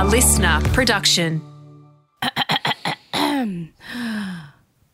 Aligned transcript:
A 0.00 0.04
listener 0.04 0.62
production. 0.72 1.42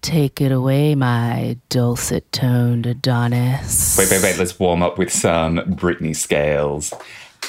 Take 0.03 0.41
it 0.41 0.51
away, 0.51 0.97
my 0.97 1.57
dulcet 1.69 2.33
toned 2.33 2.87
Adonis. 2.87 3.97
Wait, 3.97 4.11
wait, 4.11 4.21
wait. 4.21 4.37
Let's 4.37 4.59
warm 4.59 4.83
up 4.83 4.99
with 4.99 5.13
some 5.13 5.59
Britney 5.59 6.17
Scales. 6.17 6.93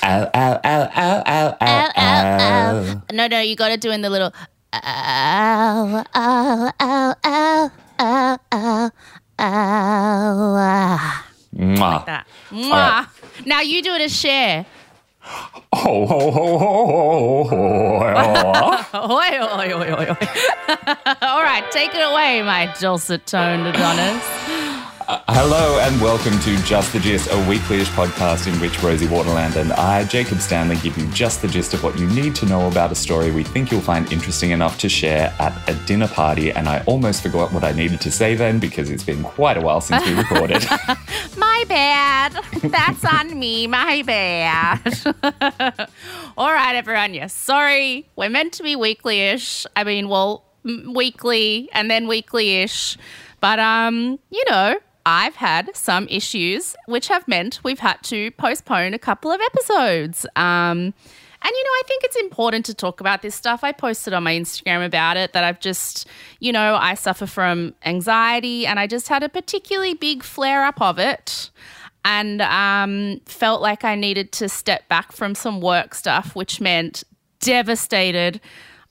Ow, 0.04 0.29
ow, 0.35 0.60
ow, 0.63 0.92
ow, 0.96 1.24
ow, 1.26 1.58
ow, 1.60 1.92
ow. 1.97 3.01
No, 3.12 3.26
no, 3.26 3.40
you 3.40 3.56
got 3.56 3.69
to 3.69 3.78
do 3.78 3.89
in 3.89 4.03
the 4.03 4.12
little. 4.12 4.31
Ow, 4.74 6.03
ow, 6.13 6.71
ow, 6.79 7.13
ow, 7.24 7.69
ow, 7.99 8.39
ow, 8.51 8.92
ow. 9.39 11.24
Mwah. 11.55 12.05
That. 12.05 12.28
Mwah. 12.51 12.69
right. 12.69 13.08
Now 13.47 13.62
you 13.62 13.81
do 13.81 13.96
it 13.96 14.01
as 14.01 14.15
share. 14.15 14.67
Ho, 15.73 16.05
ho, 16.05 16.31
ho, 16.31 16.57
ho, 16.57 16.88
ho, 16.88 17.44
ho. 17.49 17.58
Oi, 18.94 19.40
oi, 19.40 19.73
oi, 19.73 19.91
oi, 19.91 20.09
oi. 20.09 20.18
All 21.22 21.41
right, 21.41 21.66
take 21.72 21.94
it 21.94 22.02
away, 22.02 22.41
my 22.41 22.73
dulcet 22.80 23.26
toned 23.26 23.68
Adonis. 23.68 24.23
Hello 25.10 25.80
and 25.80 26.02
welcome 26.02 26.38
to 26.40 26.58
Just 26.64 26.92
the 26.92 27.00
Gist, 27.00 27.30
a 27.32 27.50
weekly-ish 27.50 27.88
podcast 27.92 28.46
in 28.52 28.60
which 28.60 28.84
Rosie 28.84 29.06
Waterland 29.08 29.56
and 29.56 29.72
I, 29.72 30.04
Jacob 30.04 30.42
Stanley, 30.42 30.76
give 30.84 30.98
you 30.98 31.08
just 31.12 31.42
the 31.42 31.48
gist 31.48 31.74
of 31.74 31.82
what 31.82 31.98
you 31.98 32.08
need 32.08 32.36
to 32.36 32.46
know 32.46 32.68
about 32.68 32.92
a 32.92 32.96
story 32.96 33.32
we 33.32 33.46
think 33.46 33.72
you'll 33.72 33.80
find 33.80 34.12
interesting 34.12 34.52
enough 34.52 34.78
to 34.80 34.90
share 34.90 35.34
at 35.40 35.54
a 35.70 35.76
dinner 35.86 36.10
party. 36.10 36.52
And 36.52 36.68
I 36.68 36.84
almost 36.88 37.24
forgot 37.24 37.54
what 37.54 37.64
I 37.64 37.72
needed 37.72 38.02
to 38.02 38.12
say 38.12 38.36
then 38.36 38.60
because 38.60 38.90
it's 38.90 39.04
been 39.04 39.24
quite 39.24 39.56
a 39.56 39.62
while 39.62 39.80
since 39.80 40.06
we 40.06 40.14
recorded. 40.14 40.66
My 41.38 41.64
bad. 41.70 42.34
That's 42.64 43.05
on 43.05 43.40
me. 43.40 43.66
My 43.66 44.02
bad. 44.02 44.80
All 46.38 46.52
right, 46.52 46.76
everyone. 46.76 47.14
Yes, 47.14 47.32
sorry. 47.32 48.10
We're 48.18 48.30
meant 48.30 48.52
to 48.54 48.64
be 48.64 48.76
weekly 48.76 49.21
ish. 49.21 49.66
I 49.74 49.86
mean, 49.86 50.10
well, 50.10 50.44
m- 50.66 50.92
weekly 50.94 51.70
and 51.71 51.90
then 51.90 52.10
weekly 52.10 52.58
ish. 52.64 52.98
But, 53.40 53.60
um, 53.60 54.20
you 54.32 54.44
know, 54.49 54.80
I've 55.08 55.38
had 55.38 55.74
some 55.74 56.05
issues 56.10 56.76
which 56.86 57.08
have 57.08 57.26
meant 57.30 57.62
we've 57.63 57.80
had 57.80 58.04
to 58.04 58.30
postpone 58.32 58.94
a 58.94 59.00
couple 59.00 59.32
of 59.32 59.40
episodes. 59.40 60.26
Um, 60.36 60.94
and, 61.41 61.52
you 61.52 61.64
know, 61.64 61.70
I 61.70 61.82
think 61.88 62.04
it's 62.04 62.18
important 62.18 62.66
to 62.66 62.74
talk 62.74 62.99
about 62.99 63.22
this 63.22 63.34
stuff. 63.34 63.64
I 63.64 63.72
posted 63.72 64.11
on 64.11 64.23
my 64.23 64.33
Instagram 64.33 64.86
about 64.86 65.16
it 65.16 65.31
that 65.31 65.45
I've 65.45 65.61
just, 65.61 66.08
you 66.41 66.52
know, 66.52 66.75
I 66.75 66.95
suffer 66.95 67.25
from 67.25 67.73
anxiety 67.86 68.67
and 68.67 68.81
I 68.81 68.86
just 68.88 69.08
had 69.08 69.23
a 69.23 69.30
particularly 69.30 69.94
big 69.94 70.23
flare 70.23 70.66
up 70.66 70.81
of 70.81 70.99
it 70.99 71.52
and 72.03 72.42
um, 72.42 73.21
felt 73.25 73.61
like 73.61 73.86
I 73.86 73.95
needed 73.95 74.33
to 74.33 74.49
step 74.49 74.89
back 74.89 75.14
from 75.14 75.36
some 75.36 75.61
work 75.61 75.95
stuff, 75.95 76.36
which 76.36 76.59
meant 76.59 77.05
devastated. 77.39 78.42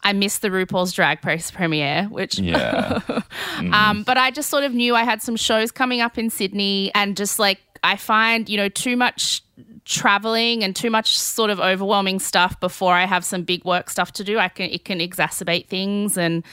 I 0.02 0.12
missed 0.12 0.42
the 0.42 0.48
RuPaul's 0.48 0.92
Drag 0.92 1.24
Race 1.24 1.50
premiere, 1.50 2.04
which 2.04 2.38
yeah. 2.38 3.00
um, 3.58 4.02
but 4.04 4.16
I 4.16 4.30
just 4.30 4.50
sort 4.50 4.64
of 4.64 4.72
knew 4.72 4.94
I 4.94 5.04
had 5.04 5.22
some 5.22 5.36
shows 5.36 5.70
coming 5.70 6.00
up 6.00 6.18
in 6.18 6.30
Sydney, 6.30 6.92
and 6.94 7.16
just 7.16 7.38
like 7.38 7.58
I 7.82 7.96
find, 7.96 8.48
you 8.48 8.56
know, 8.56 8.68
too 8.68 8.96
much 8.96 9.42
traveling 9.86 10.64
and 10.64 10.74
too 10.74 10.90
much 10.90 11.16
sort 11.16 11.48
of 11.48 11.60
overwhelming 11.60 12.18
stuff 12.18 12.58
before 12.58 12.92
I 12.92 13.06
have 13.06 13.24
some 13.24 13.44
big 13.44 13.64
work 13.64 13.88
stuff 13.88 14.12
to 14.14 14.24
do. 14.24 14.38
I 14.38 14.48
can 14.48 14.68
it 14.70 14.84
can 14.84 14.98
exacerbate 14.98 15.68
things, 15.68 16.18
and 16.18 16.44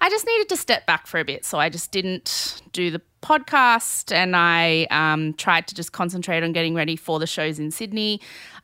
I 0.00 0.10
just 0.10 0.26
needed 0.26 0.48
to 0.50 0.56
step 0.56 0.86
back 0.86 1.06
for 1.06 1.18
a 1.18 1.24
bit. 1.24 1.44
So 1.44 1.58
I 1.58 1.68
just 1.68 1.90
didn't 1.90 2.62
do 2.72 2.90
the 2.90 3.00
podcast, 3.22 4.14
and 4.14 4.36
I 4.36 4.86
um, 4.90 5.34
tried 5.34 5.66
to 5.68 5.74
just 5.74 5.92
concentrate 5.92 6.42
on 6.42 6.52
getting 6.52 6.74
ready 6.74 6.96
for 6.96 7.18
the 7.18 7.26
shows 7.26 7.58
in 7.58 7.70
Sydney. 7.70 8.20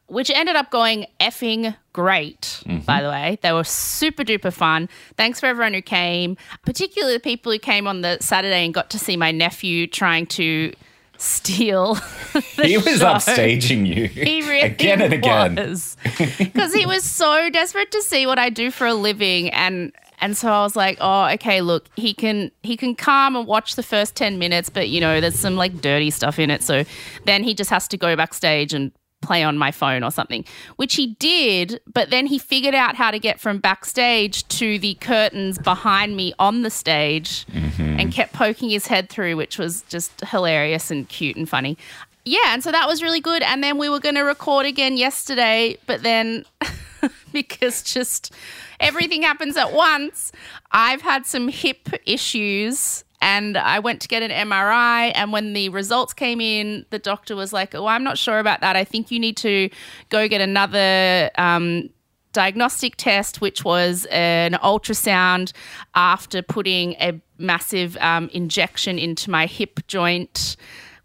Which 0.08 0.30
ended 0.30 0.56
up 0.56 0.70
going 0.70 1.06
effing 1.20 1.76
great, 1.92 2.62
by 2.64 2.72
mm-hmm. 2.72 3.02
the 3.04 3.10
way. 3.10 3.38
They 3.42 3.52
were 3.52 3.64
super 3.64 4.24
duper 4.24 4.52
fun. 4.52 4.88
Thanks 5.16 5.38
for 5.38 5.46
everyone 5.46 5.74
who 5.74 5.82
came, 5.82 6.36
particularly 6.64 7.14
the 7.14 7.20
people 7.20 7.52
who 7.52 7.58
came 7.58 7.86
on 7.86 8.00
the 8.00 8.18
Saturday 8.20 8.64
and 8.64 8.72
got 8.72 8.88
to 8.90 8.98
see 8.98 9.16
my 9.16 9.32
nephew 9.32 9.86
trying 9.86 10.26
to 10.26 10.72
steal. 11.18 11.94
he 12.62 12.78
was 12.78 13.00
show. 13.00 13.06
upstaging 13.06 13.86
you 13.86 14.06
He 14.08 14.40
really 14.42 14.60
again 14.60 15.02
and 15.02 15.12
again. 15.12 15.54
Because 15.56 16.74
he 16.74 16.86
was 16.86 17.04
so 17.04 17.50
desperate 17.50 17.90
to 17.92 18.02
see 18.02 18.26
what 18.26 18.38
I 18.38 18.50
do 18.50 18.70
for 18.70 18.86
a 18.86 18.94
living 18.94 19.50
and 19.50 19.92
and 20.20 20.36
so 20.36 20.50
I 20.50 20.62
was 20.62 20.74
like, 20.74 20.98
oh, 21.00 21.26
okay, 21.34 21.60
look, 21.60 21.88
he 21.94 22.12
can 22.12 22.50
he 22.62 22.76
can 22.76 22.94
come 22.94 23.36
and 23.36 23.46
watch 23.46 23.76
the 23.76 23.82
first 23.82 24.16
10 24.16 24.38
minutes, 24.38 24.68
but 24.68 24.88
you 24.88 25.00
know, 25.00 25.20
there's 25.20 25.38
some 25.38 25.56
like 25.56 25.80
dirty 25.80 26.10
stuff 26.10 26.38
in 26.38 26.50
it. 26.50 26.62
So 26.62 26.84
then 27.24 27.44
he 27.44 27.54
just 27.54 27.70
has 27.70 27.86
to 27.88 27.96
go 27.96 28.16
backstage 28.16 28.74
and 28.74 28.90
play 29.20 29.42
on 29.42 29.58
my 29.58 29.70
phone 29.70 30.02
or 30.02 30.10
something, 30.10 30.44
which 30.76 30.94
he 30.94 31.08
did, 31.18 31.80
but 31.92 32.10
then 32.10 32.26
he 32.26 32.38
figured 32.38 32.74
out 32.74 32.94
how 32.94 33.10
to 33.10 33.18
get 33.18 33.40
from 33.40 33.58
backstage 33.58 34.46
to 34.48 34.78
the 34.78 34.94
curtains 34.94 35.58
behind 35.58 36.16
me 36.16 36.32
on 36.38 36.62
the 36.62 36.70
stage 36.70 37.46
mm-hmm. 37.46 38.00
and 38.00 38.12
kept 38.12 38.32
poking 38.32 38.70
his 38.70 38.86
head 38.86 39.08
through, 39.08 39.36
which 39.36 39.58
was 39.58 39.82
just 39.82 40.20
hilarious 40.26 40.90
and 40.90 41.08
cute 41.08 41.36
and 41.36 41.48
funny. 41.48 41.76
Yeah, 42.24 42.52
and 42.52 42.62
so 42.62 42.70
that 42.70 42.86
was 42.86 43.02
really 43.02 43.20
good. 43.20 43.42
And 43.42 43.62
then 43.64 43.78
we 43.78 43.88
were 43.88 44.00
going 44.00 44.14
to 44.16 44.22
record 44.22 44.66
again 44.66 44.96
yesterday, 44.96 45.78
but 45.86 46.02
then 46.02 46.44
because 47.32 47.82
just 47.82 48.32
everything 48.80 49.22
happens 49.22 49.56
at 49.56 49.72
once, 49.72 50.30
I've 50.70 51.02
had 51.02 51.26
some 51.26 51.48
hip 51.48 51.88
issues 52.06 53.04
and 53.20 53.56
I 53.56 53.78
went 53.78 54.00
to 54.02 54.08
get 54.08 54.22
an 54.22 54.30
MRI. 54.30 55.12
And 55.14 55.32
when 55.32 55.52
the 55.52 55.68
results 55.70 56.12
came 56.12 56.40
in, 56.40 56.86
the 56.90 56.98
doctor 56.98 57.34
was 57.34 57.52
like, 57.52 57.74
Oh, 57.74 57.86
I'm 57.86 58.04
not 58.04 58.18
sure 58.18 58.38
about 58.38 58.60
that. 58.60 58.76
I 58.76 58.84
think 58.84 59.10
you 59.10 59.18
need 59.18 59.36
to 59.38 59.70
go 60.08 60.28
get 60.28 60.40
another. 60.40 61.30
Um, 61.36 61.90
diagnostic 62.32 62.94
test, 62.96 63.40
which 63.40 63.64
was 63.64 64.06
an 64.10 64.52
ultrasound 64.62 65.52
after 65.94 66.42
putting 66.42 66.92
a 67.00 67.20
massive 67.38 67.96
um, 67.96 68.28
injection 68.32 68.98
into 68.98 69.30
my 69.30 69.46
hip 69.46 69.80
joint, 69.86 70.56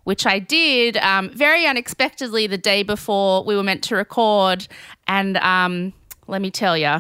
which 0.04 0.28
I 0.28 0.38
did 0.38 0.98
um, 0.98 1.30
very 1.30 1.66
unexpectedly 1.66 2.46
the 2.46 2.58
day 2.58 2.84
before 2.84 3.44
we 3.44 3.56
were 3.56 3.64
meant 3.64 3.84
to 3.86 3.96
record. 3.96 4.68
And 5.08 5.38
um, 5.38 5.94
let 6.28 6.42
me 6.42 6.52
tell 6.52 6.78
you, 6.78 6.98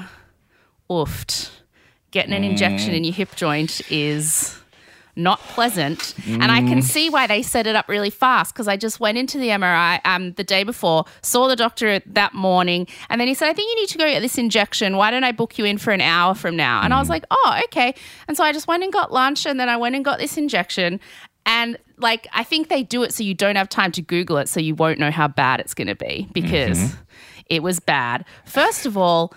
oofed. 0.89 1.51
Getting 2.11 2.33
an 2.33 2.43
injection 2.43 2.93
in 2.93 3.03
your 3.03 3.13
hip 3.13 3.35
joint 3.35 3.81
is 3.91 4.62
not 5.15 5.39
pleasant. 5.39 6.15
And 6.25 6.51
I 6.51 6.61
can 6.61 6.79
mm. 6.79 6.83
see 6.83 7.09
why 7.09 7.27
they 7.27 7.43
set 7.43 7.67
it 7.67 7.75
up 7.75 7.87
really 7.87 8.09
fast 8.09 8.53
because 8.53 8.67
I 8.67 8.77
just 8.77 8.99
went 8.99 9.17
into 9.17 9.37
the 9.37 9.49
MRI 9.49 9.99
um, 10.05 10.33
the 10.33 10.43
day 10.43 10.63
before, 10.63 11.05
saw 11.21 11.47
the 11.47 11.55
doctor 11.55 11.99
that 11.99 12.33
morning, 12.33 12.87
and 13.09 13.21
then 13.21 13.27
he 13.27 13.33
said, 13.33 13.49
I 13.49 13.53
think 13.53 13.69
you 13.69 13.81
need 13.81 13.89
to 13.89 13.97
go 13.97 14.05
get 14.05 14.21
this 14.21 14.37
injection. 14.37 14.97
Why 14.97 15.11
don't 15.11 15.23
I 15.23 15.31
book 15.31 15.57
you 15.57 15.65
in 15.65 15.77
for 15.77 15.91
an 15.91 16.01
hour 16.01 16.33
from 16.33 16.55
now? 16.55 16.81
And 16.81 16.93
I 16.93 16.99
was 16.99 17.07
mm. 17.07 17.11
like, 17.11 17.25
oh, 17.29 17.61
okay. 17.65 17.93
And 18.27 18.35
so 18.35 18.43
I 18.43 18.51
just 18.51 18.67
went 18.67 18.83
and 18.83 18.91
got 18.91 19.11
lunch 19.11 19.45
and 19.45 19.59
then 19.59 19.69
I 19.69 19.77
went 19.77 19.95
and 19.95 20.03
got 20.03 20.19
this 20.19 20.37
injection. 20.37 20.99
And 21.45 21.77
like, 21.97 22.27
I 22.33 22.43
think 22.43 22.69
they 22.69 22.83
do 22.83 23.03
it 23.03 23.13
so 23.13 23.23
you 23.23 23.33
don't 23.33 23.55
have 23.55 23.69
time 23.69 23.91
to 23.93 24.01
Google 24.01 24.37
it 24.37 24.49
so 24.49 24.59
you 24.59 24.75
won't 24.75 24.99
know 24.99 25.11
how 25.11 25.27
bad 25.27 25.59
it's 25.59 25.73
going 25.73 25.87
to 25.87 25.95
be 25.95 26.27
because 26.33 26.79
mm-hmm. 26.79 27.01
it 27.47 27.61
was 27.61 27.79
bad. 27.79 28.25
First 28.45 28.85
of 28.85 28.97
all, 28.97 29.33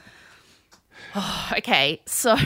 okay, 1.58 2.00
so 2.06 2.36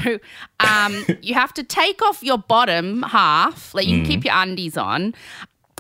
um, 0.61 1.05
you 1.23 1.35
have 1.35 1.53
to 1.55 1.63
take 1.63 2.03
off 2.03 2.23
your 2.23 2.39
bottom 2.39 3.03
half, 3.03 3.75
like 3.75 3.87
you 3.87 3.99
can 3.99 4.07
keep 4.07 4.25
your 4.25 4.35
undies 4.35 4.77
on. 4.77 5.15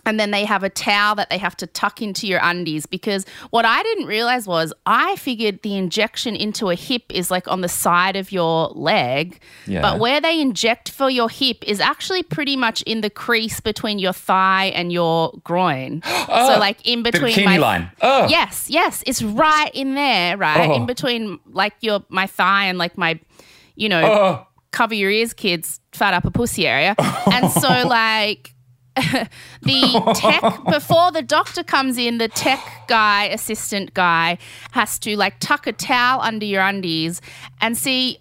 And 0.07 0.19
then 0.19 0.31
they 0.31 0.45
have 0.45 0.63
a 0.63 0.71
towel 0.71 1.15
that 1.17 1.31
they 1.31 1.39
have 1.39 1.57
to 1.59 1.67
tuck 1.67 2.01
into 2.03 2.27
your 2.27 2.41
undies 2.43 2.87
because 2.87 3.27
what 3.51 3.65
I 3.65 3.83
didn't 3.83 4.07
realize 4.07 4.47
was 4.47 4.73
I 4.87 5.17
figured 5.17 5.63
the 5.63 5.77
injection 5.77 6.37
into 6.37 6.71
a 6.71 6.75
hip 6.75 7.05
is 7.11 7.31
like 7.31 7.47
on 7.49 7.61
the 7.61 7.69
side 7.69 8.17
of 8.17 8.33
your 8.33 8.69
leg. 8.69 9.41
Yeah. 9.67 9.83
But 9.83 9.99
where 9.99 10.21
they 10.21 10.41
inject 10.41 10.91
for 10.91 11.11
your 11.11 11.29
hip 11.29 11.63
is 11.67 11.81
actually 11.81 12.23
pretty 12.23 12.57
much 12.57 12.83
in 12.83 13.01
the 13.01 13.11
crease 13.11 13.61
between 13.61 13.99
your 13.99 14.13
thigh 14.13 14.67
and 14.75 14.93
your 14.93 15.33
groin. 15.45 16.03
Oh, 16.33 16.55
so, 16.55 16.61
like 16.61 16.87
in 16.87 17.03
The 17.03 17.11
between 17.11 17.35
bikini 17.35 17.45
my 17.45 17.57
line. 17.57 17.91
Oh, 18.03 18.29
Yes, 18.29 18.67
yes, 18.71 19.03
it's 19.07 19.21
right 19.21 19.71
in 19.75 19.95
there, 19.95 20.37
right 20.37 20.69
Oh. 20.71 20.75
in 20.75 20.87
between 20.87 21.41
like 21.47 21.73
your 21.81 22.05
my 22.09 22.27
thigh 22.29 22.67
and 22.67 22.79
like 22.79 22.97
my, 22.97 23.19
you 23.75 23.89
know, 23.89 24.01
oh. 24.05 24.47
cover 24.71 24.95
your 24.95 25.11
ears, 25.11 25.33
kids, 25.33 25.81
fat 25.93 26.15
upper 26.15 26.31
pussy 26.31 26.67
area, 26.69 26.95
and 27.33 27.51
so 27.51 27.69
like. 27.89 28.55
the 29.63 30.13
tech 30.15 30.43
before 30.71 31.13
the 31.13 31.23
doctor 31.23 31.63
comes 31.63 31.99
in 31.99 32.19
the 32.19 32.29
tech 32.29 32.61
guy 32.89 33.25
assistant 33.25 33.95
guy 33.95 34.39
has 34.73 34.99
to 34.99 35.17
like 35.17 35.39
tuck 35.41 35.67
a 35.67 35.73
towel 35.73 36.21
under 36.21 36.47
your 36.47 36.63
undies 36.63 37.21
and 37.61 37.77
see 37.77 38.19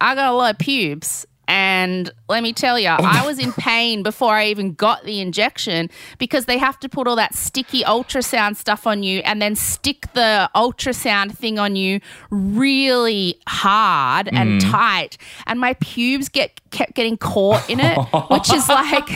i 0.00 0.14
got 0.14 0.32
a 0.32 0.36
lot 0.36 0.52
of 0.52 0.58
pubes 0.58 1.26
And 1.48 2.12
let 2.30 2.42
me 2.42 2.52
tell 2.52 2.78
you, 2.78 2.88
oh 2.88 2.96
I 3.00 3.26
was 3.26 3.38
in 3.38 3.52
pain 3.52 4.02
before 4.02 4.32
I 4.34 4.46
even 4.46 4.72
got 4.74 5.04
the 5.04 5.20
injection 5.20 5.90
because 6.18 6.46
they 6.46 6.58
have 6.58 6.78
to 6.80 6.88
put 6.88 7.06
all 7.06 7.16
that 7.16 7.34
sticky 7.34 7.82
ultrasound 7.82 8.56
stuff 8.56 8.86
on 8.86 9.02
you 9.02 9.20
and 9.20 9.42
then 9.42 9.54
stick 9.54 10.12
the 10.14 10.48
ultrasound 10.54 11.32
thing 11.32 11.58
on 11.58 11.76
you 11.76 12.00
really 12.30 13.38
hard 13.46 14.28
and 14.32 14.60
mm. 14.60 14.70
tight. 14.70 15.18
And 15.46 15.60
my 15.60 15.74
pubes 15.74 16.28
get 16.28 16.60
kept 16.70 16.94
getting 16.94 17.16
caught 17.16 17.68
in 17.68 17.80
it, 17.80 17.98
which 18.30 18.52
is 18.52 18.68
like 18.70 19.08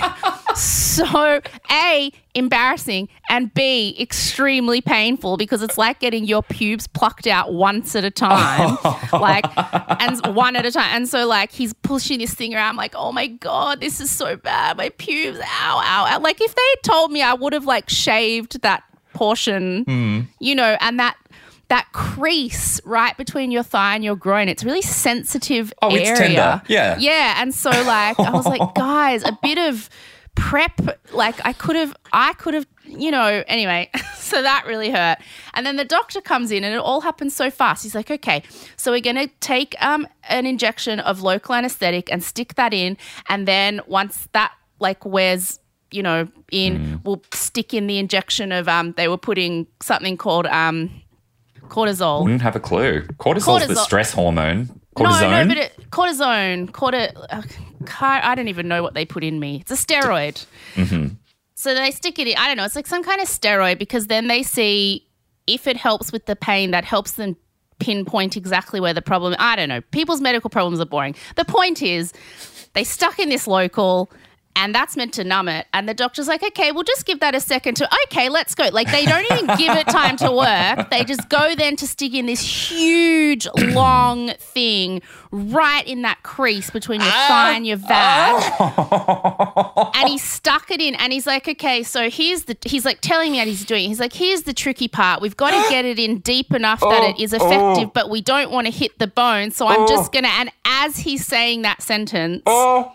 so 0.56 1.40
A, 1.70 2.12
embarrassing, 2.34 3.08
and 3.28 3.52
B, 3.54 3.96
extremely 3.98 4.80
painful 4.80 5.36
because 5.36 5.62
it's 5.62 5.78
like 5.78 6.00
getting 6.00 6.24
your 6.24 6.42
pubes 6.42 6.86
plucked 6.86 7.26
out 7.26 7.52
once 7.52 7.96
at 7.96 8.04
a 8.04 8.10
time. 8.10 8.76
like, 9.12 9.44
and 10.00 10.34
one 10.34 10.56
at 10.56 10.66
a 10.66 10.70
time. 10.70 10.88
And 10.90 11.08
so, 11.08 11.26
like, 11.26 11.52
he's 11.52 11.72
pushing 11.72 12.18
this 12.18 12.34
thing 12.34 12.54
around. 12.54 12.70
I'm 12.70 12.76
like, 12.76 12.94
oh 12.96 13.03
Oh 13.04 13.12
my 13.12 13.26
God, 13.26 13.80
this 13.80 14.00
is 14.00 14.10
so 14.10 14.36
bad. 14.36 14.78
My 14.78 14.88
pubes, 14.88 15.38
ow, 15.38 15.82
ow, 15.84 16.06
ow. 16.08 16.20
Like, 16.20 16.40
if 16.40 16.54
they 16.54 16.62
told 16.82 17.12
me, 17.12 17.20
I 17.20 17.34
would 17.34 17.52
have, 17.52 17.66
like, 17.66 17.90
shaved 17.90 18.62
that 18.62 18.82
portion, 19.12 19.84
mm. 19.84 20.26
you 20.40 20.54
know, 20.54 20.76
and 20.80 20.98
that. 20.98 21.16
That 21.68 21.86
crease 21.94 22.78
right 22.84 23.16
between 23.16 23.50
your 23.50 23.62
thigh 23.62 23.94
and 23.94 24.04
your 24.04 24.16
groin, 24.16 24.50
it's 24.50 24.62
really 24.62 24.82
sensitive 24.82 25.72
Oh, 25.80 25.94
it's 25.96 26.06
area. 26.10 26.18
tender. 26.36 26.62
Yeah. 26.68 26.98
Yeah. 26.98 27.40
And 27.40 27.54
so 27.54 27.70
like 27.70 28.20
I 28.20 28.30
was 28.30 28.44
like, 28.44 28.74
guys, 28.74 29.24
a 29.24 29.36
bit 29.42 29.56
of 29.56 29.88
prep, 30.34 30.78
like 31.12 31.36
I 31.42 31.54
could 31.54 31.74
have 31.76 31.96
I 32.12 32.34
could 32.34 32.52
have, 32.52 32.66
you 33.00 33.10
know, 33.10 33.42
anyway, 33.46 33.90
so 34.16 34.42
that 34.42 34.64
really 34.66 34.90
hurt. 34.90 35.18
And 35.54 35.64
then 35.66 35.76
the 35.76 35.84
doctor 35.84 36.20
comes 36.20 36.50
in 36.50 36.64
and 36.64 36.74
it 36.74 36.80
all 36.80 37.00
happens 37.00 37.34
so 37.34 37.50
fast. 37.50 37.82
He's 37.82 37.94
like, 37.94 38.10
okay, 38.10 38.42
so 38.76 38.90
we're 38.92 39.00
gonna 39.00 39.28
take 39.40 39.74
um 39.80 40.06
an 40.28 40.46
injection 40.46 41.00
of 41.00 41.22
local 41.22 41.54
anesthetic 41.54 42.10
and 42.10 42.22
stick 42.22 42.54
that 42.54 42.72
in, 42.74 42.96
and 43.28 43.46
then 43.48 43.80
once 43.86 44.28
that 44.32 44.52
like 44.80 45.04
wears 45.04 45.60
you 45.90 46.02
know, 46.02 46.26
in 46.50 47.00
we'll 47.04 47.22
stick 47.32 47.72
in 47.72 47.86
the 47.86 47.98
injection 47.98 48.50
of 48.50 48.66
um 48.68 48.92
they 48.96 49.06
were 49.06 49.18
putting 49.18 49.66
something 49.80 50.16
called 50.16 50.46
um 50.46 50.90
cortisol. 51.68 52.22
Wouldn't 52.22 52.42
have 52.42 52.56
a 52.56 52.60
clue. 52.60 53.02
Cortisol's 53.18 53.66
the 53.68 53.76
stress 53.76 54.12
hormone. 54.12 54.80
Cortisone. 54.96 55.20
No, 55.20 55.42
no, 55.42 55.48
but 55.48 55.56
it, 55.56 55.90
cortisone, 55.90 56.72
corti- 56.72 57.16
uh, 57.30 57.42
I 58.00 58.34
don't 58.34 58.48
even 58.48 58.68
know 58.68 58.82
what 58.82 58.94
they 58.94 59.04
put 59.04 59.24
in 59.24 59.40
me. 59.40 59.60
It's 59.60 59.72
a 59.72 59.74
steroid. 59.74 60.44
So 61.64 61.74
they 61.74 61.92
stick 61.92 62.18
it 62.18 62.28
in. 62.28 62.36
I 62.36 62.46
don't 62.46 62.58
know. 62.58 62.66
It's 62.66 62.76
like 62.76 62.86
some 62.86 63.02
kind 63.02 63.22
of 63.22 63.26
steroid 63.26 63.78
because 63.78 64.08
then 64.08 64.26
they 64.26 64.42
see 64.42 65.08
if 65.46 65.66
it 65.66 65.78
helps 65.78 66.12
with 66.12 66.26
the 66.26 66.36
pain, 66.36 66.72
that 66.72 66.84
helps 66.84 67.12
them 67.12 67.38
pinpoint 67.78 68.36
exactly 68.36 68.80
where 68.80 68.92
the 68.92 69.00
problem. 69.00 69.34
I 69.38 69.56
don't 69.56 69.70
know. 69.70 69.80
People's 69.90 70.20
medical 70.20 70.50
problems 70.50 70.78
are 70.78 70.84
boring. 70.84 71.14
The 71.36 71.44
point 71.46 71.80
is, 71.80 72.12
they 72.74 72.84
stuck 72.84 73.18
in 73.18 73.30
this 73.30 73.46
local. 73.46 74.12
And 74.56 74.72
that's 74.72 74.96
meant 74.96 75.12
to 75.14 75.24
numb 75.24 75.48
it. 75.48 75.66
And 75.74 75.88
the 75.88 75.94
doctor's 75.94 76.28
like, 76.28 76.40
okay, 76.40 76.70
we'll 76.70 76.84
just 76.84 77.06
give 77.06 77.18
that 77.18 77.34
a 77.34 77.40
second 77.40 77.74
to, 77.78 77.88
okay, 78.04 78.28
let's 78.28 78.54
go. 78.54 78.68
Like, 78.70 78.88
they 78.88 79.04
don't 79.04 79.24
even 79.32 79.46
give 79.56 79.76
it 79.76 79.88
time 79.88 80.16
to 80.18 80.30
work. 80.30 80.90
They 80.90 81.02
just 81.02 81.28
go 81.28 81.56
then 81.56 81.74
to 81.74 81.88
stick 81.88 82.14
in 82.14 82.26
this 82.26 82.70
huge, 82.70 83.48
long 83.56 84.28
thing 84.38 85.02
right 85.34 85.86
in 85.88 86.02
that 86.02 86.22
crease 86.22 86.70
between 86.70 87.00
your 87.00 87.10
ah. 87.12 87.26
thigh 87.28 87.56
and 87.56 87.66
your 87.66 87.76
vag 87.76 88.42
oh. 88.60 89.90
and 89.96 90.08
he 90.08 90.16
stuck 90.16 90.70
it 90.70 90.80
in 90.80 90.94
and 90.94 91.12
he's 91.12 91.26
like 91.26 91.48
okay 91.48 91.82
so 91.82 92.08
here's 92.08 92.44
the 92.44 92.56
he's 92.64 92.84
like 92.84 93.00
telling 93.00 93.32
me 93.32 93.38
what 93.38 93.48
he's 93.48 93.64
doing 93.64 93.88
he's 93.88 93.98
like 93.98 94.12
here's 94.12 94.42
the 94.42 94.54
tricky 94.54 94.86
part. 94.86 95.20
We've 95.20 95.36
got 95.36 95.50
to 95.50 95.68
get 95.70 95.84
it 95.84 95.98
in 95.98 96.20
deep 96.20 96.52
enough 96.52 96.80
that 96.80 97.02
it 97.02 97.16
oh. 97.18 97.22
is 97.22 97.32
effective 97.32 97.88
oh. 97.88 97.92
but 97.92 98.10
we 98.10 98.20
don't 98.20 98.52
want 98.52 98.66
to 98.68 98.72
hit 98.72 98.98
the 98.98 99.08
bone. 99.08 99.50
So 99.50 99.66
i'm 99.66 99.88
just 99.88 100.12
gonna 100.12 100.28
and 100.28 100.50
as 100.64 100.98
he's 100.98 101.26
saying 101.26 101.62
that 101.62 101.82
sentence 101.82 102.42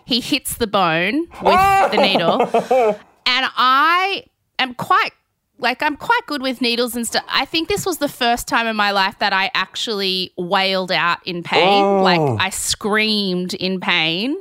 he 0.05 0.21
hits 0.21 0.55
the 0.55 0.67
bone 0.67 1.27
with 1.41 1.91
the 1.91 1.97
needle. 1.97 2.99
And 3.31 3.47
i 3.57 4.23
am 4.57 4.73
quite 4.73 5.11
like 5.59 5.83
I'm 5.83 5.95
quite 5.97 6.21
good 6.25 6.41
with 6.41 6.61
needles 6.61 6.95
and 6.95 7.05
stuff. 7.05 7.23
I 7.27 7.45
think 7.45 7.67
this 7.67 7.85
was 7.85 7.97
the 7.97 8.09
first 8.09 8.47
time 8.47 8.65
in 8.67 8.75
my 8.75 8.91
life 8.91 9.19
that 9.19 9.33
I 9.33 9.51
actually 9.53 10.33
wailed 10.37 10.91
out 10.91 11.19
in 11.25 11.43
pain. 11.43 12.01
Like 12.01 12.21
I 12.39 12.49
screamed 12.49 13.53
in 13.53 13.79
pain 13.79 14.35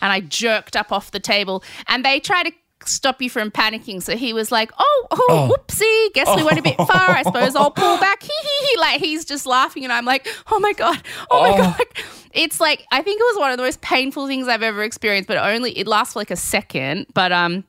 and 0.00 0.12
I 0.12 0.20
jerked 0.20 0.76
up 0.76 0.92
off 0.92 1.10
the 1.10 1.20
table 1.20 1.64
and 1.86 2.04
they 2.04 2.20
try 2.20 2.42
to 2.42 2.52
stop 2.84 3.20
you 3.20 3.28
from 3.28 3.50
panicking. 3.50 4.02
So 4.02 4.16
he 4.16 4.32
was 4.32 4.52
like, 4.52 4.70
"Oh, 4.78 5.06
oh, 5.10 5.50
whoopsie, 5.52 6.12
guess 6.14 6.28
we 6.36 6.42
went 6.44 6.58
a 6.58 6.62
bit 6.62 6.76
far. 6.76 7.10
I 7.10 7.22
suppose 7.22 7.56
I'll 7.56 7.70
pull 7.70 7.98
back." 7.98 8.22
Hee 8.28 8.28
hee 8.28 8.66
hee. 8.66 8.78
Like 8.80 9.00
he's 9.00 9.24
just 9.24 9.46
laughing 9.46 9.84
and 9.84 9.92
I'm 9.92 10.04
like, 10.04 10.28
"Oh 10.50 10.60
my 10.60 10.72
god. 10.72 11.02
Oh 11.30 11.50
my 11.50 11.56
god." 11.56 11.80
It's 12.34 12.60
like 12.60 12.84
I 12.92 13.00
think 13.02 13.20
it 13.20 13.24
was 13.24 13.38
one 13.38 13.50
of 13.50 13.56
the 13.56 13.62
most 13.62 13.80
painful 13.80 14.26
things 14.26 14.48
I've 14.48 14.62
ever 14.62 14.82
experienced, 14.82 15.26
but 15.28 15.38
only 15.38 15.76
it 15.76 15.86
lasts 15.86 16.12
for 16.12 16.20
like 16.20 16.30
a 16.30 16.36
second, 16.36 17.06
but 17.14 17.32
um 17.32 17.64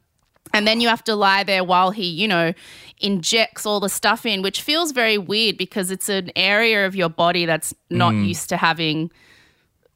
and 0.54 0.68
then 0.68 0.82
you 0.82 0.88
have 0.88 1.04
to 1.06 1.16
lie 1.16 1.44
there 1.44 1.64
while 1.64 1.92
he, 1.92 2.06
you 2.06 2.28
know, 2.28 2.54
injects 3.00 3.66
all 3.66 3.80
the 3.80 3.90
stuff 3.90 4.26
in, 4.26 4.42
which 4.42 4.62
feels 4.62 4.92
very 4.92 5.18
weird 5.18 5.58
because 5.58 5.92
it's 5.92 6.10
an 6.10 6.32
area 6.36 6.86
of 6.86 6.96
your 6.96 7.10
body 7.10 7.46
that's 7.46 7.74
not 7.90 8.14
mm. 8.14 8.28
used 8.28 8.50
to 8.50 8.58
having 8.58 9.12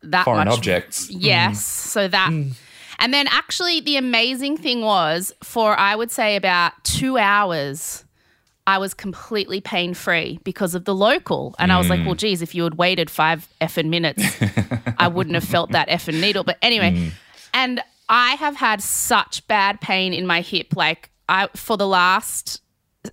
that 0.03 0.25
Foreign 0.25 0.47
much 0.47 0.57
objects. 0.57 1.09
Yes. 1.09 1.59
Mm. 1.59 1.88
So 1.88 2.07
that. 2.07 2.31
Mm. 2.31 2.53
And 3.00 3.13
then 3.13 3.27
actually, 3.29 3.81
the 3.81 3.97
amazing 3.97 4.57
thing 4.57 4.81
was 4.81 5.33
for, 5.44 5.77
I 5.77 5.95
would 5.95 6.11
say, 6.11 6.35
about 6.35 6.71
two 6.83 7.17
hours, 7.17 8.06
I 8.65 8.77
was 8.77 8.94
completely 8.94 9.59
pain 9.59 9.94
free 9.94 10.39
because 10.44 10.75
of 10.75 10.85
the 10.85 10.95
local. 10.95 11.56
And 11.59 11.71
I 11.71 11.77
was 11.77 11.89
like, 11.89 12.06
well, 12.06 12.15
geez, 12.15 12.41
if 12.41 12.56
you 12.56 12.63
had 12.63 12.75
waited 12.75 13.09
five 13.09 13.49
effing 13.59 13.89
minutes, 13.89 14.23
I 14.97 15.09
wouldn't 15.09 15.33
have 15.33 15.44
felt 15.44 15.71
that 15.71 15.89
effing 15.89 16.21
needle. 16.21 16.45
But 16.45 16.59
anyway, 16.61 17.11
and 17.53 17.83
I 18.09 18.35
have 18.35 18.55
had 18.55 18.81
such 18.81 19.47
bad 19.47 19.81
pain 19.81 20.13
in 20.13 20.27
my 20.27 20.41
hip. 20.41 20.75
Like, 20.75 21.09
I, 21.29 21.47
for 21.55 21.77
the 21.77 21.88
last 21.88 22.61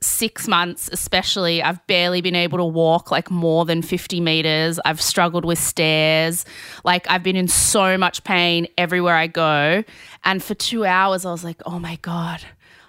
six 0.00 0.46
months, 0.46 0.88
especially, 0.92 1.62
I've 1.62 1.84
barely 1.86 2.20
been 2.20 2.36
able 2.36 2.58
to 2.58 2.64
walk 2.64 3.10
like 3.10 3.30
more 3.30 3.64
than 3.64 3.82
50 3.82 4.20
meters. 4.20 4.78
I've 4.84 5.00
struggled 5.00 5.44
with 5.44 5.58
stairs. 5.58 6.44
Like, 6.84 7.10
I've 7.10 7.22
been 7.22 7.36
in 7.36 7.48
so 7.48 7.98
much 7.98 8.22
pain 8.24 8.68
everywhere 8.78 9.16
I 9.16 9.26
go. 9.26 9.82
And 10.24 10.42
for 10.42 10.54
two 10.54 10.84
hours, 10.84 11.24
I 11.24 11.32
was 11.32 11.44
like, 11.44 11.60
oh 11.66 11.78
my 11.78 11.96
God, 12.02 12.40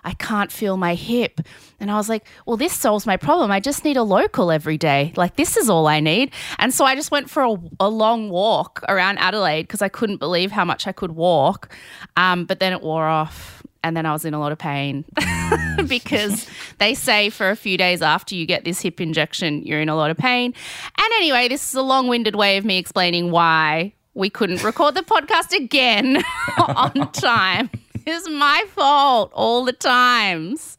I 0.04 0.14
can't 0.14 0.52
feel 0.52 0.78
my 0.78 0.96
hip. 0.96 1.42
And 1.80 1.92
I 1.92 1.96
was 1.96 2.10
like, 2.10 2.26
well, 2.46 2.58
this 2.58 2.74
solves 2.74 3.06
my 3.06 3.18
problem. 3.18 3.52
I 3.52 3.60
just 3.60 3.84
need 3.84 3.98
a 3.98 4.04
local 4.04 4.52
every 4.52 4.78
day. 4.78 5.14
Like, 5.16 5.36
this 5.36 5.58
is 5.58 5.70
all 5.70 5.88
I 5.88 6.00
need. 6.00 6.32
And 6.60 6.74
so 6.74 6.86
I 6.86 6.96
just 6.96 7.12
went 7.12 7.30
for 7.30 7.44
a, 7.44 7.56
a 7.80 7.90
long 7.90 8.30
walk 8.30 8.84
around 8.88 9.18
Adelaide 9.20 9.64
because 9.64 9.82
I 9.82 9.90
couldn't 9.90 10.18
believe 10.18 10.52
how 10.52 10.66
much 10.66 10.88
I 10.88 10.92
could 10.92 11.12
walk. 11.12 11.76
Um, 12.18 12.46
but 12.46 12.60
then 12.60 12.74
it 12.74 12.82
wore 12.82 13.06
off. 13.06 13.64
And 13.84 13.98
then 13.98 14.06
I 14.06 14.14
was 14.14 14.26
in 14.26 14.36
a 14.36 14.40
lot 14.40 14.52
of 14.52 14.60
pain 14.60 15.06
because 15.88 16.48
they 16.78 16.94
say 16.94 17.32
for 17.32 17.50
a 17.50 17.56
few 17.56 17.80
days 17.80 18.04
after 18.04 18.36
you 18.36 18.46
get 18.46 18.64
this 18.64 18.80
hip 18.80 19.02
injection, 19.02 19.64
you're 19.64 19.82
in 19.82 19.90
a 19.90 19.96
lot 19.96 20.12
of 20.12 20.18
pain. 20.18 20.54
And 20.98 21.14
anyway, 21.16 21.48
this 21.48 21.68
is 21.68 21.74
a 21.74 21.82
long 21.82 22.08
winded 22.08 22.36
way 22.36 22.58
of 22.58 22.66
me 22.66 22.78
explaining 22.78 23.32
why 23.32 23.94
we 24.14 24.30
couldn't 24.30 24.64
record 24.64 24.96
the 24.96 25.02
podcast 25.04 25.56
again 25.56 26.24
on 26.58 27.12
time. 27.14 27.70
It's 28.06 28.28
my 28.30 28.64
fault 28.70 29.32
all 29.34 29.64
the 29.64 29.74
times. 29.74 30.78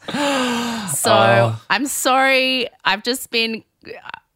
So 0.94 1.54
I'm 1.70 1.86
sorry. 1.86 2.68
I've 2.84 3.02
just 3.02 3.30
been, 3.30 3.62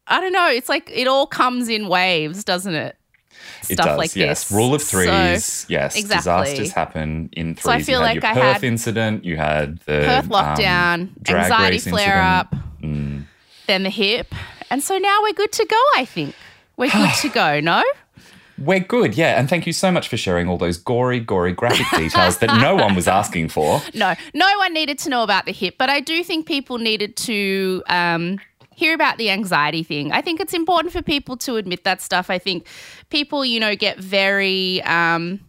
I 0.06 0.20
don't 0.20 0.32
know. 0.32 0.48
It's 0.48 0.68
like 0.68 0.90
it 0.92 1.06
all 1.08 1.26
comes 1.26 1.68
in 1.68 1.88
waves, 1.88 2.44
doesn't 2.44 2.74
it? 2.74 2.96
It 3.68 3.74
Stuff 3.74 3.86
does, 3.86 3.98
like 3.98 4.16
yes. 4.16 4.48
this. 4.48 4.52
Rule 4.56 4.74
of 4.74 4.82
So- 4.82 4.98
threes, 4.98 5.66
yes. 5.68 5.96
exactly. 5.96 6.16
Disasters 6.50 6.72
happen 6.72 7.28
in 7.32 7.54
threes. 7.54 7.62
So 7.64 7.70
I 7.72 7.82
feel 7.82 8.00
you 8.00 8.06
had 8.06 8.14
like 8.22 8.24
I 8.24 8.34
Perth 8.34 8.52
had 8.54 8.64
incident, 8.64 9.24
you 9.24 9.36
had 9.36 9.78
the 9.80 10.02
Perth 10.06 10.24
um, 10.24 10.30
lockdown, 10.30 11.22
drag 11.22 11.42
anxiety 11.44 11.78
flare 11.78 12.22
incident. 12.22 12.54
up, 12.54 13.26
then 13.66 13.82
the 13.82 13.90
hip. 13.90 14.32
And 14.70 14.82
so 14.82 14.96
now 14.98 15.18
we're 15.22 15.32
good 15.32 15.52
to 15.52 15.64
go, 15.66 15.80
I 15.96 16.04
think. 16.04 16.34
We're 16.76 16.90
good 16.90 17.10
to 17.22 17.28
go, 17.34 17.60
no? 17.60 17.82
We're 18.58 18.80
good, 18.80 19.16
yeah. 19.16 19.38
And 19.38 19.48
thank 19.48 19.66
you 19.66 19.72
so 19.72 19.90
much 19.90 20.08
for 20.08 20.16
sharing 20.16 20.48
all 20.48 20.56
those 20.56 20.78
gory, 20.78 21.20
gory 21.20 21.52
graphic 21.52 21.86
details 21.98 22.38
that 22.38 22.60
no 22.60 22.74
one 22.74 22.94
was 22.94 23.06
asking 23.06 23.48
for. 23.48 23.82
No, 23.94 24.14
no 24.32 24.50
one 24.58 24.72
needed 24.72 24.98
to 25.00 25.10
know 25.10 25.22
about 25.22 25.44
the 25.44 25.52
hip, 25.52 25.76
but 25.78 25.90
I 25.90 26.00
do 26.00 26.24
think 26.24 26.46
people 26.46 26.78
needed 26.78 27.16
to 27.18 27.82
um, 27.88 28.38
hear 28.70 28.94
about 28.94 29.18
the 29.18 29.30
anxiety 29.30 29.82
thing. 29.82 30.12
I 30.12 30.22
think 30.22 30.40
it's 30.40 30.54
important 30.54 30.92
for 30.92 31.02
people 31.02 31.36
to 31.38 31.56
admit 31.56 31.84
that 31.84 32.00
stuff. 32.00 32.30
I 32.30 32.38
think 32.38 32.66
people, 33.10 33.44
you 33.44 33.60
know, 33.60 33.76
get 33.76 33.98
very. 33.98 34.82
Um, 34.82 35.40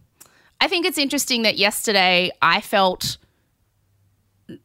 I 0.60 0.68
think 0.68 0.86
it's 0.86 0.98
interesting 0.98 1.42
that 1.42 1.56
yesterday 1.56 2.30
I 2.42 2.60
felt 2.60 3.16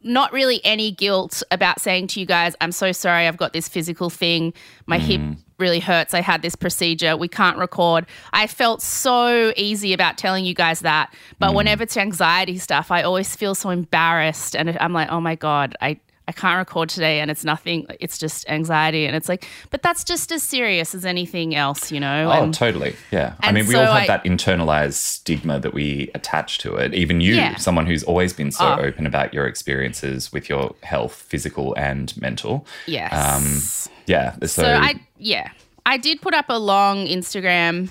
not 0.02 0.32
really 0.32 0.62
any 0.64 0.92
guilt 0.92 1.44
about 1.52 1.82
saying 1.82 2.08
to 2.08 2.20
you 2.20 2.26
guys, 2.26 2.56
I'm 2.62 2.72
so 2.72 2.92
sorry, 2.92 3.28
I've 3.28 3.38
got 3.38 3.54
this 3.54 3.68
physical 3.68 4.10
thing. 4.10 4.54
My 4.86 4.98
hip 4.98 5.22
really 5.64 5.80
hurts. 5.80 6.14
I 6.14 6.22
had 6.22 6.42
this 6.42 6.56
procedure. 6.56 7.16
We 7.16 7.30
can't 7.30 7.58
record. 7.58 8.06
I 8.34 8.46
felt 8.48 8.82
so 8.82 9.54
easy 9.56 9.94
about 9.94 10.18
telling 10.18 10.44
you 10.46 10.54
guys 10.54 10.82
that. 10.82 11.14
But 11.40 11.52
mm. 11.52 11.56
whenever 11.56 11.84
it's 11.84 11.98
anxiety 11.98 12.58
stuff, 12.58 12.92
I 12.92 13.02
always 13.02 13.36
feel 13.36 13.56
so 13.56 13.70
embarrassed. 13.70 14.56
And 14.56 14.78
I'm 14.80 14.94
like, 14.94 15.10
oh 15.10 15.22
my 15.22 15.36
God, 15.36 15.76
I. 15.82 16.00
I 16.28 16.32
can't 16.32 16.58
record 16.58 16.88
today 16.88 17.20
and 17.20 17.30
it's 17.30 17.44
nothing, 17.44 17.86
it's 18.00 18.18
just 18.18 18.48
anxiety. 18.50 19.06
And 19.06 19.14
it's 19.16 19.28
like, 19.28 19.46
but 19.72 19.82
that's 19.82 20.06
just 20.06 20.32
as 20.32 20.42
serious 20.42 20.96
as 20.96 21.06
anything 21.06 21.54
else, 21.54 21.92
you 21.92 22.00
know? 22.00 22.32
Oh, 22.32 22.44
and 22.44 22.54
totally. 22.54 22.96
Yeah. 23.12 23.34
I 23.42 23.52
mean, 23.52 23.66
we 23.68 23.74
so 23.74 23.82
all 23.82 23.94
have 23.94 24.04
I- 24.04 24.08
that 24.08 24.24
internalized 24.24 24.94
stigma 24.94 25.60
that 25.60 25.74
we 25.74 26.10
attach 26.16 26.60
to 26.60 26.76
it. 26.76 26.94
Even 26.94 27.20
you, 27.20 27.36
Yeah. 27.36 27.58
someone 27.58 27.86
who's 27.88 28.04
always 28.04 28.32
been 28.32 28.52
so 28.52 28.66
Oh. 28.66 28.82
open 28.82 29.06
about 29.06 29.34
your 29.34 29.48
experiences 29.48 30.32
with 30.32 30.48
your 30.48 30.76
health, 30.84 31.14
physical 31.14 31.74
and 31.76 32.16
mental. 32.22 32.66
yes. 32.86 33.12
Um, 33.14 33.62
yeah. 34.08 34.36
So, 34.42 34.48
So 34.48 34.66
I 34.66 35.02
yeah, 35.18 35.50
I 35.86 35.98
did 35.98 36.22
put 36.22 36.34
up 36.34 36.46
a 36.50 36.58
long 36.58 37.06
Instagram. 37.06 37.90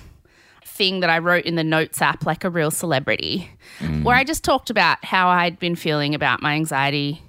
thing 0.65 1.01
that 1.01 1.09
I 1.11 1.19
wrote 1.19 1.45
in 1.45 1.53
the 1.53 1.63
notes 1.63 2.01
app 2.01 2.25
like 2.25 2.43
a 2.43 2.49
real 2.49 2.71
celebrity, 2.71 3.47
mm. 3.79 4.01
where 4.03 4.15
I 4.15 4.23
just 4.23 4.43
talked 4.43 4.71
about 4.71 5.05
how 5.05 5.27
I'd 5.27 5.59
been 5.59 5.75
feeling 5.75 6.15
about 6.15 6.41
my 6.41 6.55
anxiety 6.55 7.21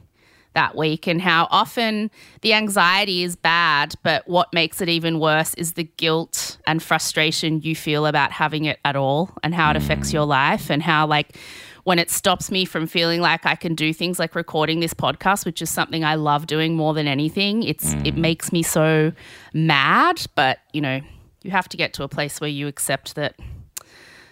that 0.55 0.77
week 0.77 1.07
and 1.07 1.21
how 1.21 1.47
often 1.51 2.11
the 2.41 2.55
anxiety 2.55 3.23
is 3.23 3.37
bad, 3.37 3.95
but 4.03 4.27
what 4.27 4.53
makes 4.53 4.81
it 4.81 4.89
even 4.89 5.21
worse 5.21 5.55
is 5.55 5.75
the 5.75 5.85
guilt 5.85 6.59
and 6.67 6.83
frustration 6.83 7.61
you 7.61 7.77
feel 7.77 8.07
about 8.07 8.33
having 8.33 8.65
it 8.65 8.79
at 8.85 8.97
all 8.97 9.31
and 9.43 9.55
how 9.55 9.71
it 9.71 9.77
affects 9.77 10.13
your 10.13 10.25
life 10.25 10.71
and 10.71 10.83
how, 10.83 11.07
like, 11.07 11.37
when 11.85 11.99
it 11.99 12.11
stops 12.11 12.51
me 12.51 12.65
from 12.65 12.87
feeling 12.87 13.21
like 13.21 13.45
I 13.45 13.55
can 13.55 13.75
do 13.75 13.93
things 13.93 14.19
like 14.19 14.35
recording 14.35 14.81
this 14.81 14.95
podcast, 14.95 15.45
which 15.45 15.61
is 15.61 15.71
something 15.71 16.03
I 16.03 16.15
love 16.15 16.47
doing 16.47 16.75
more 16.75 16.95
than 16.95 17.07
anything, 17.07 17.63
it's 17.63 17.93
it 17.93 18.15
mm. 18.15 18.17
makes 18.17 18.53
me 18.53 18.63
so 18.63 19.13
mad. 19.53 20.25
But 20.35 20.61
you 20.73 20.81
know, 20.81 21.01
you 21.43 21.51
have 21.51 21.69
to 21.69 21.77
get 21.77 21.93
to 21.95 22.03
a 22.03 22.09
place 22.09 22.41
where 22.41 22.49
you 22.49 22.69
accept 22.69 23.15
that 23.17 23.37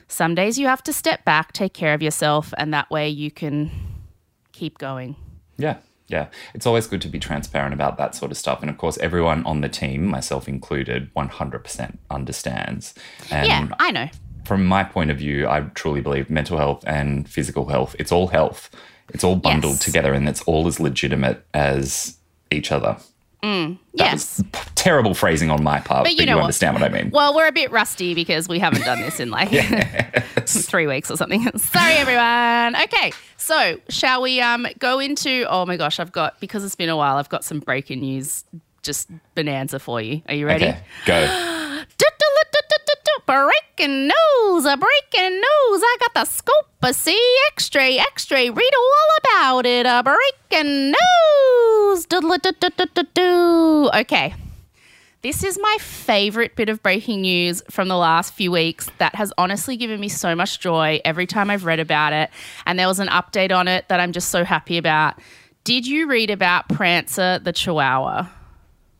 some 0.08 0.34
days 0.34 0.58
you 0.58 0.66
have 0.66 0.82
to 0.84 0.92
step 0.92 1.24
back, 1.24 1.52
take 1.52 1.74
care 1.74 1.94
of 1.94 2.02
yourself, 2.02 2.52
and 2.56 2.72
that 2.72 2.90
way 2.90 3.08
you 3.08 3.30
can 3.30 3.70
keep 4.52 4.78
going. 4.78 5.16
Yeah. 5.56 5.76
Yeah. 6.12 6.26
It's 6.54 6.66
always 6.66 6.86
good 6.86 7.00
to 7.02 7.08
be 7.08 7.18
transparent 7.18 7.72
about 7.74 7.96
that 7.96 8.14
sort 8.14 8.30
of 8.30 8.36
stuff. 8.36 8.60
And 8.60 8.70
of 8.70 8.76
course, 8.78 8.98
everyone 8.98 9.44
on 9.44 9.62
the 9.62 9.68
team, 9.68 10.04
myself 10.06 10.46
included, 10.46 11.12
100% 11.14 11.98
understands. 12.10 12.94
And 13.30 13.46
yeah, 13.48 13.68
I 13.78 13.90
know. 13.90 14.08
from 14.44 14.64
my 14.66 14.84
point 14.84 15.10
of 15.10 15.18
view, 15.18 15.48
I 15.48 15.60
truly 15.74 16.00
believe 16.02 16.28
mental 16.30 16.58
health 16.58 16.84
and 16.86 17.28
physical 17.28 17.66
health, 17.66 17.96
it's 17.98 18.12
all 18.12 18.28
health. 18.28 18.70
It's 19.14 19.24
all 19.24 19.36
bundled 19.36 19.74
Yes. 19.74 19.84
together 19.84 20.14
and 20.14 20.28
it's 20.28 20.42
all 20.42 20.66
as 20.66 20.80
legitimate 20.80 21.44
as 21.52 22.16
each 22.50 22.70
other. 22.72 22.96
That 23.42 23.76
yes. 23.94 24.42
terrible 24.76 25.14
phrasing 25.14 25.50
on 25.50 25.64
my 25.64 25.80
part, 25.80 26.04
but, 26.04 26.12
you 26.12 26.20
you, 26.20 26.26
know 26.26 26.36
what? 26.36 26.44
understand 26.44 26.74
what 26.74 26.84
I 26.84 26.88
mean. 26.88 27.10
Well, 27.10 27.34
we're 27.34 27.48
a 27.48 27.52
bit 27.52 27.72
rusty 27.72 28.14
because 28.14 28.48
we 28.48 28.60
haven't 28.60 28.82
done 28.82 29.00
this 29.00 29.18
in 29.18 29.30
like 29.30 29.50
three 30.46 30.86
weeks 30.86 31.10
or 31.10 31.16
something. 31.16 31.50
Sorry, 31.58 31.94
everyone. 31.94 32.80
Okay, 32.84 33.12
so 33.36 33.80
shall 33.88 34.22
we 34.22 34.40
um 34.40 34.66
go 34.78 35.00
into? 35.00 35.44
Oh 35.48 35.66
my 35.66 35.76
gosh, 35.76 35.98
I've 35.98 36.12
got 36.12 36.38
because 36.40 36.64
it's 36.64 36.76
been 36.76 36.88
a 36.88 36.96
while. 36.96 37.16
I've 37.16 37.28
got 37.28 37.42
some 37.42 37.58
breaking 37.58 38.00
news, 38.00 38.44
just 38.82 39.10
bonanza 39.34 39.80
for 39.80 40.00
you. 40.00 40.22
Are 40.28 40.34
you 40.34 40.46
ready? 40.46 40.66
Okay, 40.66 40.80
go. 41.06 41.84
Breaking 43.32 44.08
news, 44.08 44.66
a 44.66 44.76
breaking 44.76 45.32
news. 45.36 45.82
I 45.82 45.96
got 46.00 46.12
the 46.12 46.24
scoop. 46.26 46.66
A 46.82 46.94
X-ray, 47.52 47.98
X-ray. 47.98 48.50
Read 48.50 48.70
all 48.76 49.16
about 49.24 49.64
it. 49.64 49.86
A 49.86 50.02
breaking 50.02 50.90
news. 50.90 52.06
Okay. 53.94 54.34
This 55.22 55.42
is 55.42 55.58
my 55.58 55.76
favorite 55.80 56.56
bit 56.56 56.68
of 56.68 56.82
breaking 56.82 57.22
news 57.22 57.62
from 57.70 57.88
the 57.88 57.96
last 57.96 58.34
few 58.34 58.52
weeks 58.52 58.90
that 58.98 59.14
has 59.14 59.32
honestly 59.38 59.78
given 59.78 59.98
me 59.98 60.10
so 60.10 60.34
much 60.34 60.60
joy 60.60 61.00
every 61.02 61.26
time 61.26 61.48
I've 61.48 61.64
read 61.64 61.80
about 61.80 62.12
it. 62.12 62.28
And 62.66 62.78
there 62.78 62.88
was 62.88 62.98
an 62.98 63.08
update 63.08 63.50
on 63.50 63.66
it 63.66 63.88
that 63.88 63.98
I'm 63.98 64.12
just 64.12 64.28
so 64.28 64.44
happy 64.44 64.76
about. 64.76 65.14
Did 65.64 65.86
you 65.86 66.06
read 66.06 66.28
about 66.28 66.68
Prancer 66.68 67.38
the 67.38 67.54
Chihuahua? 67.54 68.26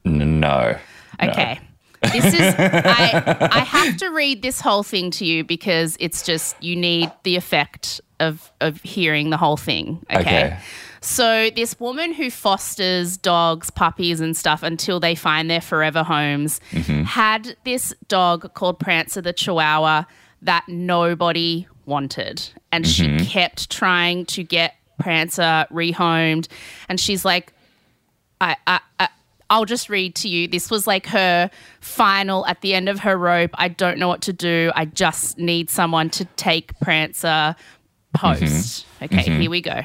No. 0.06 0.78
No. 1.56 1.58
This 2.02 2.34
is 2.34 2.54
I 2.58 3.48
I 3.52 3.58
have 3.64 3.96
to 3.98 4.08
read 4.08 4.42
this 4.42 4.60
whole 4.60 4.82
thing 4.82 5.10
to 5.12 5.24
you 5.24 5.44
because 5.44 5.96
it's 6.00 6.24
just 6.24 6.62
you 6.62 6.76
need 6.76 7.12
the 7.22 7.36
effect 7.36 8.00
of 8.20 8.52
of 8.60 8.80
hearing 8.82 9.30
the 9.30 9.36
whole 9.36 9.56
thing. 9.56 10.04
Okay. 10.10 10.20
Okay. 10.20 10.58
So 11.00 11.50
this 11.50 11.78
woman 11.80 12.12
who 12.12 12.30
fosters 12.30 13.16
dogs, 13.16 13.70
puppies 13.70 14.20
and 14.20 14.36
stuff 14.36 14.62
until 14.62 15.00
they 15.00 15.16
find 15.16 15.50
their 15.50 15.60
forever 15.60 16.04
homes 16.04 16.60
mm-hmm. 16.70 17.02
had 17.02 17.56
this 17.64 17.92
dog 18.06 18.54
called 18.54 18.78
Prancer 18.78 19.20
the 19.20 19.32
Chihuahua 19.32 20.04
that 20.42 20.64
nobody 20.68 21.66
wanted. 21.86 22.48
And 22.70 22.86
she 22.86 23.06
mm-hmm. 23.08 23.24
kept 23.24 23.68
trying 23.68 24.26
to 24.26 24.44
get 24.44 24.76
Prancer 25.00 25.66
rehomed 25.72 26.46
and 26.88 27.00
she's 27.00 27.24
like 27.24 27.52
I, 28.40 28.56
I, 28.66 28.80
I 28.98 29.08
I'll 29.52 29.66
just 29.66 29.90
read 29.90 30.14
to 30.16 30.30
you. 30.30 30.48
This 30.48 30.70
was 30.70 30.86
like 30.86 31.04
her 31.08 31.50
final 31.82 32.46
at 32.46 32.62
the 32.62 32.72
end 32.72 32.88
of 32.88 33.00
her 33.00 33.18
rope. 33.18 33.50
I 33.52 33.68
don't 33.68 33.98
know 33.98 34.08
what 34.08 34.22
to 34.22 34.32
do. 34.32 34.72
I 34.74 34.86
just 34.86 35.36
need 35.36 35.68
someone 35.68 36.08
to 36.10 36.24
take 36.36 36.72
Prancer 36.80 37.54
post. 38.14 38.86
Mm-hmm. 39.02 39.04
Okay, 39.04 39.24
mm-hmm. 39.24 39.40
here 39.40 39.50
we 39.50 39.60
go. 39.60 39.82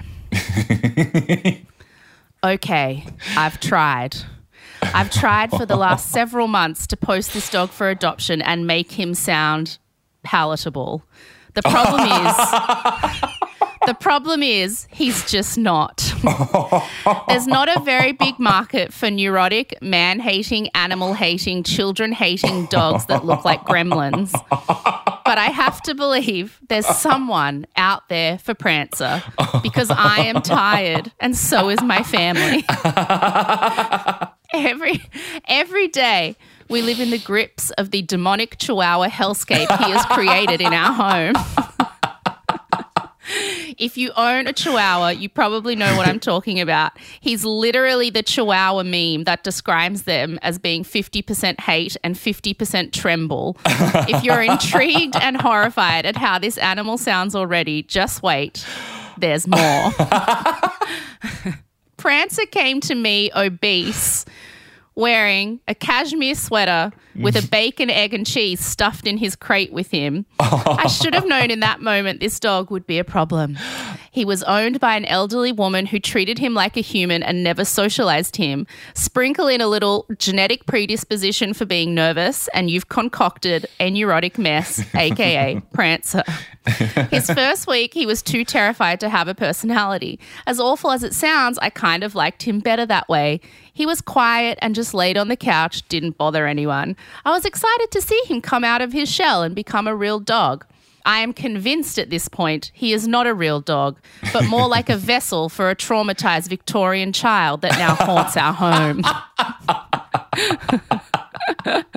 okay, 2.49 3.05
I've 3.35 3.59
tried. 3.59 4.15
I've 4.81 5.11
tried 5.11 5.51
for 5.51 5.65
the 5.65 5.75
last 5.75 6.11
several 6.13 6.47
months 6.47 6.87
to 6.87 6.95
post 6.95 7.33
this 7.33 7.49
dog 7.49 7.69
for 7.69 7.89
adoption 7.89 8.41
and 8.41 8.65
make 8.67 8.93
him 8.93 9.13
sound 9.13 9.79
palatable. 10.23 11.03
The 11.55 11.63
problem 11.63 12.03
is 12.03 12.35
the 13.87 13.93
problem 13.93 14.43
is 14.43 14.85
he's 14.91 15.31
just 15.31 15.57
not. 15.57 16.13
There's 17.29 17.47
not 17.47 17.73
a 17.73 17.79
very 17.79 18.11
big 18.11 18.37
market 18.37 18.91
for 18.91 19.09
neurotic, 19.09 19.81
man 19.81 20.19
hating, 20.19 20.67
animal 20.75 21.13
hating, 21.13 21.63
children 21.63 22.11
hating 22.11 22.65
dogs 22.65 23.05
that 23.05 23.23
look 23.23 23.45
like 23.45 23.63
gremlins. 23.63 24.33
But 24.51 25.37
I 25.37 25.51
have 25.53 25.81
to 25.83 25.95
believe 25.95 26.59
there's 26.67 26.85
someone 26.85 27.65
out 27.77 28.09
there 28.09 28.37
for 28.39 28.53
Prancer 28.53 29.23
because 29.63 29.89
I 29.89 30.25
am 30.25 30.41
tired 30.41 31.13
and 31.21 31.35
so 31.35 31.69
is 31.69 31.81
my 31.81 32.03
family. 32.03 32.65
every 34.53 35.01
every 35.47 35.87
day 35.87 36.35
we 36.69 36.81
live 36.81 36.99
in 36.99 37.09
the 37.09 37.19
grips 37.19 37.71
of 37.71 37.91
the 37.91 38.01
demonic 38.01 38.57
chihuahua 38.57 39.07
hellscape 39.07 39.85
he 39.85 39.91
has 39.91 40.05
created 40.07 40.59
in 40.59 40.73
our 40.73 40.91
home. 40.91 41.76
If 43.77 43.97
you 43.97 44.11
own 44.15 44.47
a 44.47 44.53
chihuahua, 44.53 45.09
you 45.09 45.29
probably 45.29 45.75
know 45.75 45.97
what 45.97 46.07
I'm 46.07 46.19
talking 46.19 46.59
about. 46.59 46.93
He's 47.19 47.43
literally 47.43 48.09
the 48.09 48.23
chihuahua 48.23 48.83
meme 48.83 49.25
that 49.25 49.43
describes 49.43 50.03
them 50.03 50.39
as 50.41 50.57
being 50.57 50.83
50% 50.83 51.59
hate 51.59 51.97
and 52.03 52.15
50% 52.15 52.93
tremble. 52.93 53.57
if 53.65 54.23
you're 54.23 54.41
intrigued 54.41 55.15
and 55.17 55.39
horrified 55.39 56.05
at 56.05 56.15
how 56.15 56.39
this 56.39 56.57
animal 56.57 56.97
sounds 56.97 57.35
already, 57.35 57.83
just 57.83 58.23
wait. 58.23 58.65
There's 59.17 59.47
more. 59.47 59.91
Prancer 61.97 62.45
came 62.45 62.79
to 62.81 62.95
me 62.95 63.31
obese, 63.35 64.25
wearing 64.97 65.59
a 65.67 65.75
cashmere 65.75 66.33
sweater 66.33 66.91
with 67.15 67.35
a 67.35 67.41
mm. 67.41 67.51
bacon, 67.51 67.89
egg, 67.89 68.13
and 68.13 68.25
cheese 68.25 68.59
stuffed 68.59 69.05
in 69.05 69.17
his 69.17 69.35
crate 69.35 69.71
with 69.71 69.91
him. 69.91 70.25
I 70.39 70.87
should 71.01 71.13
have 71.13 71.27
known 71.27 71.51
in 71.51 71.59
that 71.61 71.81
moment 71.81 72.19
this 72.19 72.39
dog 72.39 72.71
would 72.71 72.87
be 72.87 72.97
a 72.97 73.03
problem. 73.03 73.57
He 74.11 74.25
was 74.25 74.41
owned 74.43 74.79
by 74.79 74.95
an 74.95 75.05
elderly 75.05 75.51
woman 75.51 75.85
who 75.85 75.99
treated 75.99 76.39
him 76.39 76.55
like 76.55 76.75
a 76.75 76.81
human 76.81 77.21
and 77.21 77.43
never 77.43 77.63
socialized 77.63 78.37
him. 78.37 78.65
Sprinkle 78.95 79.47
in 79.47 79.61
a 79.61 79.67
little 79.67 80.07
genetic 80.17 80.65
predisposition 80.65 81.53
for 81.53 81.65
being 81.65 81.93
nervous, 81.93 82.47
and 82.49 82.71
you've 82.71 82.89
concocted 82.89 83.67
a 83.79 83.91
neurotic 83.91 84.39
mess, 84.39 84.83
aka 84.95 85.61
Prancer. 85.73 86.23
His 87.11 87.29
first 87.29 87.67
week, 87.67 87.93
he 87.93 88.05
was 88.05 88.21
too 88.21 88.43
terrified 88.43 88.99
to 88.99 89.09
have 89.09 89.27
a 89.27 89.35
personality. 89.35 90.19
As 90.45 90.59
awful 90.59 90.91
as 90.91 91.03
it 91.03 91.13
sounds, 91.13 91.57
I 91.59 91.69
kind 91.69 92.03
of 92.03 92.15
liked 92.15 92.43
him 92.43 92.59
better 92.59 92.85
that 92.85 93.07
way. 93.07 93.39
He 93.73 93.85
was 93.85 94.01
quiet 94.01 94.59
and 94.61 94.75
just 94.75 94.93
laid 94.93 95.17
on 95.17 95.27
the 95.29 95.37
couch, 95.37 95.87
didn't 95.87 96.17
bother 96.17 96.45
anyone. 96.45 96.95
I 97.23 97.31
was 97.31 97.45
excited 97.45 97.89
to 97.91 98.01
see 98.01 98.21
him 98.25 98.41
come 98.41 98.63
out 98.63 98.81
of 98.81 98.91
his 98.91 99.09
shell 99.09 99.43
and 99.43 99.55
become 99.55 99.87
a 99.87 99.95
real 99.95 100.19
dog. 100.19 100.65
I 101.05 101.19
am 101.19 101.31
convinced 101.31 101.97
at 101.97 102.09
this 102.09 102.27
point 102.27 102.69
he 102.73 102.91
is 102.91 103.07
not 103.07 103.27
a 103.27 103.33
real 103.33 103.61
dog, 103.61 103.97
but 104.33 104.45
more 104.45 104.67
like 104.67 104.89
a 104.89 104.97
vessel 104.97 105.47
for 105.47 105.69
a 105.69 105.75
traumatized 105.75 106.49
Victorian 106.49 107.13
child 107.13 107.61
that 107.61 107.79
now 107.79 107.95
haunts 107.95 108.35
our 108.35 108.51
home. 108.51 109.03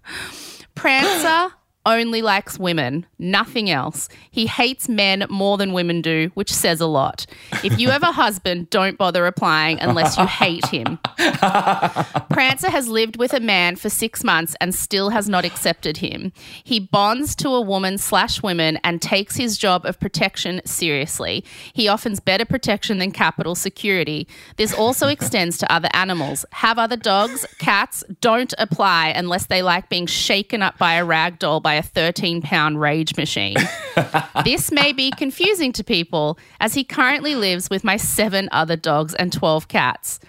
Prancer 0.76 1.54
only 1.86 2.22
likes 2.22 2.60
women, 2.60 3.06
nothing 3.18 3.70
else. 3.70 4.10
He 4.30 4.48
hates 4.48 4.90
men 4.90 5.26
more 5.30 5.58
than 5.58 5.74
women 5.74 6.02
do, 6.02 6.30
which 6.34 6.54
says 6.54 6.82
a 6.82 6.86
lot. 6.86 7.26
If 7.64 7.80
you 7.80 7.90
have 7.90 8.04
a 8.04 8.12
husband, 8.12 8.70
don't 8.70 8.98
bother 8.98 9.24
replying 9.24 9.80
unless 9.80 10.18
you 10.18 10.26
hate 10.26 10.66
him. 10.68 11.00
Prancer 12.30 12.70
has 12.70 12.88
lived 12.88 13.18
with 13.18 13.34
a 13.34 13.40
man 13.40 13.76
for 13.76 13.90
six 13.90 14.24
months 14.24 14.56
and 14.60 14.76
still 14.76 15.10
has 15.10 15.30
not 15.30 15.46
accepted 15.46 15.98
him. 15.98 16.32
He 16.64 16.80
bonds 16.80 17.36
to 17.38 17.50
a 17.50 17.62
woman 17.62 17.98
slash 17.98 18.44
women 18.44 18.78
and 18.84 19.02
takes 19.02 19.38
his 19.38 19.58
job 19.58 19.86
of 19.86 20.00
protection 20.00 20.62
seriously. 20.66 21.44
He 21.74 21.88
offers 21.88 22.20
better 22.20 22.46
protection 22.46 23.00
than 23.00 23.12
Capitol 23.12 23.56
security. 23.56 24.28
This 24.58 24.74
also 24.74 25.08
extends 25.20 25.58
to 25.60 25.72
other 25.72 25.90
animals. 25.94 26.46
Have 26.52 26.78
other 26.78 26.98
dogs, 26.98 27.46
cats, 27.58 28.04
don't 28.22 28.54
apply 28.58 29.10
unless 29.10 29.48
they 29.48 29.62
like 29.62 29.90
being 29.90 30.06
shaken 30.06 30.62
up 30.62 30.78
by 30.78 30.94
a 30.94 31.06
rag 31.06 31.40
doll 31.40 31.60
by 31.60 31.69
a 31.76 31.82
13 31.82 32.42
pound 32.42 32.80
rage 32.80 33.16
machine. 33.18 33.58
this 34.44 34.72
may 34.72 34.94
be 34.94 35.12
confusing 35.12 35.72
to 35.74 35.84
people 35.84 36.38
as 36.60 36.74
he 36.74 36.84
currently 36.84 37.36
lives 37.36 37.70
with 37.70 37.84
my 37.84 37.98
seven 37.98 38.50
other 38.52 38.76
dogs 38.76 39.14
and 39.16 39.32
12 39.32 39.68
cats. 39.68 40.20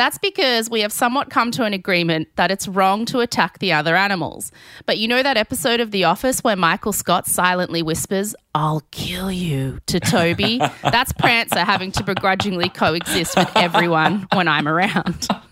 That's 0.00 0.16
because 0.16 0.70
we 0.70 0.80
have 0.80 0.92
somewhat 0.92 1.28
come 1.28 1.50
to 1.50 1.64
an 1.64 1.74
agreement 1.74 2.28
that 2.36 2.50
it's 2.50 2.66
wrong 2.66 3.04
to 3.04 3.20
attack 3.20 3.58
the 3.58 3.74
other 3.74 3.94
animals. 3.94 4.50
But 4.86 4.96
you 4.96 5.06
know 5.06 5.22
that 5.22 5.36
episode 5.36 5.78
of 5.78 5.90
The 5.90 6.04
Office 6.04 6.42
where 6.42 6.56
Michael 6.56 6.94
Scott 6.94 7.26
silently 7.26 7.82
whispers, 7.82 8.34
I'll 8.54 8.82
kill 8.92 9.30
you 9.30 9.78
to 9.88 10.00
Toby? 10.00 10.58
That's 10.82 11.12
Prancer 11.12 11.66
having 11.66 11.92
to 11.92 12.02
begrudgingly 12.02 12.70
coexist 12.70 13.36
with 13.36 13.54
everyone 13.54 14.26
when 14.32 14.48
I'm 14.48 14.66
around. 14.66 15.28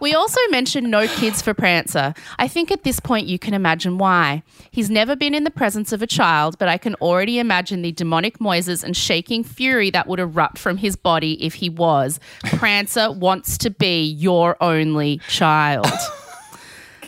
We 0.00 0.14
also 0.14 0.40
mentioned 0.50 0.90
no 0.90 1.06
kids 1.06 1.42
for 1.42 1.52
Prancer. 1.52 2.14
I 2.38 2.48
think 2.48 2.70
at 2.70 2.84
this 2.84 3.00
point 3.00 3.26
you 3.26 3.38
can 3.38 3.54
imagine 3.54 3.98
why. 3.98 4.42
He's 4.70 4.88
never 4.88 5.14
been 5.14 5.34
in 5.34 5.44
the 5.44 5.50
presence 5.50 5.92
of 5.92 6.00
a 6.00 6.06
child, 6.06 6.58
but 6.58 6.68
I 6.68 6.78
can 6.78 6.94
already 6.96 7.38
imagine 7.38 7.82
the 7.82 7.92
demonic 7.92 8.40
noises 8.40 8.82
and 8.82 8.96
shaking 8.96 9.44
fury 9.44 9.90
that 9.90 10.06
would 10.06 10.20
erupt 10.20 10.58
from 10.58 10.78
his 10.78 10.96
body 10.96 11.44
if 11.44 11.54
he 11.54 11.68
was. 11.68 12.18
Prancer 12.44 13.12
wants 13.12 13.58
to 13.58 13.70
be 13.70 14.02
your 14.04 14.56
only 14.62 15.20
child. 15.28 15.86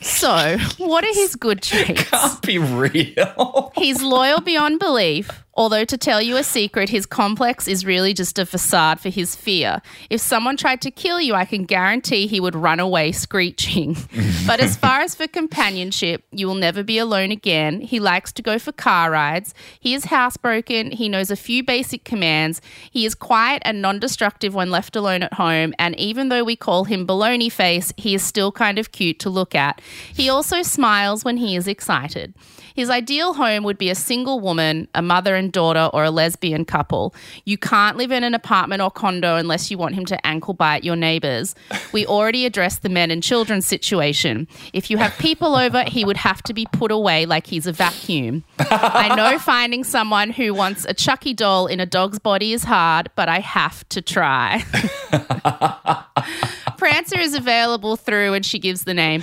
So, 0.02 0.58
what 0.78 1.04
are 1.04 1.14
his 1.14 1.36
good 1.36 1.62
traits? 1.62 2.02
Can't 2.10 2.42
be 2.42 2.58
real. 2.58 3.72
He's 3.76 4.02
loyal 4.02 4.40
beyond 4.40 4.80
belief, 4.80 5.30
although 5.54 5.84
to 5.84 5.98
tell 5.98 6.20
you 6.22 6.36
a 6.36 6.42
secret, 6.42 6.88
his 6.88 7.06
complex 7.06 7.68
is 7.68 7.84
really 7.84 8.14
just 8.14 8.38
a 8.38 8.46
facade 8.46 9.00
for 9.00 9.08
his 9.08 9.36
fear. 9.36 9.82
If 10.10 10.20
someone 10.20 10.56
tried 10.56 10.80
to 10.82 10.90
kill 10.90 11.20
you, 11.20 11.34
I 11.34 11.44
can 11.44 11.64
guarantee 11.64 12.26
he 12.26 12.40
would 12.40 12.54
run 12.54 12.80
away 12.80 13.12
screeching. 13.12 13.96
but 14.46 14.60
as 14.60 14.76
far 14.76 15.00
as 15.00 15.14
for 15.14 15.26
companionship, 15.26 16.24
you 16.30 16.46
will 16.46 16.54
never 16.54 16.82
be 16.82 16.98
alone 16.98 17.30
again. 17.30 17.80
He 17.80 18.00
likes 18.00 18.32
to 18.32 18.42
go 18.42 18.58
for 18.58 18.72
car 18.72 19.10
rides. 19.10 19.54
He 19.78 19.94
is 19.94 20.06
housebroken. 20.06 20.94
He 20.94 21.08
knows 21.08 21.30
a 21.30 21.36
few 21.36 21.62
basic 21.62 22.04
commands. 22.04 22.60
He 22.90 23.04
is 23.04 23.14
quiet 23.14 23.62
and 23.64 23.82
non 23.82 23.98
destructive 23.98 24.54
when 24.54 24.70
left 24.70 24.96
alone 24.96 25.22
at 25.22 25.34
home. 25.34 25.74
And 25.78 25.98
even 25.98 26.28
though 26.28 26.44
we 26.44 26.56
call 26.56 26.84
him 26.84 27.06
baloney 27.06 27.50
face, 27.50 27.92
he 27.96 28.14
is 28.14 28.22
still 28.22 28.52
kind 28.52 28.78
of 28.78 28.92
cute 28.92 29.18
to 29.20 29.30
look 29.30 29.54
at. 29.54 29.80
He 30.14 30.28
also 30.28 30.62
smiles 30.62 31.24
when 31.24 31.36
he 31.36 31.56
is 31.56 31.68
excited. 31.68 32.34
His 32.74 32.90
ideal 32.90 33.34
home 33.34 33.64
would 33.64 33.78
be 33.78 33.90
a 33.90 33.94
single 33.94 34.40
woman, 34.40 34.88
a 34.94 35.02
mother 35.02 35.34
and 35.34 35.52
daughter, 35.52 35.90
or 35.92 36.04
a 36.04 36.10
lesbian 36.10 36.64
couple. 36.64 37.14
You 37.44 37.58
can't 37.58 37.96
live 37.96 38.12
in 38.12 38.24
an 38.24 38.34
apartment 38.34 38.82
or 38.82 38.90
condo 38.90 39.36
unless 39.36 39.70
you 39.70 39.78
want 39.78 39.94
him 39.94 40.04
to 40.06 40.26
ankle 40.26 40.54
bite 40.54 40.84
your 40.84 40.96
neighbors. 40.96 41.54
We 41.92 42.06
already 42.06 42.46
addressed 42.46 42.82
the 42.82 42.88
men 42.88 43.10
and 43.10 43.22
children 43.22 43.62
situation. 43.62 44.48
If 44.72 44.90
you 44.90 44.96
have 44.98 45.16
people 45.18 45.54
over, 45.56 45.84
he 45.84 46.04
would 46.04 46.16
have 46.16 46.42
to 46.44 46.54
be 46.54 46.66
put 46.72 46.90
away 46.90 47.26
like 47.26 47.46
he's 47.46 47.66
a 47.66 47.72
vacuum. 47.72 48.44
I 48.58 49.14
know 49.14 49.38
finding 49.38 49.84
someone 49.84 50.30
who 50.30 50.54
wants 50.54 50.84
a 50.88 50.94
Chucky 50.94 51.34
doll 51.34 51.66
in 51.66 51.80
a 51.80 51.86
dog's 51.86 52.18
body 52.18 52.52
is 52.52 52.64
hard, 52.64 53.10
but 53.16 53.28
I 53.28 53.40
have 53.40 53.88
to 53.90 54.02
try. 54.02 54.64
Prancer 56.78 57.18
is 57.18 57.34
available 57.34 57.96
through, 57.96 58.34
and 58.34 58.44
she 58.44 58.58
gives 58.58 58.84
the 58.84 58.94
name. 58.94 59.22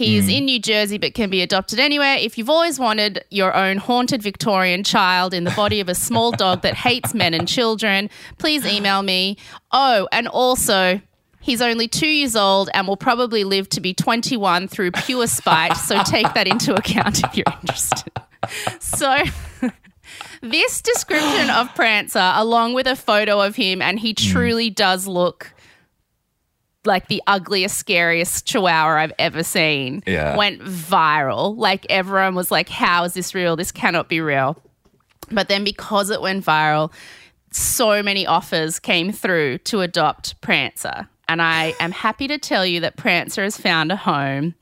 He 0.00 0.16
is 0.16 0.28
mm. 0.28 0.38
in 0.38 0.44
New 0.46 0.58
Jersey 0.58 0.96
but 0.96 1.12
can 1.12 1.28
be 1.28 1.42
adopted 1.42 1.78
anywhere. 1.78 2.16
If 2.18 2.38
you've 2.38 2.48
always 2.48 2.78
wanted 2.78 3.22
your 3.28 3.54
own 3.54 3.76
haunted 3.76 4.22
Victorian 4.22 4.82
child 4.82 5.34
in 5.34 5.44
the 5.44 5.50
body 5.50 5.78
of 5.78 5.90
a 5.90 5.94
small 5.94 6.30
dog 6.32 6.62
that 6.62 6.72
hates 6.72 7.12
men 7.12 7.34
and 7.34 7.46
children, 7.46 8.08
please 8.38 8.64
email 8.64 9.02
me. 9.02 9.36
Oh, 9.72 10.08
and 10.10 10.26
also, 10.26 11.02
he's 11.42 11.60
only 11.60 11.86
two 11.86 12.08
years 12.08 12.34
old 12.34 12.70
and 12.72 12.88
will 12.88 12.96
probably 12.96 13.44
live 13.44 13.68
to 13.68 13.82
be 13.82 13.92
21 13.92 14.68
through 14.68 14.92
pure 14.92 15.26
spite, 15.26 15.76
so 15.76 16.02
take 16.02 16.32
that 16.32 16.48
into 16.48 16.72
account 16.74 17.22
if 17.22 17.36
you're 17.36 17.44
interested. 17.60 18.10
So. 18.80 19.18
This 20.42 20.80
description 20.80 21.50
of 21.50 21.74
Prancer, 21.74 22.32
along 22.34 22.72
with 22.72 22.86
a 22.86 22.96
photo 22.96 23.42
of 23.42 23.56
him, 23.56 23.82
and 23.82 23.98
he 23.98 24.14
mm. 24.14 24.32
truly 24.32 24.70
does 24.70 25.06
look 25.06 25.52
like 26.84 27.08
the 27.08 27.22
ugliest, 27.26 27.76
scariest 27.76 28.46
chihuahua 28.46 29.00
I've 29.02 29.12
ever 29.18 29.42
seen, 29.42 30.02
Yeah. 30.06 30.36
went 30.36 30.60
viral. 30.62 31.56
Like 31.56 31.86
everyone 31.90 32.34
was 32.34 32.50
like, 32.50 32.68
How 32.68 33.04
is 33.04 33.14
this 33.14 33.34
real? 33.34 33.56
This 33.56 33.72
cannot 33.72 34.08
be 34.08 34.20
real. 34.20 34.56
But 35.30 35.48
then 35.48 35.62
because 35.64 36.10
it 36.10 36.20
went 36.20 36.44
viral, 36.44 36.92
so 37.52 38.02
many 38.02 38.26
offers 38.26 38.78
came 38.78 39.12
through 39.12 39.58
to 39.58 39.80
adopt 39.80 40.40
Prancer. 40.40 41.08
And 41.28 41.40
I 41.40 41.74
am 41.78 41.92
happy 41.92 42.26
to 42.28 42.38
tell 42.38 42.66
you 42.66 42.80
that 42.80 42.96
Prancer 42.96 43.44
has 43.44 43.56
found 43.56 43.92
a 43.92 43.96
home. 43.96 44.54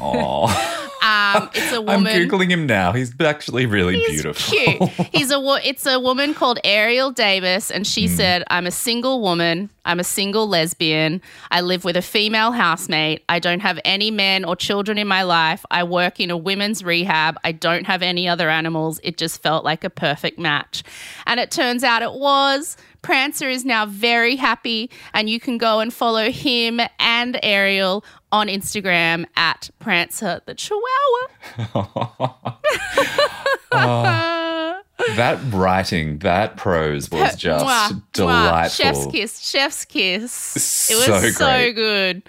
Oh, 0.00 0.88
Um, 1.02 1.50
it's 1.54 1.72
a 1.72 1.76
I'm 1.88 2.04
googling 2.04 2.50
him 2.50 2.66
now. 2.66 2.92
He's 2.92 3.12
actually 3.20 3.66
really 3.66 3.98
He's 3.98 4.22
beautiful. 4.22 4.56
cute. 4.56 4.90
He's 5.12 5.30
a 5.30 5.40
wo- 5.40 5.58
it's 5.62 5.84
a 5.84 5.98
woman 5.98 6.32
called 6.32 6.60
Ariel 6.64 7.10
Davis, 7.10 7.70
and 7.70 7.86
she 7.86 8.06
said, 8.06 8.44
"I'm 8.48 8.66
a 8.66 8.70
single 8.70 9.20
woman. 9.20 9.68
I'm 9.84 9.98
a 9.98 10.04
single 10.04 10.46
lesbian. 10.48 11.20
I 11.50 11.60
live 11.60 11.84
with 11.84 11.96
a 11.96 12.02
female 12.02 12.52
housemate. 12.52 13.24
I 13.28 13.40
don't 13.40 13.60
have 13.60 13.80
any 13.84 14.12
men 14.12 14.44
or 14.44 14.54
children 14.54 14.96
in 14.96 15.08
my 15.08 15.24
life. 15.24 15.64
I 15.72 15.82
work 15.82 16.20
in 16.20 16.30
a 16.30 16.36
women's 16.36 16.84
rehab. 16.84 17.36
I 17.42 17.50
don't 17.50 17.86
have 17.86 18.00
any 18.02 18.28
other 18.28 18.48
animals. 18.48 19.00
It 19.02 19.18
just 19.18 19.42
felt 19.42 19.64
like 19.64 19.82
a 19.82 19.90
perfect 19.90 20.38
match." 20.38 20.84
And 21.26 21.40
it 21.40 21.50
turns 21.50 21.82
out 21.82 22.02
it 22.02 22.12
was. 22.12 22.76
Prancer 23.02 23.48
is 23.48 23.64
now 23.64 23.84
very 23.86 24.36
happy, 24.36 24.88
and 25.12 25.28
you 25.28 25.40
can 25.40 25.58
go 25.58 25.80
and 25.80 25.92
follow 25.92 26.30
him 26.30 26.80
and 27.00 27.38
Ariel 27.42 28.04
on 28.30 28.46
Instagram 28.48 29.24
at 29.36 29.70
Prancer 29.80 30.40
the 30.46 30.54
Chihuahua. 30.54 32.58
Oh. 33.74 34.80
That 35.16 35.38
writing, 35.52 36.18
that 36.18 36.56
prose 36.56 37.10
was 37.10 37.34
just 37.36 37.64
Mwah, 37.64 37.88
mwah. 37.88 38.02
delightful. 38.12 38.84
Chef's 38.84 39.06
kiss, 39.06 39.40
chef's 39.50 39.84
kiss. 39.86 40.90
It 40.90 40.96
So 40.96 41.12
was 41.20 41.36
so 41.36 41.44
great. 41.46 41.72
good. 41.74 42.22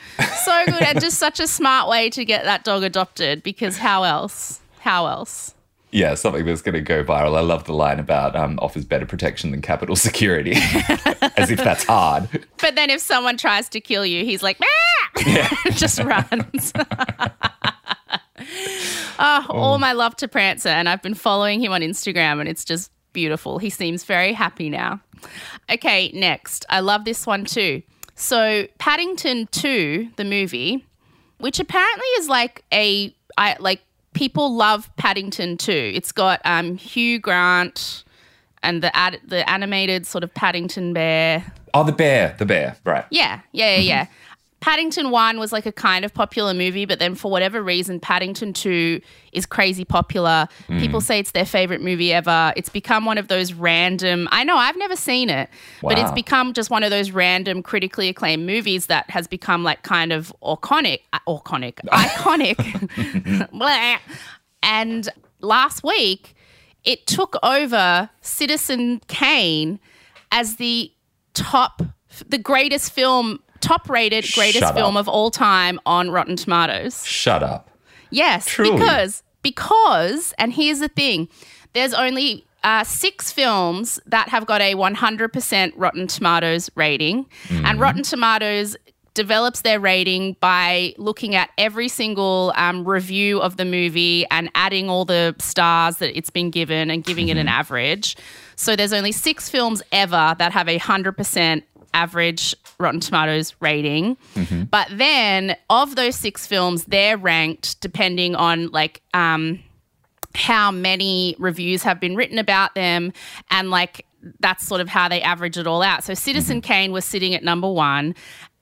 So 0.46 0.66
good. 0.66 0.82
and 0.82 1.02
just 1.02 1.20
such 1.20 1.40
a 1.40 1.48
smart 1.48 1.90
way 1.90 2.10
to 2.12 2.24
get 2.26 2.46
that 2.46 2.64
dog 2.64 2.84
adopted 2.84 3.44
because 3.44 3.78
how 3.78 4.04
else? 4.04 4.62
How 4.80 5.06
else? 5.08 5.54
Yeah, 5.94 6.16
something 6.16 6.44
that's 6.44 6.64
going 6.64 6.74
to 6.74 6.82
go 6.82 7.04
viral. 7.04 7.38
I 7.38 7.42
love 7.42 7.66
the 7.66 7.74
line 7.74 8.00
about 8.00 8.36
um, 8.36 8.58
offers 8.64 8.84
better 8.84 9.06
protection 9.06 9.52
than 9.52 9.62
Capitol 9.62 9.96
security, 10.10 10.54
as 11.38 11.52
if 11.52 11.60
that's 11.60 11.84
hard. 11.84 12.28
But 12.60 12.74
then 12.74 12.90
if 12.90 13.00
someone 13.00 13.38
tries 13.38 13.70
to 13.70 13.80
kill 13.80 14.04
you, 14.04 14.26
he's 14.26 14.42
like, 14.42 14.60
"Meow!" 14.60 15.48
just 15.72 16.00
runs. 16.00 16.74
oh, 19.20 19.46
all 19.50 19.78
my 19.78 19.94
love 19.94 20.16
to 20.18 20.28
Prancer. 20.28 20.70
And 20.70 20.90
I've 20.90 21.04
been 21.04 21.14
following 21.14 21.62
him 21.62 21.72
on 21.72 21.82
Instagram 21.82 22.40
and 22.40 22.50
it's 22.50 22.66
just 22.66 22.92
beautiful. 23.14 23.60
He 23.60 23.70
seems 23.70 24.04
very 24.04 24.34
happy 24.34 24.70
now. 24.70 25.00
Okay, 25.70 26.12
next. 26.16 26.66
I 26.70 26.80
love 26.80 27.06
this 27.06 27.28
one 27.28 27.46
too. 27.46 27.84
So, 28.16 28.68
Paddington 28.80 29.48
2, 29.52 30.10
the 30.18 30.26
movie, 30.26 30.86
which 31.38 31.60
apparently 31.60 32.08
is 32.18 32.28
like 32.28 32.64
a 32.74 33.16
I 33.38 33.58
like 33.60 33.82
people 34.14 34.56
love 34.56 34.90
Paddington 34.96 35.58
too. 35.58 35.92
It's 35.94 36.12
got 36.12 36.42
um 36.46 36.78
Hugh 36.78 37.20
Grant 37.20 38.04
and 38.62 38.82
the 38.82 38.96
ad, 38.96 39.20
the 39.26 39.48
animated 39.50 40.08
sort 40.08 40.24
of 40.24 40.34
Paddington 40.34 40.94
bear. 40.94 41.52
Oh, 41.74 41.84
the 41.84 41.92
bear, 41.92 42.36
the 42.38 42.46
bear, 42.46 42.78
right? 42.86 43.06
Yeah, 43.10 43.42
yeah, 43.52 43.76
yeah, 43.76 43.82
yeah. 43.82 44.08
Paddington 44.64 45.12
1 45.12 45.40
was 45.40 45.52
like 45.52 45.66
a 45.66 45.74
kind 45.74 46.06
of 46.06 46.14
popular 46.14 46.54
movie, 46.54 46.86
but 46.86 46.98
then 46.98 47.16
for 47.16 47.30
whatever 47.30 47.62
reason, 47.62 48.00
Paddington 48.00 48.54
2 48.54 49.02
is 49.34 49.46
crazy 49.46 49.84
popular. 49.84 50.48
Hmm. 50.68 50.80
People 50.80 51.02
say 51.02 51.20
it's 51.20 51.32
their 51.32 51.46
favorite 51.46 51.82
movie 51.82 52.14
ever. 52.14 52.54
It's 52.56 52.70
become 52.70 53.04
one 53.04 53.18
of 53.18 53.28
those 53.28 53.52
random, 53.52 54.30
I 54.32 54.46
know, 54.46 54.56
I've 54.56 54.78
never 54.78 54.96
seen 54.96 55.30
it, 55.30 55.50
but 55.82 56.00
it's 56.00 56.14
become 56.14 56.54
just 56.54 56.70
one 56.70 56.82
of 56.82 56.92
those 56.92 57.12
random 57.12 57.62
critically 57.62 58.08
acclaimed 58.08 58.46
movies 58.46 58.86
that 58.86 59.10
has 59.10 59.28
become 59.28 59.66
like 59.66 59.84
kind 59.84 60.14
of 60.14 60.34
iconic, 60.42 61.02
iconic, 61.14 61.76
iconic. 61.92 63.50
And 64.64 65.10
last 65.42 65.84
week, 65.84 66.38
it 66.86 67.06
took 67.06 67.36
over 67.44 68.10
Citizen 68.22 69.02
Kane 69.10 69.82
as 70.32 70.56
the 70.56 70.90
top, 71.34 71.82
the 72.30 72.38
greatest 72.38 72.94
film, 72.94 73.42
top 73.64 73.90
rated 73.90 74.26
greatest 74.34 74.74
film 74.74 74.98
of 74.98 75.08
all 75.08 75.32
time 75.32 75.80
on 75.86 76.12
Rotten 76.12 76.36
Tomatoes. 76.36 77.06
Shut 77.06 77.42
up. 77.42 77.70
Yes, 78.12 78.46
Truly. 78.46 78.72
because 78.78 79.24
because 79.42 80.34
and 80.38 80.54
here's 80.54 80.80
the 80.80 80.88
thing, 80.88 81.28
there's 81.74 81.94
only 81.94 82.46
uh, 82.64 82.84
six 82.84 83.32
films 83.32 84.00
that 84.06 84.30
have 84.30 84.46
got 84.46 84.62
a 84.62 84.74
100% 84.76 85.74
Rotten 85.76 86.08
Tomatoes 86.08 86.70
rating, 86.76 87.26
and 87.50 87.80
Rotten 87.80 88.04
Tomatoes 88.04 88.78
develops 89.14 89.62
their 89.62 89.80
rating 89.80 90.36
by 90.40 90.96
looking 90.98 91.36
at 91.36 91.50
every 91.58 91.88
single 91.88 92.52
um, 92.56 92.84
review 92.88 93.40
of 93.42 93.58
the 93.58 93.66
movie 93.66 94.26
and 94.32 94.50
adding 94.56 94.90
all 94.90 95.06
the 95.06 95.36
stars 95.40 95.98
that 95.98 96.18
it's 96.18 96.32
been 96.32 96.50
given 96.50 96.90
and 96.90 97.04
giving 97.04 97.28
it 97.30 97.38
an 97.38 97.48
average. 97.48 98.16
So 98.56 98.76
there's 98.76 98.94
only 98.94 99.12
six 99.12 99.50
films 99.50 99.84
ever 99.92 100.36
that 100.40 100.52
have 100.54 100.68
a 100.68 100.80
100% 100.80 101.62
average 101.94 102.56
Rotten 102.80 103.00
Tomatoes 103.00 103.56
rating. 103.60 104.18
Mm-hmm. 104.36 104.64
But 104.64 104.88
then 104.92 105.56
of 105.70 105.96
those 105.96 106.16
six 106.16 106.48
films, 106.48 106.86
they're 106.86 107.18
ranked 107.18 107.80
depending 107.82 108.36
on 108.36 108.68
like 108.70 109.02
um, 109.14 109.60
how 110.36 110.72
many 110.72 111.36
reviews 111.40 111.84
have 111.84 112.00
been 112.00 112.16
written 112.16 112.40
about 112.40 112.76
them 112.76 113.14
and 113.52 113.70
like 113.70 114.06
that's 114.40 114.66
sort 114.66 114.82
of 114.82 114.88
how 114.88 115.08
they 115.10 115.22
average 115.22 115.58
it 115.58 115.68
all 115.68 115.82
out. 115.82 116.04
So 116.04 116.14
Citizen 116.14 116.58
mm-hmm. 116.62 116.68
Kane 116.68 116.92
was 116.92 117.06
sitting 117.06 117.34
at 117.34 117.44
number 117.44 117.72
one. 117.72 118.16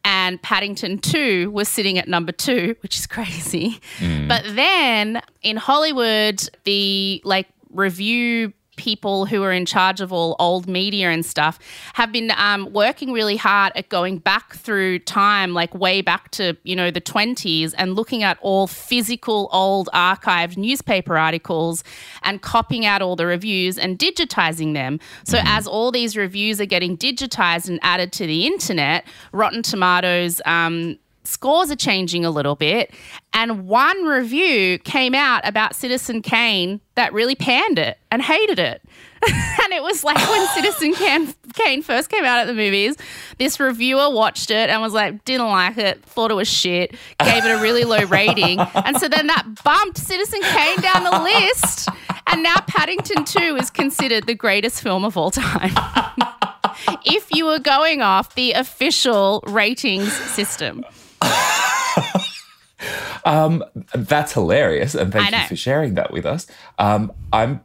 and 0.03 0.41
Paddington 0.41 0.97
2 0.97 1.51
was 1.51 1.69
sitting 1.69 1.99
at 1.99 2.07
number 2.07 2.31
2, 2.31 2.75
which 2.81 2.97
is 2.97 3.05
crazy. 3.15 3.79
Mm. 3.99 4.27
But 4.27 4.43
then 4.55 5.21
in 5.43 5.57
Hollywood, 5.57 6.41
the 6.63 7.21
like 7.23 7.47
review 7.69 8.53
people 8.81 9.27
who 9.27 9.43
are 9.43 9.51
in 9.51 9.63
charge 9.63 10.01
of 10.01 10.11
all 10.11 10.35
old 10.39 10.67
media 10.67 11.11
and 11.11 11.23
stuff 11.23 11.59
have 11.93 12.11
been 12.11 12.31
um, 12.35 12.67
working 12.73 13.11
really 13.11 13.37
hard 13.37 13.71
at 13.75 13.89
going 13.89 14.17
back 14.17 14.55
through 14.55 14.97
time, 14.97 15.53
like 15.53 15.71
way 15.75 16.01
back 16.01 16.31
to, 16.31 16.57
you 16.63 16.75
know, 16.75 16.89
the 16.89 16.99
20s 16.99 17.75
and 17.77 17.95
looking 17.95 18.23
at 18.23 18.39
all 18.41 18.65
physical 18.65 19.49
old 19.51 19.87
archived 19.93 20.57
newspaper 20.57 21.15
articles 21.15 21.83
and 22.23 22.41
copying 22.41 22.83
out 22.83 23.03
all 23.03 23.15
the 23.15 23.27
reviews 23.27 23.77
and 23.77 23.99
digitizing 23.99 24.73
them. 24.73 24.99
So 25.25 25.37
as 25.43 25.67
all 25.67 25.91
these 25.91 26.17
reviews 26.17 26.59
are 26.59 26.65
getting 26.65 26.97
digitized 26.97 27.69
and 27.69 27.79
added 27.83 28.11
to 28.13 28.25
the 28.25 28.47
internet, 28.47 29.05
Rotten 29.31 29.61
Tomatoes, 29.61 30.41
um, 30.45 30.97
scores 31.23 31.71
are 31.71 31.75
changing 31.75 32.25
a 32.25 32.31
little 32.31 32.55
bit. 32.55 32.93
And 33.33 33.67
one 33.67 34.03
review 34.05 34.77
came 34.79 35.15
out 35.15 35.47
about 35.47 35.75
Citizen 35.75 36.21
Kane 36.21 36.81
that 36.95 37.13
really 37.13 37.35
panned 37.35 37.79
it 37.79 37.97
and 38.11 38.21
hated 38.21 38.59
it. 38.59 38.81
and 39.63 39.73
it 39.73 39.83
was 39.83 40.03
like 40.03 40.17
when 40.17 40.47
Citizen 40.55 40.93
Kane, 40.93 41.33
Kane 41.53 41.81
first 41.81 42.09
came 42.09 42.25
out 42.25 42.39
at 42.39 42.47
the 42.47 42.53
movies, 42.53 42.95
this 43.37 43.59
reviewer 43.59 44.09
watched 44.09 44.49
it 44.51 44.69
and 44.69 44.81
was 44.81 44.93
like, 44.93 45.23
didn't 45.25 45.47
like 45.47 45.77
it, 45.77 46.03
thought 46.03 46.31
it 46.31 46.35
was 46.35 46.47
shit, 46.47 46.91
gave 47.19 47.45
it 47.45 47.49
a 47.49 47.61
really 47.61 47.83
low 47.83 48.03
rating. 48.07 48.59
And 48.59 48.97
so 48.97 49.07
then 49.07 49.27
that 49.27 49.45
bumped 49.63 49.97
Citizen 49.97 50.41
Kane 50.41 50.81
down 50.81 51.03
the 51.03 51.19
list. 51.21 51.89
And 52.27 52.43
now 52.43 52.55
Paddington 52.67 53.25
2 53.25 53.57
is 53.57 53.69
considered 53.69 54.25
the 54.25 54.35
greatest 54.35 54.81
film 54.81 55.05
of 55.05 55.17
all 55.17 55.31
time. 55.31 55.73
if 57.05 57.27
you 57.31 57.45
were 57.45 57.59
going 57.59 58.01
off 58.01 58.35
the 58.35 58.53
official 58.53 59.43
ratings 59.47 60.11
system. 60.13 60.83
That's 63.93 64.33
hilarious, 64.33 64.95
and 64.95 65.11
thank 65.11 65.31
you 65.31 65.47
for 65.47 65.55
sharing 65.55 65.93
that 65.95 66.11
with 66.11 66.25
us. 66.25 66.47
Um, 66.79 67.11
I'm 67.31 67.61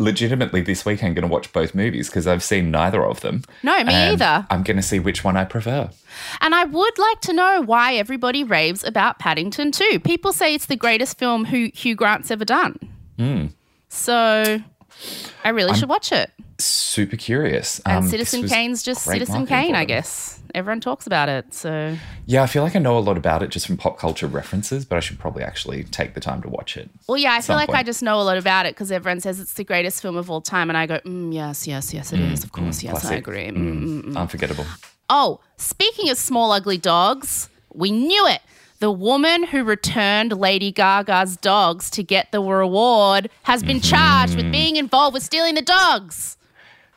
legitimately 0.00 0.62
this 0.62 0.84
weekend 0.84 1.14
going 1.14 1.28
to 1.28 1.32
watch 1.32 1.52
both 1.52 1.74
movies 1.74 2.08
because 2.08 2.26
I've 2.26 2.42
seen 2.42 2.70
neither 2.70 3.04
of 3.04 3.20
them. 3.20 3.42
No, 3.62 3.84
me 3.84 3.94
either. 3.94 4.46
I'm 4.50 4.62
going 4.62 4.76
to 4.76 4.82
see 4.82 4.98
which 4.98 5.22
one 5.22 5.36
I 5.36 5.44
prefer. 5.44 5.90
And 6.40 6.54
I 6.54 6.64
would 6.64 6.98
like 6.98 7.20
to 7.22 7.32
know 7.32 7.62
why 7.62 7.94
everybody 7.94 8.42
raves 8.42 8.82
about 8.82 9.18
Paddington 9.18 9.72
2. 9.72 10.00
People 10.00 10.32
say 10.32 10.54
it's 10.54 10.66
the 10.66 10.76
greatest 10.76 11.18
film 11.18 11.44
Hugh, 11.44 11.70
Hugh 11.74 11.94
Grant's 11.94 12.30
ever 12.30 12.44
done. 12.44 12.78
Hmm. 13.18 13.46
So 13.88 14.62
I 15.44 15.50
really 15.50 15.74
should 15.74 15.88
watch 15.88 16.12
it. 16.12 16.30
Super 16.58 17.16
curious. 17.16 17.80
And 17.86 17.98
Um, 17.98 18.02
this 18.10 18.28
Citizen 18.30 18.48
Kane's 18.48 18.82
just 18.82 19.04
Citizen 19.04 19.46
Kane, 19.46 19.74
I 19.74 19.84
guess. 19.84 20.38
Everyone 20.54 20.80
talks 20.80 21.06
about 21.06 21.28
it. 21.28 21.54
So 21.54 21.96
Yeah, 22.26 22.42
I 22.42 22.46
feel 22.46 22.62
like 22.62 22.74
I 22.76 22.80
know 22.80 22.98
a 22.98 23.00
lot 23.00 23.16
about 23.16 23.42
it 23.42 23.50
just 23.50 23.66
from 23.66 23.76
pop 23.76 23.98
culture 23.98 24.26
references, 24.26 24.84
but 24.84 24.96
I 24.96 25.00
should 25.00 25.18
probably 25.18 25.42
actually 25.42 25.84
take 25.84 26.14
the 26.14 26.20
time 26.20 26.42
to 26.42 26.48
watch 26.48 26.76
it. 26.76 26.90
Well, 27.08 27.16
yeah, 27.16 27.32
I 27.32 27.40
feel 27.40 27.56
like 27.56 27.70
I 27.70 27.82
just 27.82 28.02
know 28.02 28.20
a 28.20 28.22
lot 28.24 28.36
about 28.36 28.66
it 28.66 28.74
because 28.74 28.92
everyone 28.92 29.20
says 29.20 29.40
it's 29.40 29.54
the 29.54 29.64
greatest 29.64 30.02
film 30.02 30.16
of 30.16 30.30
all 30.30 30.40
time, 30.40 30.68
and 30.68 30.76
I 30.76 30.86
go, 30.86 30.98
mm, 31.00 31.32
yes, 31.32 31.66
yes, 31.66 31.94
yes, 31.94 32.12
it 32.12 32.20
is. 32.20 32.44
Of 32.44 32.52
course, 32.52 32.82
yes, 32.82 32.96
I 32.96 33.00
Classic. 33.00 33.18
agree. 33.18 33.48
Mm, 33.48 34.02
mm. 34.02 34.16
Unforgettable. 34.16 34.66
Oh, 35.08 35.40
speaking 35.56 36.10
of 36.10 36.18
small 36.18 36.52
ugly 36.52 36.78
dogs, 36.78 37.48
we 37.72 37.90
knew 37.90 38.26
it. 38.26 38.40
The 38.80 38.90
woman 38.90 39.44
who 39.44 39.62
returned 39.62 40.32
Lady 40.32 40.72
Gaga's 40.72 41.36
dogs 41.36 41.90
to 41.90 42.02
get 42.02 42.32
the 42.32 42.40
reward 42.40 43.30
has 43.42 43.62
been 43.62 43.80
charged 43.80 44.36
with 44.36 44.50
being 44.50 44.76
involved 44.76 45.14
with 45.14 45.22
stealing 45.22 45.54
the 45.54 45.62
dogs. 45.62 46.38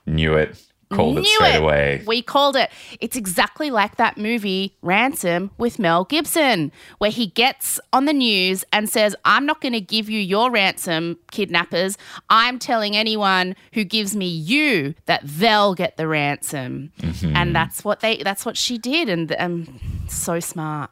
Knew 0.05 0.33
it. 0.33 0.57
Called 0.89 1.17
it 1.17 1.25
straight 1.25 1.55
it. 1.55 1.61
away. 1.61 2.03
We 2.05 2.21
called 2.21 2.55
it. 2.55 2.69
It's 3.01 3.17
exactly 3.17 3.71
like 3.71 3.97
that 3.97 4.17
movie 4.17 4.77
Ransom 4.81 5.51
with 5.57 5.79
Mel 5.79 6.05
Gibson, 6.05 6.71
where 6.99 7.09
he 7.09 7.27
gets 7.27 7.79
on 7.91 8.05
the 8.05 8.13
news 8.13 8.63
and 8.71 8.87
says, 8.87 9.15
"I'm 9.25 9.45
not 9.45 9.59
going 9.59 9.73
to 9.73 9.81
give 9.81 10.09
you 10.09 10.19
your 10.19 10.51
ransom, 10.51 11.17
kidnappers. 11.31 11.97
I'm 12.29 12.59
telling 12.59 12.95
anyone 12.95 13.55
who 13.73 13.83
gives 13.83 14.15
me 14.15 14.27
you 14.27 14.93
that 15.05 15.21
they'll 15.23 15.73
get 15.73 15.97
the 15.97 16.07
ransom." 16.07 16.91
Mm-hmm. 16.99 17.35
And 17.35 17.55
that's 17.55 17.83
what 17.83 18.01
they. 18.01 18.17
That's 18.17 18.45
what 18.45 18.55
she 18.55 18.77
did, 18.77 19.09
and 19.09 19.35
um, 19.39 19.79
so 20.07 20.39
smart. 20.39 20.91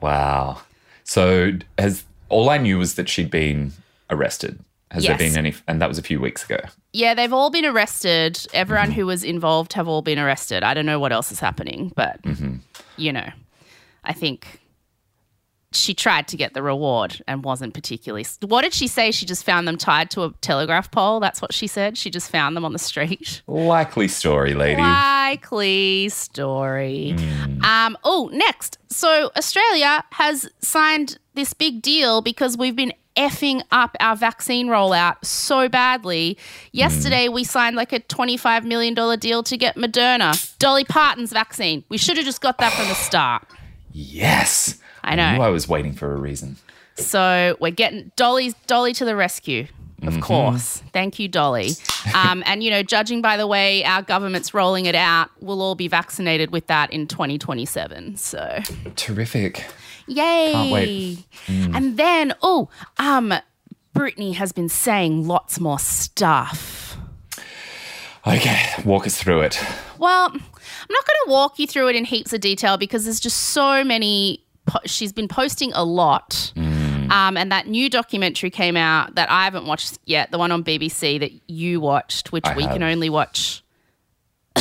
Wow. 0.00 0.62
So 1.04 1.52
has 1.78 2.04
all 2.28 2.50
I 2.50 2.58
knew 2.58 2.78
was 2.78 2.94
that 2.94 3.08
she'd 3.08 3.30
been 3.30 3.72
arrested. 4.08 4.58
Has 4.90 5.04
there 5.04 5.16
been 5.16 5.36
any? 5.36 5.54
And 5.68 5.80
that 5.80 5.88
was 5.88 5.98
a 5.98 6.02
few 6.02 6.20
weeks 6.20 6.44
ago. 6.44 6.58
Yeah, 6.92 7.14
they've 7.14 7.32
all 7.32 7.50
been 7.50 7.64
arrested. 7.64 8.34
Mm-hmm. 8.34 8.56
Everyone 8.56 8.90
who 8.90 9.06
was 9.06 9.22
involved 9.22 9.72
have 9.74 9.86
all 9.86 10.02
been 10.02 10.18
arrested. 10.18 10.64
I 10.64 10.74
don't 10.74 10.86
know 10.86 10.98
what 10.98 11.12
else 11.12 11.30
is 11.30 11.38
happening, 11.40 11.92
but 11.94 12.20
Mm-hmm. 12.22 12.56
you 12.96 13.12
know, 13.12 13.28
I 14.04 14.12
think 14.12 14.60
she 15.72 15.94
tried 15.94 16.26
to 16.28 16.36
get 16.36 16.52
the 16.54 16.62
reward 16.62 17.22
and 17.28 17.44
wasn't 17.44 17.74
particularly. 17.74 18.26
What 18.42 18.62
did 18.62 18.74
she 18.74 18.88
say? 18.88 19.10
She 19.12 19.24
just 19.24 19.44
found 19.44 19.68
them 19.68 19.76
tied 19.76 20.10
to 20.12 20.24
a 20.24 20.32
telegraph 20.40 20.90
pole. 20.90 21.20
That's 21.20 21.40
what 21.40 21.52
she 21.52 21.66
said. 21.66 21.96
She 21.96 22.10
just 22.10 22.30
found 22.30 22.56
them 22.56 22.64
on 22.64 22.72
the 22.72 22.78
street. 22.78 23.42
Likely 23.46 24.08
story, 24.08 24.54
lady. 24.54 24.80
Likely 24.80 26.08
story. 26.08 27.12
Hmm. 27.12 27.64
Um, 27.64 27.98
oh, 28.02 28.30
next. 28.32 28.78
So 28.88 29.30
Australia 29.36 30.02
has 30.12 30.48
signed 30.60 31.18
this 31.34 31.52
big 31.54 31.82
deal 31.82 32.20
because 32.20 32.56
we've 32.56 32.74
been 32.76 32.92
effing 33.16 33.62
up 33.70 33.96
our 34.00 34.16
vaccine 34.16 34.66
rollout 34.66 35.24
so 35.24 35.68
badly. 35.68 36.36
Yesterday 36.72 37.28
we 37.28 37.44
signed 37.44 37.76
like 37.76 37.92
a 37.92 38.00
$25 38.00 38.64
million 38.64 38.94
deal 39.18 39.42
to 39.44 39.56
get 39.56 39.76
Moderna, 39.76 40.58
Dolly 40.58 40.84
Parton's 40.84 41.32
vaccine. 41.32 41.84
We 41.88 41.98
should 41.98 42.16
have 42.16 42.26
just 42.26 42.40
got 42.40 42.58
that 42.58 42.72
from 42.72 42.88
the 42.88 42.94
start. 42.94 43.46
Yes. 43.92 44.78
I 45.02 45.14
know. 45.16 45.34
knew 45.36 45.42
I 45.42 45.48
was 45.48 45.68
waiting 45.68 45.92
for 45.92 46.12
a 46.12 46.16
reason. 46.16 46.56
So 46.96 47.56
we're 47.60 47.70
getting 47.70 48.12
Dolly's 48.16 48.54
Dolly 48.66 48.92
to 48.94 49.04
the 49.04 49.16
rescue. 49.16 49.66
Of 50.02 50.14
Mm-hmm. 50.14 50.20
course. 50.22 50.82
Thank 50.94 51.18
you, 51.18 51.28
Dolly. 51.28 51.72
Um, 52.14 52.42
and, 52.46 52.62
you 52.64 52.70
know, 52.70 52.82
judging 52.82 53.20
by 53.20 53.36
the 53.36 53.46
way 53.46 53.84
our 53.84 54.00
government's 54.00 54.54
rolling 54.54 54.86
it 54.86 54.94
out, 54.94 55.28
we'll 55.40 55.60
all 55.60 55.74
be 55.74 55.88
vaccinated 55.88 56.50
with 56.52 56.66
that 56.68 56.90
in 56.90 57.06
2027. 57.06 58.16
So, 58.16 58.60
Terrific. 58.96 59.66
yay. 60.06 60.52
Can't 60.52 60.72
wait. 60.72 61.18
Mm. 61.48 61.76
And 61.76 61.96
then, 61.98 62.32
oh, 62.40 62.70
um, 62.96 63.34
Britney 63.94 64.34
has 64.36 64.52
been 64.52 64.70
saying 64.70 65.26
lots 65.26 65.60
more 65.60 65.78
stuff. 65.78 66.96
Okay, 68.26 68.66
walk 68.84 69.06
us 69.06 69.16
through 69.16 69.40
it. 69.42 69.58
Well, 69.98 70.28
I'm 70.30 70.34
not 70.90 71.06
going 71.06 71.18
to 71.26 71.30
walk 71.30 71.58
you 71.58 71.66
through 71.66 71.88
it 71.88 71.96
in 71.96 72.04
heaps 72.04 72.32
of 72.32 72.40
detail 72.40 72.76
because 72.76 73.04
there's 73.04 73.20
just 73.20 73.36
so 73.38 73.82
many. 73.84 74.44
Po- 74.70 74.78
she's 74.86 75.12
been 75.12 75.28
posting 75.28 75.72
a 75.72 75.84
lot. 75.84 76.52
Um, 76.56 77.36
and 77.36 77.50
that 77.50 77.66
new 77.66 77.90
documentary 77.90 78.50
came 78.50 78.76
out 78.76 79.16
that 79.16 79.28
I 79.28 79.42
haven't 79.42 79.66
watched 79.66 79.98
yet, 80.04 80.30
the 80.30 80.38
one 80.38 80.52
on 80.52 80.62
BBC 80.62 81.18
that 81.18 81.32
you 81.48 81.80
watched, 81.80 82.30
which 82.30 82.46
I 82.46 82.54
we 82.54 82.64
can 82.68 82.84
only 82.84 83.10
watch 83.10 83.64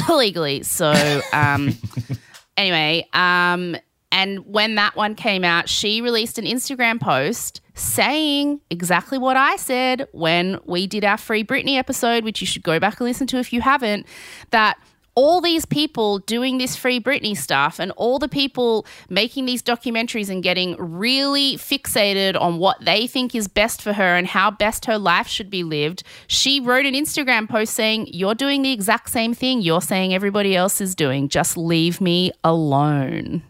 legally. 0.09 0.63
So, 0.63 1.21
um, 1.31 1.77
anyway, 2.57 3.07
um, 3.13 3.75
and 4.11 4.39
when 4.47 4.75
that 4.75 4.95
one 4.95 5.13
came 5.13 5.43
out, 5.43 5.69
she 5.69 6.01
released 6.01 6.39
an 6.39 6.45
Instagram 6.45 6.99
post 6.99 7.61
saying 7.75 8.59
exactly 8.71 9.19
what 9.19 9.37
I 9.37 9.55
said 9.55 10.07
when 10.11 10.59
we 10.65 10.87
did 10.87 11.05
our 11.05 11.17
Free 11.17 11.43
Britney 11.43 11.77
episode, 11.77 12.23
which 12.23 12.41
you 12.41 12.47
should 12.47 12.63
go 12.63 12.79
back 12.79 12.99
and 12.99 13.07
listen 13.07 13.27
to 13.27 13.37
if 13.37 13.53
you 13.53 13.61
haven't, 13.61 14.07
that 14.49 14.79
all 15.19 15.41
these 15.41 15.65
people 15.65 16.19
doing 16.19 16.59
this 16.59 16.77
Free 16.77 16.97
Britney 16.97 17.35
stuff 17.35 17.77
and 17.77 17.91
all 17.97 18.19
the 18.19 18.29
people 18.29 18.85
making 19.09 19.45
these 19.45 19.61
documentaries 19.61 20.29
and 20.29 20.41
getting 20.41 20.77
really 20.77 21.57
fixated 21.57 22.39
on 22.39 22.57
what 22.57 22.77
they 22.85 23.05
think 23.05 23.35
is 23.35 23.49
best 23.49 23.81
for 23.81 23.91
her 23.91 24.15
and 24.15 24.27
how 24.27 24.49
best 24.49 24.85
her 24.85 24.97
life 24.97 25.27
should 25.27 25.49
be 25.49 25.61
lived, 25.61 26.03
she 26.27 26.61
wrote 26.61 26.85
an 26.85 26.93
Instagram 26.93 27.49
post 27.49 27.73
saying, 27.73 28.07
You're 28.13 28.33
doing 28.33 28.61
the 28.61 28.71
exact 28.71 29.09
same 29.09 29.33
thing 29.33 29.61
you're 29.61 29.81
saying 29.81 30.13
everybody 30.13 30.55
else 30.55 30.79
is 30.79 30.95
doing. 30.95 31.27
Just 31.27 31.57
leave 31.57 31.99
me 31.99 32.31
alone. 32.45 33.43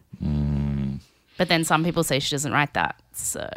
But 1.37 1.49
then 1.49 1.63
some 1.63 1.83
people 1.83 2.03
say 2.03 2.17
she 2.17 2.31
doesn't 2.31 2.51
write 2.51 2.73
that. 2.73 2.99
So 3.13 3.47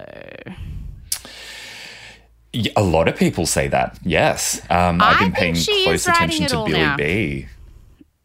A 2.77 2.83
lot 2.83 3.09
of 3.09 3.17
people 3.17 3.47
say 3.47 3.69
that. 3.69 3.99
Yes, 4.03 4.61
um, 4.69 5.01
I've 5.01 5.19
been 5.19 5.33
paying 5.33 5.55
close 5.55 6.07
attention 6.07 6.49
to 6.49 6.57
Billy 6.67 6.73
now. 6.73 6.97
B. 6.99 7.47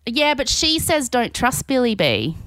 yeah, 0.07 0.33
but 0.33 0.49
she 0.49 0.79
says 0.79 1.09
don't 1.09 1.33
trust 1.33 1.67
Billy 1.67 1.95
B. 1.95 2.37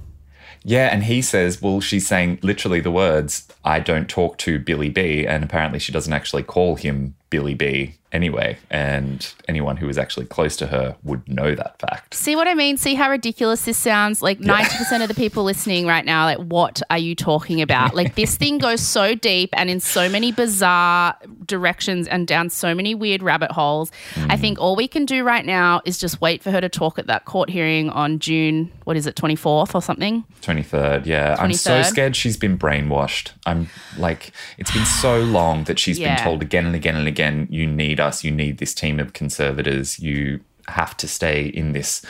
Yeah, 0.62 0.88
and 0.92 1.04
he 1.04 1.22
says, 1.22 1.62
well, 1.62 1.80
she's 1.80 2.06
saying 2.06 2.38
literally 2.42 2.80
the 2.80 2.90
words, 2.90 3.48
"I 3.64 3.80
don't 3.80 4.08
talk 4.08 4.36
to 4.38 4.58
Billy 4.58 4.90
B," 4.90 5.26
and 5.26 5.42
apparently 5.42 5.78
she 5.78 5.92
doesn't 5.92 6.12
actually 6.12 6.42
call 6.42 6.76
him 6.76 7.14
Billy 7.30 7.54
B. 7.54 7.94
anyway. 8.12 8.58
And 8.70 9.32
anyone 9.48 9.76
who 9.76 9.86
was 9.86 9.98
actually 9.98 10.26
close 10.26 10.56
to 10.56 10.66
her 10.66 10.96
would 11.02 11.28
know 11.28 11.54
that 11.54 11.78
fact. 11.78 12.14
See 12.14 12.36
what 12.36 12.48
I 12.48 12.54
mean? 12.54 12.76
See 12.76 12.94
how 12.94 13.10
ridiculous 13.10 13.64
this 13.64 13.78
sounds? 13.78 14.22
Like 14.22 14.38
90% 14.38 15.02
of 15.02 15.08
the 15.08 15.14
people 15.14 15.44
listening 15.44 15.86
right 15.86 16.04
now, 16.04 16.24
like, 16.24 16.38
what 16.38 16.82
are 16.90 16.98
you 16.98 17.14
talking 17.14 17.60
about? 17.60 17.94
Like, 17.94 18.14
this 18.14 18.36
thing 18.36 18.58
goes 18.58 18.80
so 18.80 19.14
deep 19.14 19.50
and 19.52 19.70
in 19.70 19.80
so 19.80 20.08
many 20.08 20.32
bizarre 20.32 21.16
directions 21.46 22.08
and 22.08 22.26
down 22.26 22.50
so 22.50 22.74
many 22.74 22.94
weird 22.94 23.22
rabbit 23.22 23.50
holes. 23.52 23.90
I 24.16 24.36
mm. 24.36 24.40
think 24.40 24.58
all 24.58 24.76
we 24.76 24.88
can 24.88 25.04
do 25.04 25.24
right 25.24 25.44
now 25.44 25.80
is 25.84 25.98
just 25.98 26.20
wait 26.20 26.42
for 26.42 26.50
her 26.50 26.60
to 26.60 26.68
talk 26.68 26.98
at 26.98 27.06
that 27.06 27.24
court 27.24 27.50
hearing 27.50 27.90
on 27.90 28.18
June, 28.18 28.72
what 28.84 28.96
is 28.96 29.06
it, 29.06 29.16
24th 29.16 29.74
or 29.74 29.82
something? 29.82 30.24
23rd, 30.42 31.06
yeah. 31.06 31.36
I'm 31.38 31.52
so 31.52 31.82
scared 31.82 32.16
she's 32.16 32.36
been 32.36 32.58
brainwashed. 32.58 33.32
I'm 33.46 33.68
like, 33.98 34.32
it's 34.58 34.72
been 34.72 34.86
so 34.86 35.20
long 35.20 35.64
that 35.64 35.78
she's 35.78 35.98
Yeah. 35.98 36.16
been 36.16 36.24
told 36.24 36.42
again 36.42 36.66
and 36.66 36.74
again 36.74 36.96
and 36.96 37.06
again, 37.06 37.46
you 37.50 37.66
need 37.66 37.99
us, 38.00 38.24
you 38.24 38.30
need 38.30 38.58
this 38.58 38.74
team 38.74 38.98
of 38.98 39.12
conservators, 39.12 39.98
you 39.98 40.40
have 40.68 40.96
to 40.96 41.08
stay 41.08 41.46
in 41.46 41.72
this 41.72 42.04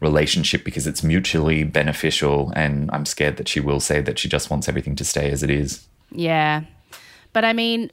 relationship 0.00 0.64
because 0.64 0.86
it's 0.86 1.02
mutually 1.02 1.64
beneficial. 1.64 2.52
And 2.56 2.90
I'm 2.92 3.06
scared 3.06 3.36
that 3.36 3.48
she 3.48 3.60
will 3.60 3.80
say 3.80 4.00
that 4.00 4.18
she 4.18 4.28
just 4.28 4.50
wants 4.50 4.68
everything 4.68 4.96
to 4.96 5.04
stay 5.04 5.30
as 5.30 5.42
it 5.42 5.50
is. 5.50 5.86
Yeah. 6.10 6.62
But 7.32 7.44
I 7.44 7.52
mean, 7.52 7.90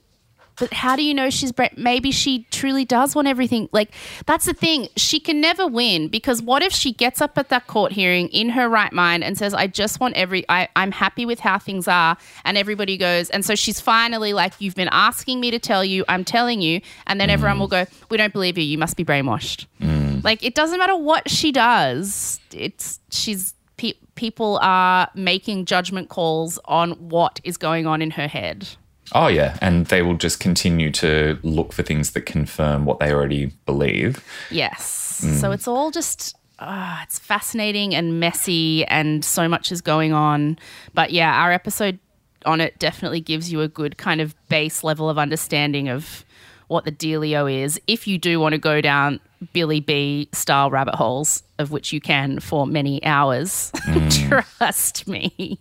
but 0.58 0.74
how 0.74 0.96
do 0.96 1.04
you 1.04 1.14
know 1.14 1.30
she's 1.30 1.52
bre- 1.52 1.76
maybe 1.76 2.12
she 2.12 2.46
truly 2.52 2.86
does 2.86 3.16
want 3.16 3.28
everything? 3.28 3.70
Like 3.72 3.94
that's 4.26 4.46
the 4.46 4.54
thing. 4.54 4.88
She 4.96 5.20
can 5.20 5.42
never 5.42 5.68
win 5.68 6.08
because 6.08 6.42
what 6.42 6.62
if 6.62 6.74
she 6.74 6.94
gets 6.94 7.22
up 7.22 7.38
at 7.38 7.50
that 7.50 7.68
court 7.68 7.92
hearing 7.92 8.28
in 8.30 8.50
her 8.50 8.70
right 8.70 8.94
mind 8.94 9.24
and 9.24 9.38
says, 9.38 9.54
"I 9.54 9.68
just 9.68 10.00
want 10.00 10.16
every 10.16 10.46
I 10.50 10.68
I'm 10.76 10.92
happy 10.92 11.26
with 11.26 11.40
how 11.40 11.60
things 11.60 11.88
are." 11.88 12.18
And 12.46 12.58
everybody 12.58 12.98
goes, 12.98 13.30
and 13.30 13.44
so 13.46 13.56
she's 13.56 13.80
finally 13.80 14.34
like, 14.34 14.54
"You've 14.60 14.76
been 14.76 14.90
asking 14.92 15.40
me 15.40 15.52
to 15.52 15.60
tell 15.60 15.84
you, 15.84 16.06
I'm 16.08 16.24
telling 16.24 16.62
you." 16.62 16.82
And 17.08 17.20
then 17.20 17.30
everyone 17.30 17.60
will 17.60 17.68
go, 17.68 17.86
"We 18.10 18.18
don't 18.18 18.34
believe 18.34 18.58
you. 18.58 18.64
You 18.64 18.78
must 18.78 18.98
be 18.98 19.06
brainwashed." 19.06 19.66
Mm. 19.82 20.24
Like 20.24 20.44
it 20.44 20.56
doesn't 20.56 20.78
matter 20.78 20.96
what 20.96 21.30
she 21.30 21.52
does. 21.52 22.40
It's 22.52 23.00
she's 23.10 23.54
pe- 23.78 23.94
people 24.16 24.60
are 24.62 25.10
making 25.16 25.66
judgment 25.66 26.10
calls 26.10 26.60
on 26.66 26.92
what 26.92 27.40
is 27.44 27.58
going 27.58 27.88
on 27.88 28.02
in 28.02 28.12
her 28.12 28.28
head. 28.28 28.68
Oh, 29.12 29.28
yeah. 29.28 29.58
And 29.62 29.88
they 29.88 30.02
will 30.02 30.16
just 30.16 30.40
continue 30.40 30.90
to 30.92 31.38
look 31.44 31.74
for 31.74 31.84
things 31.84 32.12
that 32.12 32.22
confirm 32.22 32.86
what 32.86 33.00
they 33.00 33.12
already 33.12 33.52
believe. 33.66 34.24
Yes. 34.50 35.02
So 35.40 35.52
it's 35.52 35.68
all 35.68 35.92
just 35.92 36.36
ah, 36.60 37.04
it's 37.04 37.20
fascinating 37.20 37.94
and 37.94 38.20
messy 38.20 38.86
and 38.86 39.24
so 39.24 39.48
much 39.48 39.72
is 39.72 39.82
going 39.82 40.14
on. 40.14 40.58
But 40.94 41.12
yeah, 41.12 41.34
our 41.34 41.52
episode 41.52 42.00
on 42.46 42.62
it 42.62 42.78
definitely 42.80 43.22
gives 43.22 43.52
you 43.52 43.62
a 43.62 43.68
good 43.68 43.98
kind 43.98 44.22
of 44.22 44.36
base 44.50 44.84
level 44.84 45.10
of 45.10 45.18
understanding 45.18 45.90
of 45.90 46.26
what 46.68 46.86
the 46.86 46.92
dealio 46.92 47.52
is 47.52 47.80
if 47.88 48.08
you 48.08 48.18
do 48.18 48.40
want 48.40 48.54
to 48.54 48.58
go 48.58 48.82
down 48.82 49.20
Billy 49.54 49.80
B 49.80 50.30
style 50.32 50.70
rabbit 50.72 50.96
holes, 50.96 51.44
of 51.60 51.72
which 51.72 51.92
you 51.92 52.00
can 52.00 52.40
for 52.40 52.66
many 52.66 53.04
hours. 53.04 53.72
Trust 54.10 55.08
me. 55.08 55.60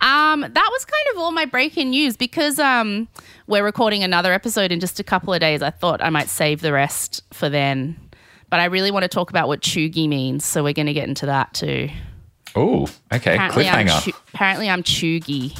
Um, 0.00 0.40
that 0.40 0.68
was 0.72 0.84
kind 0.84 1.06
of 1.14 1.18
all 1.18 1.32
my 1.32 1.44
breaking 1.44 1.90
news 1.90 2.16
because 2.16 2.58
um, 2.58 3.08
we're 3.46 3.64
recording 3.64 4.02
another 4.02 4.32
episode 4.32 4.72
in 4.72 4.80
just 4.80 4.98
a 5.00 5.04
couple 5.04 5.32
of 5.34 5.40
days. 5.40 5.62
I 5.62 5.70
thought 5.70 6.02
I 6.02 6.10
might 6.10 6.28
save 6.28 6.60
the 6.60 6.72
rest 6.72 7.22
for 7.32 7.48
then. 7.48 7.98
But 8.48 8.58
I 8.60 8.64
really 8.64 8.90
want 8.90 9.04
to 9.04 9.08
talk 9.08 9.30
about 9.30 9.46
what 9.46 9.60
chuggy 9.60 10.08
means, 10.08 10.44
so 10.44 10.64
we're 10.64 10.72
going 10.72 10.86
to 10.86 10.92
get 10.92 11.08
into 11.08 11.26
that 11.26 11.54
too. 11.54 11.88
Oh, 12.56 12.88
okay. 13.12 13.34
Apparently, 13.34 13.68
I'm, 13.68 13.86
Cliffhanger. 13.86 14.02
chu- 14.02 14.12
apparently 14.34 14.68
I'm 14.68 14.82
chuggy. 14.82 15.56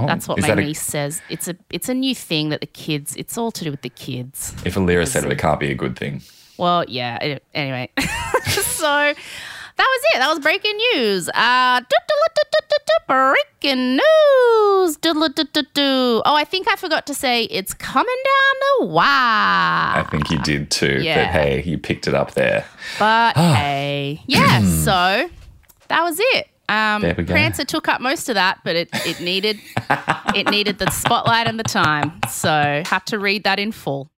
Oh, 0.00 0.06
That's 0.06 0.28
what 0.28 0.40
my 0.40 0.46
that 0.46 0.58
a- 0.60 0.62
niece 0.62 0.80
says. 0.80 1.20
It's 1.28 1.48
a 1.48 1.56
it's 1.70 1.88
a 1.88 1.94
new 1.94 2.14
thing 2.14 2.50
that 2.50 2.60
the 2.60 2.68
kids. 2.68 3.16
It's 3.16 3.36
all 3.36 3.50
to 3.50 3.64
do 3.64 3.72
with 3.72 3.82
the 3.82 3.88
kids. 3.88 4.54
if 4.64 4.76
Alira 4.76 5.08
said 5.08 5.24
it, 5.24 5.32
it 5.32 5.38
can't 5.40 5.58
be 5.58 5.72
a 5.72 5.74
good 5.74 5.98
thing. 5.98 6.22
Well, 6.58 6.84
yeah. 6.88 7.16
it- 7.22 7.44
Anyway, 7.54 7.90
so 7.98 8.82
that 8.84 9.14
was 9.78 10.02
it. 10.14 10.18
That 10.18 10.28
was 10.28 10.40
breaking 10.40 10.76
news. 10.94 11.28
Uh, 11.28 11.80
breaking 13.06 13.96
news. 13.96 14.02
Oh, 15.06 16.34
I 16.34 16.44
think 16.44 16.68
I 16.68 16.76
forgot 16.76 17.06
to 17.06 17.14
say 17.14 17.44
it's 17.44 17.74
coming 17.74 18.16
down 18.24 18.60
the 18.80 18.86
wire. 18.86 19.04
I 19.06 20.06
think 20.10 20.30
you 20.30 20.38
did 20.38 20.70
too. 20.70 21.00
Yeah. 21.02 21.24
But 21.26 21.32
hey, 21.32 21.62
you 21.62 21.78
picked 21.78 22.06
it 22.08 22.14
up 22.14 22.32
there. 22.32 22.64
But 22.98 23.36
hey, 23.36 24.22
yeah. 24.26 24.60
so 24.84 25.28
that 25.88 26.02
was 26.02 26.18
it. 26.20 26.48
Um, 26.68 27.00
There 27.00 27.14
we 27.16 27.24
go. 27.24 27.32
Prancer 27.32 27.64
took 27.64 27.88
up 27.88 28.00
most 28.02 28.28
of 28.28 28.34
that, 28.34 28.58
but 28.62 28.76
it, 28.76 28.90
it 29.06 29.20
needed 29.20 29.58
it 30.34 30.50
needed 30.50 30.78
the 30.78 30.90
spotlight 30.90 31.46
and 31.46 31.58
the 31.58 31.64
time, 31.64 32.12
so 32.28 32.82
had 32.86 33.06
to 33.06 33.18
read 33.18 33.44
that 33.44 33.58
in 33.58 33.72
full. 33.72 34.10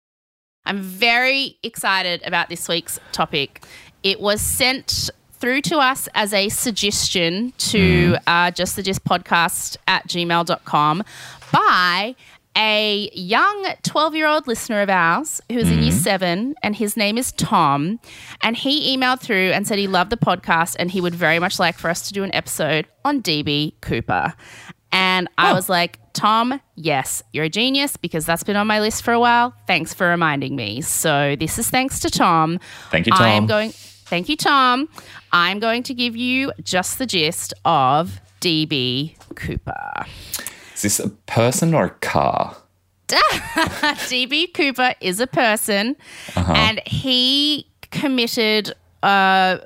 I'm 0.66 0.82
very 0.82 1.58
excited 1.64 2.22
about 2.26 2.50
this 2.50 2.68
week's 2.68 3.00
topic. 3.12 3.64
It 4.04 4.20
was 4.20 4.42
sent 4.42 5.10
through 5.34 5.62
to 5.62 5.78
us 5.78 6.08
as 6.16 6.34
a 6.34 6.50
suggestion 6.50 7.54
to 7.58 8.18
uh, 8.28 8.52
just 8.52 8.76
the 8.76 8.84
gist 8.84 9.04
podcast 9.06 9.78
at 9.88 10.08
gmail.com 10.08 11.04
by 11.52 12.16
a 12.58 13.10
young 13.14 13.74
12 13.84 14.16
year 14.16 14.28
old 14.28 14.48
listener 14.48 14.82
of 14.82 14.90
ours 14.90 15.40
who's 15.50 15.70
in 15.72 15.82
year 15.82 15.92
seven, 15.94 16.56
and 16.62 16.76
his 16.76 16.98
name 16.98 17.18
is 17.18 17.32
Tom. 17.34 18.00
And 18.42 18.58
he 18.58 18.96
emailed 18.98 19.22
through 19.22 19.52
and 19.52 19.66
said 19.66 19.80
he 19.80 19.88
loved 19.88 20.10
the 20.10 20.18
podcast 20.18 20.76
and 20.78 20.92
he 20.92 21.00
would 21.00 21.16
very 21.16 21.40
much 21.40 21.58
like 21.58 21.78
for 21.78 21.90
us 21.90 22.08
to 22.10 22.14
do 22.14 22.24
an 22.24 22.34
episode 22.36 22.88
on 23.06 23.22
DB 23.22 23.74
Cooper. 23.82 24.34
And 24.92 25.28
I 25.38 25.52
Oh. 25.52 25.56
was 25.56 25.70
like, 25.70 26.00
Tom, 26.14 26.60
yes, 26.76 27.22
you're 27.32 27.46
a 27.46 27.50
genius 27.50 27.96
because 27.98 28.26
that's 28.26 28.44
been 28.44 28.56
on 28.56 28.68
my 28.68 28.80
list 28.82 29.04
for 29.04 29.14
a 29.14 29.20
while. 29.20 29.54
Thanks 29.68 29.94
for 29.94 30.08
reminding 30.10 30.56
me. 30.56 30.82
So 30.82 31.36
this 31.40 31.60
is 31.60 31.70
thanks 31.70 32.00
to 32.02 32.10
Tom. 32.10 32.60
Thank 32.92 33.06
you, 33.06 33.12
Tom. 33.14 33.22
I 33.22 33.30
am 33.30 33.46
going. 33.46 33.72
Thank 33.72 34.28
you, 34.30 34.36
Tom. 34.36 34.90
I'm 35.32 35.60
going 35.60 35.84
to 35.84 35.94
give 35.94 36.16
you 36.16 36.52
just 36.64 36.98
the 36.98 37.06
gist 37.06 37.54
of 37.64 38.20
DB 38.42 39.16
Cooper. 39.36 40.06
Is 40.74 40.82
this 40.82 41.00
a 41.00 41.10
person 41.10 41.74
or 41.76 41.86
a 41.86 41.90
car? 41.92 42.58
DB 43.08 44.54
Cooper 44.54 44.94
is 45.02 45.20
a 45.20 45.28
person, 45.28 45.96
Uh-huh. 46.36 46.54
and 46.56 46.82
he 46.86 47.68
committed 47.92 48.74
uh, 49.04 49.58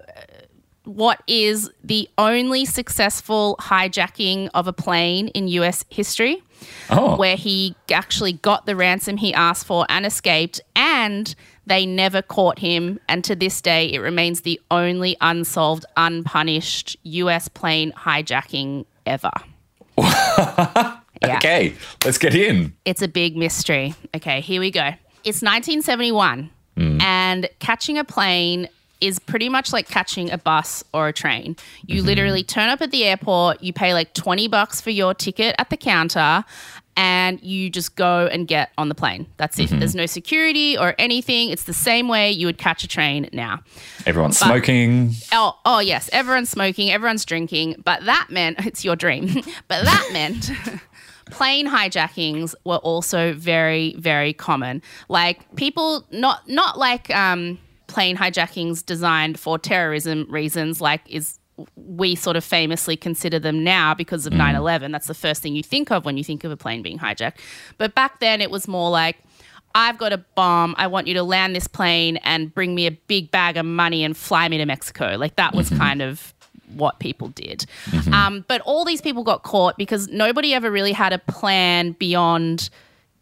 what 0.85 1.21
is 1.27 1.69
the 1.83 2.09
only 2.17 2.65
successful 2.65 3.55
hijacking 3.61 4.49
of 4.53 4.67
a 4.67 4.73
plane 4.73 5.29
in 5.29 5.47
US 5.47 5.85
history. 5.89 6.43
Oh, 6.89 7.17
where 7.17 7.35
he 7.35 7.75
actually 7.91 8.33
got 8.33 8.65
the 8.65 8.75
ransom 8.75 9.17
he 9.17 9.33
asked 9.33 9.65
for 9.65 9.85
and 9.89 10.05
escaped, 10.05 10.61
and 10.77 11.35
they 11.65 11.85
never 11.85 12.21
caught 12.21 12.59
him. 12.59 13.01
And 13.09 13.21
to 13.25 13.35
this 13.35 13.61
day, 13.61 13.91
it 13.91 13.99
remains 13.99 14.41
the 14.41 14.61
only 14.71 15.17
unsolved, 15.19 15.85
unpunished 15.97 16.95
US 17.03 17.49
plane 17.49 17.91
hijacking 17.91 18.85
ever. 19.05 19.31
yeah. 19.97 20.97
okay. 21.23 21.75
Let's 22.05 22.17
get 22.17 22.33
in. 22.33 22.73
It's 22.85 23.01
a 23.01 23.09
big 23.09 23.35
mystery. 23.35 23.93
Okay, 24.15 24.39
here 24.39 24.61
we 24.61 24.71
go. 24.71 24.91
It's 25.25 25.41
1971, 25.41 26.49
hmm. 26.77 27.01
and 27.01 27.49
catching 27.59 27.97
a 27.97 28.03
plane 28.03 28.69
is 29.03 29.19
pretty 29.19 29.49
much 29.49 29.73
like 29.73 29.87
catching 29.87 30.31
a 30.31 30.37
bus 30.37 30.83
or 30.93 31.09
a 31.09 31.13
train. 31.13 31.57
You 31.85 32.01
literally 32.01 32.43
turn 32.43 32.69
up 32.69 32.81
at 32.81 32.91
the 32.91 33.03
airport, 33.03 33.61
you 33.61 33.73
pay 33.73 33.93
like 33.93 34.13
20 34.13 34.47
bucks 34.47 34.79
for 34.79 34.91
your 34.91 35.13
ticket 35.13 35.55
at 35.59 35.69
the 35.69 35.77
counter, 35.77 36.45
and 36.95 37.41
you 37.41 37.69
just 37.69 37.95
go 37.95 38.27
and 38.27 38.47
get 38.47 38.71
on 38.77 38.87
the 38.87 38.95
plane. 38.95 39.27
That's 39.37 39.59
it. 39.59 39.69
There's 39.71 39.95
no 39.95 40.05
security 40.05 40.77
or 40.77 40.95
anything. 40.97 41.49
It's 41.49 41.63
the 41.63 41.73
same 41.73 42.07
way 42.07 42.31
you 42.31 42.45
would 42.45 42.57
catch 42.57 42.83
a 42.83 42.87
train 42.87 43.29
now. 43.33 43.61
Everyone's 44.05 44.37
smoking. 44.37 45.11
Oh, 45.31 45.57
oh 45.65 45.79
yes, 45.79 46.09
everyone's 46.13 46.49
smoking, 46.49 46.91
everyone's 46.91 47.25
drinking, 47.25 47.81
but 47.83 48.05
that 48.05 48.27
meant 48.29 48.59
it's 48.65 48.85
your 48.85 48.95
dream. 48.95 49.27
but 49.67 49.83
that 49.83 50.09
meant 50.13 50.51
plane 51.31 51.67
hijackings 51.67 52.53
were 52.63 52.77
also 52.77 53.33
very 53.33 53.95
very 53.97 54.33
common. 54.33 54.81
Like 55.09 55.55
people 55.55 56.05
not 56.11 56.47
not 56.47 56.77
like 56.77 57.09
um 57.09 57.57
plane 57.93 58.17
hijackings 58.17 58.83
designed 58.83 59.39
for 59.39 59.59
terrorism 59.59 60.25
reasons 60.27 60.81
like 60.81 61.01
is 61.07 61.37
we 61.75 62.15
sort 62.15 62.35
of 62.35 62.43
famously 62.43 62.97
consider 62.97 63.37
them 63.37 63.63
now 63.63 63.93
because 63.93 64.25
of 64.25 64.33
mm. 64.33 64.39
9/11. 64.39 64.91
That's 64.91 65.05
the 65.05 65.13
first 65.13 65.43
thing 65.43 65.55
you 65.55 65.61
think 65.61 65.91
of 65.91 66.03
when 66.03 66.17
you 66.17 66.23
think 66.23 66.43
of 66.43 66.51
a 66.51 66.57
plane 66.57 66.81
being 66.81 66.97
hijacked. 66.97 67.37
But 67.77 67.93
back 67.93 68.19
then 68.19 68.41
it 68.41 68.49
was 68.49 68.67
more 68.67 68.89
like 68.89 69.17
I've 69.75 69.99
got 69.99 70.11
a 70.11 70.17
bomb. 70.17 70.73
I 70.79 70.87
want 70.87 71.05
you 71.05 71.13
to 71.13 71.23
land 71.23 71.55
this 71.55 71.67
plane 71.67 72.17
and 72.17 72.53
bring 72.53 72.73
me 72.73 72.87
a 72.87 72.91
big 72.91 73.29
bag 73.29 73.57
of 73.57 73.65
money 73.65 74.03
and 74.03 74.17
fly 74.17 74.49
me 74.49 74.57
to 74.57 74.65
Mexico. 74.65 75.15
Like 75.19 75.35
that 75.35 75.53
was 75.53 75.69
mm-hmm. 75.69 75.81
kind 75.81 76.01
of 76.01 76.33
what 76.73 76.97
people 76.99 77.27
did. 77.29 77.65
Mm-hmm. 77.85 78.13
Um, 78.13 78.45
but 78.47 78.61
all 78.61 78.85
these 78.85 79.01
people 79.01 79.23
got 79.23 79.43
caught 79.43 79.77
because 79.77 80.07
nobody 80.07 80.55
ever 80.55 80.71
really 80.71 80.93
had 80.93 81.13
a 81.13 81.19
plan 81.19 81.91
beyond 81.93 82.71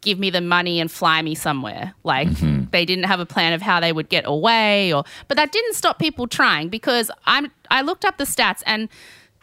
give 0.02 0.18
me 0.18 0.30
the 0.30 0.40
money 0.40 0.80
and 0.80 0.90
fly 0.90 1.22
me 1.22 1.34
somewhere. 1.34 1.94
Like 2.04 2.28
mm-hmm. 2.28 2.64
they 2.70 2.84
didn't 2.84 3.04
have 3.04 3.20
a 3.20 3.26
plan 3.26 3.52
of 3.52 3.62
how 3.62 3.80
they 3.80 3.92
would 3.92 4.08
get 4.08 4.24
away 4.26 4.92
or 4.92 5.04
but 5.28 5.36
that 5.36 5.52
didn't 5.52 5.74
stop 5.74 5.98
people 5.98 6.26
trying 6.26 6.68
because 6.68 7.10
I'm 7.24 7.50
I 7.70 7.82
looked 7.82 8.04
up 8.04 8.18
the 8.18 8.24
stats 8.24 8.62
and 8.66 8.88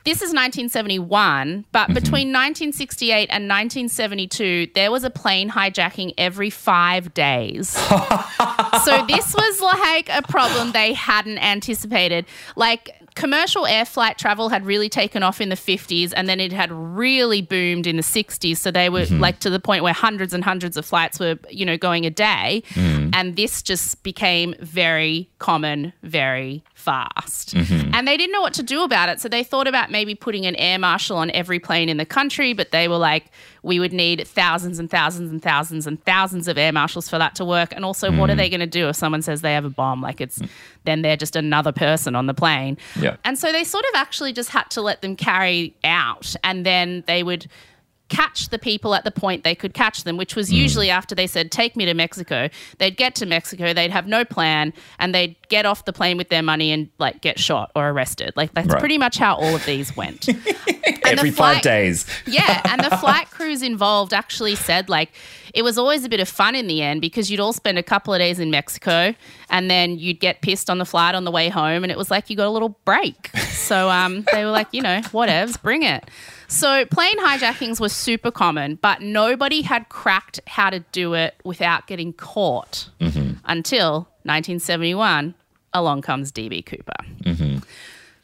this 0.06 0.18
is 0.18 0.30
1971, 0.30 1.66
but 1.72 1.84
mm-hmm. 1.84 1.94
between 1.94 2.30
1968 2.30 3.30
and 3.30 3.50
1972, 3.50 4.70
there 4.74 4.92
was 4.92 5.04
a 5.04 5.10
plane 5.10 5.50
hijacking 5.50 6.14
every 6.18 6.50
five 6.50 7.14
days. 7.14 7.70
so 8.86 9.06
this 9.08 9.36
was 9.36 9.62
like 9.62 10.10
a 10.10 10.22
problem 10.24 10.72
they 10.72 10.94
hadn't 10.94 11.38
anticipated. 11.38 12.26
Like 12.56 12.96
commercial 13.20 13.66
air 13.66 13.86
flight 13.86 14.18
travel 14.18 14.50
had 14.50 14.66
really 14.66 14.88
taken 14.88 15.24
off 15.24 15.42
in 15.42 15.50
the 15.50 15.56
50s 15.56 16.14
and 16.16 16.30
then 16.30 16.40
it 16.40 16.54
had 16.54 16.72
really 16.72 17.42
boomed 17.42 17.86
in 17.86 17.98
the 17.98 18.04
60s. 18.04 18.58
So 18.58 18.72
they 18.72 18.90
were 18.90 19.02
mm-hmm. 19.02 19.20
like 19.20 19.40
to 19.40 19.50
the 19.50 19.60
point 19.60 19.84
where 19.84 19.94
hundreds 19.94 20.34
and 20.34 20.44
hundreds 20.44 20.78
of 20.78 20.86
flights 20.86 21.20
were, 21.20 21.38
you 21.50 21.66
know, 21.66 21.78
going 21.78 22.06
a 22.06 22.10
day. 22.10 22.64
Mm-hmm. 22.70 23.10
And 23.14 23.36
this 23.36 23.62
just 23.62 24.02
became 24.04 24.56
very 24.60 25.30
common 25.40 25.92
very 26.04 26.64
fast. 26.74 27.56
Mm-hmm. 27.56 27.94
And 27.94 28.08
they 28.08 28.16
didn't 28.16 28.32
know 28.32 28.42
what 28.42 28.54
to 28.54 28.64
do 28.64 28.84
about 28.84 29.10
it. 29.10 29.20
So 29.20 29.28
they 29.28 29.44
thought 29.44 29.68
about 29.68 29.92
maybe 29.92 30.16
putting 30.16 30.46
an 30.46 30.56
air 30.56 30.80
marshal 30.80 31.18
on 31.18 31.30
every 31.32 31.60
plane 31.60 31.90
in 31.90 31.98
the 31.98 32.06
country, 32.06 32.54
but 32.54 32.72
they 32.72 32.88
were 32.88 32.98
like, 32.98 33.26
we 33.64 33.80
would 33.80 33.94
need 33.94 34.28
thousands 34.28 34.80
and 34.80 34.90
thousands 34.90 35.32
and 35.32 35.42
thousands 35.42 35.88
and 35.88 36.04
thousands 36.06 36.48
of 36.48 36.58
air 36.58 36.72
marshals 36.72 37.10
for 37.10 37.18
that 37.18 37.36
to 37.36 37.46
work. 37.46 37.74
And 37.76 37.84
also, 37.84 38.12
what 38.12 38.30
are 38.30 38.34
mm. 38.34 38.38
they 38.38 38.50
going 38.50 38.60
to 38.60 38.68
do 38.68 38.90
if 38.90 38.96
someone 38.96 39.22
says 39.22 39.42
they 39.42 39.54
have 39.54 39.66
a 39.66 39.70
bomb? 39.70 40.02
Like 40.02 40.22
it's 40.22 40.42
then 40.86 41.02
they're 41.02 41.18
just 41.18 41.36
another 41.36 41.72
person 41.72 42.16
on 42.16 42.26
the 42.26 42.34
plane. 42.34 42.78
Yeah. 43.00 43.18
And 43.26 43.38
so 43.38 43.52
they 43.52 43.64
sort 43.64 43.86
of 43.86 43.92
actually 43.96 44.34
just 44.34 44.50
had 44.50 44.70
to 44.72 44.82
let 44.82 45.02
them 45.02 45.16
carry 45.16 45.76
out, 45.84 46.36
and 46.44 46.66
then 46.66 47.04
they 47.08 47.24
would 47.24 47.48
catch 48.10 48.50
the 48.50 48.60
people 48.60 48.96
at 48.96 49.04
the 49.04 49.12
point 49.12 49.44
they 49.44 49.56
could 49.56 49.74
catch 49.74 50.04
them, 50.04 50.18
which 50.18 50.36
was 50.36 50.50
hmm. 50.50 50.56
usually 50.56 50.90
after 50.90 51.16
they 51.16 51.28
said, 51.28 51.52
Take 51.52 51.76
me 51.76 51.86
to 51.86 51.94
Mexico. 51.94 52.50
They'd 52.78 52.98
get 52.98 53.16
to 53.16 53.26
Mexico, 53.26 53.74
they'd 53.74 53.92
have 53.92 54.08
no 54.08 54.26
plan, 54.26 54.74
and 54.98 55.14
they'd 55.16 55.36
get 55.50 55.66
off 55.66 55.86
the 55.86 55.94
plane 55.94 56.18
with 56.18 56.30
their 56.30 56.44
money 56.44 56.72
and 56.72 56.90
like 57.00 57.22
get 57.22 57.40
shot 57.40 57.72
or 57.76 57.90
arrested. 57.90 58.34
Like 58.36 58.54
that's 58.54 58.68
Right. 58.68 58.80
pretty 58.80 58.98
much 58.98 59.18
how 59.18 59.36
all 59.36 59.56
of 59.56 59.66
these 59.66 59.96
went. 59.96 60.28
And 61.02 61.18
the 61.18 61.22
Every 61.22 61.32
flight- 61.32 61.56
five 61.56 61.64
days. 61.64 62.06
yeah, 62.28 62.62
and 62.66 62.84
the 62.84 62.96
flight 62.98 63.32
crews 63.32 63.64
involved 63.64 64.14
actually 64.14 64.54
said 64.54 64.90
like 64.90 65.10
it 65.54 65.64
was 65.64 65.78
always 65.78 66.04
a 66.06 66.10
bit 66.10 66.20
of 66.20 66.28
fun 66.28 66.56
in 66.56 66.68
the 66.68 66.82
end 66.82 67.02
because 67.02 67.30
you'd 67.30 67.40
all 67.40 67.54
spend 67.54 67.78
a 67.78 67.84
couple 67.84 68.14
of 68.14 68.20
days 68.20 68.40
in 68.40 68.52
Mexico 68.52 69.14
and 69.50 69.70
then 69.70 69.98
you'd 69.98 70.20
get 70.20 70.42
pissed 70.42 70.70
on 70.70 70.78
the 70.78 70.86
flight 70.86 71.16
on 71.16 71.24
the 71.24 71.32
way 71.32 71.50
home 71.50 71.84
and 71.84 71.92
it 71.92 71.98
was 71.98 72.12
like 72.12 72.30
you 72.30 72.36
got 72.36 72.48
a 72.48 72.52
little 72.52 72.78
break. 72.86 73.30
So 73.70 73.90
um, 73.90 74.26
they 74.34 74.44
were 74.44 74.52
like, 74.52 74.68
you 74.72 74.82
know, 74.82 75.00
whatevs, 75.12 75.62
bring 75.62 75.84
it. 75.84 76.10
So 76.48 76.86
plane 76.86 77.20
hijackings 77.20 77.80
were 77.80 77.90
super 77.90 78.32
common, 78.32 78.76
but 78.82 79.02
nobody 79.02 79.62
had 79.62 79.90
cracked 79.90 80.40
how 80.48 80.72
to 80.72 80.80
do 80.92 81.14
it 81.14 81.36
without 81.44 81.86
getting 81.86 82.14
caught 82.14 82.90
until 83.46 84.08
1971. 84.24 85.36
Along 85.72 86.02
comes 86.02 86.32
DB 86.32 86.66
Cooper. 86.66 86.96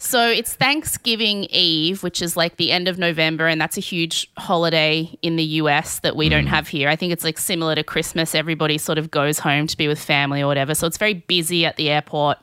So 0.06 0.30
it's 0.30 0.54
Thanksgiving 0.54 1.46
Eve, 1.46 2.04
which 2.04 2.22
is 2.22 2.38
like 2.38 2.58
the 2.58 2.72
end 2.72 2.88
of 2.88 3.00
November, 3.00 3.48
and 3.48 3.60
that's 3.60 3.76
a 3.76 3.82
huge 3.82 4.32
holiday 4.38 5.10
in 5.24 5.36
the 5.36 5.44
US 5.44 6.00
that 6.02 6.16
we 6.16 6.30
don't 6.30 6.46
have 6.46 6.68
here. 6.68 6.90
I 6.90 6.96
think 6.96 7.12
it's 7.12 7.24
like 7.24 7.40
similar 7.40 7.74
to 7.74 7.84
Christmas. 7.84 8.36
Everybody 8.36 8.78
sort 8.78 9.00
of 9.00 9.10
goes 9.10 9.40
home 9.40 9.66
to 9.66 9.76
be 9.76 9.88
with 9.88 10.00
family 10.00 10.42
or 10.42 10.48
whatever. 10.48 10.76
So 10.76 10.86
it's 10.86 11.00
very 11.00 11.16
busy 11.16 11.66
at 11.66 11.78
the 11.78 11.90
airport. 11.90 12.38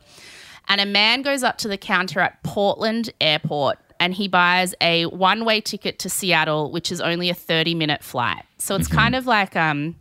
And 0.68 0.81
a 0.81 0.87
man 0.87 1.22
goes 1.22 1.44
up 1.44 1.57
to 1.59 1.68
the 1.68 1.79
counter 1.79 2.18
at 2.18 2.42
Portland 2.42 3.11
Airport 3.20 3.79
and 4.01 4.12
he 4.12 4.27
buys 4.27 4.75
a 4.81 5.07
one 5.07 5.44
way 5.44 5.61
ticket 5.61 6.01
to 6.01 6.11
Seattle, 6.11 6.72
which 6.72 6.90
is 6.90 7.01
only 7.01 7.31
a 7.31 7.35
30 7.35 7.77
minute 7.77 8.03
flight. 8.03 8.42
So 8.59 8.75
it's 8.75 8.88
kind 8.88 9.14
of 9.14 9.27
like 9.27 9.55
um, 9.55 9.94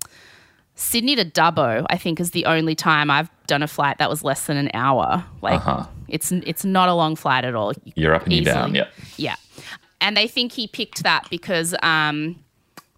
Sydney 0.74 1.15
to 1.15 1.26
Dubbo, 1.26 1.86
I 1.89 1.97
think, 1.97 2.19
is 2.19 2.32
the 2.32 2.45
only 2.45 2.74
time 2.74 3.12
I've 3.12 3.30
done 3.45 3.62
a 3.62 3.67
flight 3.67 4.00
that 4.00 4.10
was 4.10 4.24
less 4.24 4.47
than 4.47 4.58
an 4.58 4.71
hour. 4.74 5.24
Like, 5.43 5.62
Uh-huh. 5.65 5.86
It's 6.12 6.32
it's 6.32 6.63
not 6.63 6.89
a 6.89 6.93
long 6.93 7.15
flight 7.15 7.45
at 7.45 7.56
all. 7.56 7.74
You're 7.95 8.13
up 8.13 8.24
and 8.24 8.34
you're 8.34 8.45
down. 8.45 8.76
Yeah. 8.76 8.88
Yeah. 9.17 9.36
And 10.00 10.17
they 10.17 10.28
think 10.28 10.52
he 10.52 10.67
picked 10.67 11.04
that 11.04 11.28
because 11.30 11.76
um, 11.84 12.43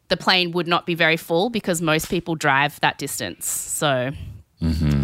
the 0.07 0.17
plane 0.17 0.51
would 0.51 0.67
not 0.67 0.85
be 0.85 0.95
very 0.95 1.17
full 1.17 1.49
because 1.49 1.81
most 1.81 2.09
people 2.09 2.35
drive 2.35 2.79
that 2.81 2.97
distance. 2.97 3.47
So 3.47 4.11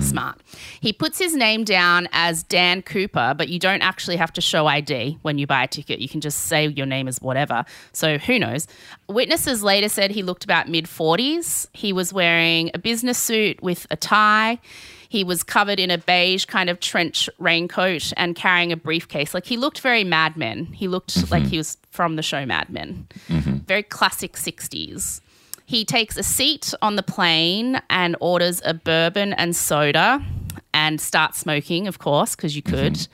smart. 0.01 0.39
He 0.79 0.93
puts 0.93 1.19
his 1.19 1.35
name 1.35 1.63
down 1.63 2.07
as 2.13 2.43
Dan 2.43 2.81
Cooper, 2.81 3.33
but 3.37 3.49
you 3.49 3.59
don't 3.59 3.81
actually 3.81 4.15
have 4.15 4.31
to 4.33 4.41
show 4.41 4.67
ID 4.67 5.17
when 5.21 5.37
you 5.37 5.47
buy 5.47 5.63
a 5.63 5.67
ticket. 5.67 5.99
You 5.99 6.07
can 6.07 6.21
just 6.21 6.45
say 6.45 6.67
your 6.67 6.85
name 6.85 7.07
is 7.07 7.19
whatever. 7.21 7.65
So 7.91 8.17
who 8.17 8.39
knows? 8.39 8.67
Witnesses 9.07 9.61
later 9.61 9.89
said 9.89 10.11
he 10.11 10.23
looked 10.23 10.43
about 10.45 10.69
mid 10.69 10.85
40s. 10.85 11.67
He 11.73 11.91
was 11.91 12.13
wearing 12.13 12.71
a 12.73 12.79
business 12.79 13.17
suit 13.17 13.61
with 13.61 13.85
a 13.91 13.97
tie. 13.97 14.59
He 15.09 15.23
was 15.23 15.43
covered 15.43 15.79
in 15.79 15.89
a 15.89 15.97
beige 15.97 16.45
kind 16.45 16.69
of 16.69 16.79
trench 16.79 17.29
raincoat 17.39 18.13
and 18.15 18.35
carrying 18.35 18.71
a 18.71 18.77
briefcase. 18.77 19.33
Like 19.33 19.45
he 19.45 19.57
looked 19.57 19.81
very 19.81 20.03
Mad 20.03 20.37
Men. 20.37 20.65
He 20.67 20.87
looked 20.87 21.15
mm-hmm. 21.15 21.31
like 21.31 21.43
he 21.43 21.57
was 21.57 21.77
from 21.89 22.15
the 22.15 22.21
show 22.21 22.45
Mad 22.45 22.69
Men. 22.69 23.07
Mm-hmm. 23.27 23.57
Very 23.65 23.83
classic 23.83 24.33
60s. 24.33 25.21
He 25.65 25.83
takes 25.83 26.15
a 26.15 26.23
seat 26.23 26.73
on 26.81 26.95
the 26.95 27.03
plane 27.03 27.81
and 27.89 28.15
orders 28.19 28.61
a 28.63 28.73
bourbon 28.73 29.33
and 29.33 29.55
soda 29.55 30.23
and 30.73 31.01
starts 31.01 31.39
smoking, 31.39 31.87
of 31.87 31.99
course, 31.99 32.35
because 32.35 32.55
you 32.55 32.61
could. 32.61 32.93
Mm-hmm. 32.93 33.13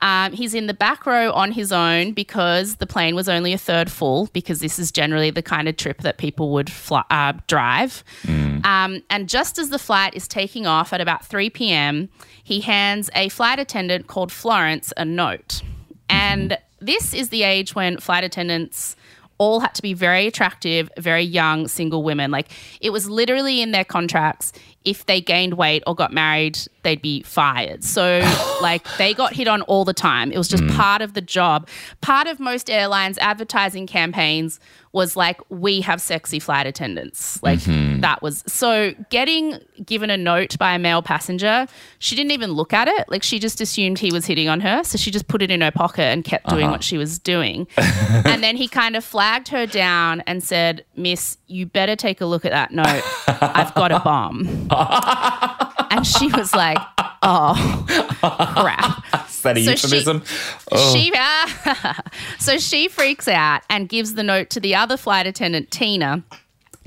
Um, 0.00 0.32
he's 0.32 0.54
in 0.54 0.66
the 0.66 0.74
back 0.74 1.06
row 1.06 1.32
on 1.32 1.52
his 1.52 1.72
own 1.72 2.12
because 2.12 2.76
the 2.76 2.86
plane 2.86 3.14
was 3.14 3.28
only 3.28 3.52
a 3.52 3.58
third 3.58 3.90
full, 3.90 4.28
because 4.32 4.60
this 4.60 4.78
is 4.78 4.92
generally 4.92 5.30
the 5.30 5.42
kind 5.42 5.68
of 5.68 5.76
trip 5.76 6.02
that 6.02 6.18
people 6.18 6.52
would 6.52 6.70
fly, 6.70 7.02
uh, 7.10 7.32
drive. 7.46 8.04
Um, 8.64 9.02
and 9.10 9.28
just 9.28 9.58
as 9.58 9.70
the 9.70 9.78
flight 9.78 10.14
is 10.14 10.28
taking 10.28 10.66
off 10.66 10.92
at 10.92 11.00
about 11.00 11.24
3 11.24 11.50
p.m., 11.50 12.08
he 12.42 12.60
hands 12.60 13.10
a 13.14 13.28
flight 13.30 13.58
attendant 13.58 14.06
called 14.06 14.30
Florence 14.30 14.92
a 14.96 15.04
note. 15.04 15.62
And 16.08 16.58
this 16.80 17.14
is 17.14 17.30
the 17.30 17.42
age 17.42 17.74
when 17.74 17.98
flight 17.98 18.24
attendants 18.24 18.96
all 19.38 19.60
had 19.60 19.74
to 19.74 19.82
be 19.82 19.94
very 19.94 20.26
attractive, 20.26 20.90
very 20.98 21.22
young 21.22 21.68
single 21.68 22.02
women. 22.02 22.30
Like 22.30 22.48
it 22.80 22.90
was 22.90 23.08
literally 23.08 23.60
in 23.60 23.72
their 23.72 23.84
contracts. 23.84 24.52
If 24.84 25.06
they 25.06 25.20
gained 25.20 25.54
weight 25.54 25.82
or 25.86 25.96
got 25.96 26.12
married, 26.12 26.58
they'd 26.82 27.02
be 27.02 27.22
fired. 27.22 27.82
So, 27.82 28.20
like, 28.62 28.86
they 28.98 29.14
got 29.14 29.32
hit 29.32 29.48
on 29.48 29.62
all 29.62 29.84
the 29.84 29.92
time. 29.92 30.30
It 30.30 30.38
was 30.38 30.46
just 30.46 30.62
hmm. 30.62 30.76
part 30.76 31.02
of 31.02 31.14
the 31.14 31.20
job. 31.20 31.68
Part 32.00 32.28
of 32.28 32.38
most 32.38 32.70
airlines' 32.70 33.18
advertising 33.18 33.88
campaigns 33.88 34.60
was 34.96 35.14
like, 35.14 35.38
we 35.50 35.82
have 35.82 36.00
sexy 36.00 36.38
flight 36.38 36.66
attendants. 36.66 37.40
Like, 37.42 37.58
mm-hmm. 37.58 38.00
that 38.00 38.22
was 38.22 38.42
so 38.46 38.94
getting 39.10 39.58
given 39.84 40.08
a 40.08 40.16
note 40.16 40.56
by 40.58 40.74
a 40.74 40.78
male 40.78 41.02
passenger, 41.02 41.66
she 41.98 42.16
didn't 42.16 42.30
even 42.30 42.52
look 42.52 42.72
at 42.72 42.88
it. 42.88 43.06
Like, 43.10 43.22
she 43.22 43.38
just 43.38 43.60
assumed 43.60 43.98
he 43.98 44.10
was 44.10 44.24
hitting 44.24 44.48
on 44.48 44.60
her. 44.60 44.82
So 44.84 44.96
she 44.96 45.10
just 45.10 45.28
put 45.28 45.42
it 45.42 45.50
in 45.50 45.60
her 45.60 45.70
pocket 45.70 46.04
and 46.04 46.24
kept 46.24 46.48
doing 46.48 46.68
what 46.68 46.76
uh-huh. 46.76 46.80
she 46.80 46.96
was 46.96 47.18
doing. 47.18 47.68
and 47.76 48.42
then 48.42 48.56
he 48.56 48.68
kind 48.68 48.96
of 48.96 49.04
flagged 49.04 49.48
her 49.48 49.66
down 49.66 50.22
and 50.22 50.42
said, 50.42 50.82
Miss, 50.96 51.36
you 51.46 51.66
better 51.66 51.94
take 51.94 52.22
a 52.22 52.26
look 52.26 52.46
at 52.46 52.52
that 52.52 52.72
note. 52.72 53.02
I've 53.28 53.74
got 53.74 53.92
a 53.92 54.00
bomb. 54.00 54.46
and 55.90 56.06
she 56.06 56.28
was 56.28 56.54
like, 56.54 56.78
oh, 57.22 57.84
crap. 58.56 59.25
That 59.46 59.58
a 59.58 59.64
So 59.64 59.74
she- 59.74 59.96
euphemism? 59.96 60.22
Oh. 60.72 60.94
She, 60.94 61.12
so 62.38 62.58
she 62.58 62.88
freaks 62.88 63.28
out 63.28 63.62
and 63.70 63.88
gives 63.88 64.14
the 64.14 64.22
note 64.22 64.50
to 64.50 64.60
the 64.60 64.74
other 64.74 64.96
flight 64.96 65.26
attendant, 65.26 65.70
Tina. 65.70 66.22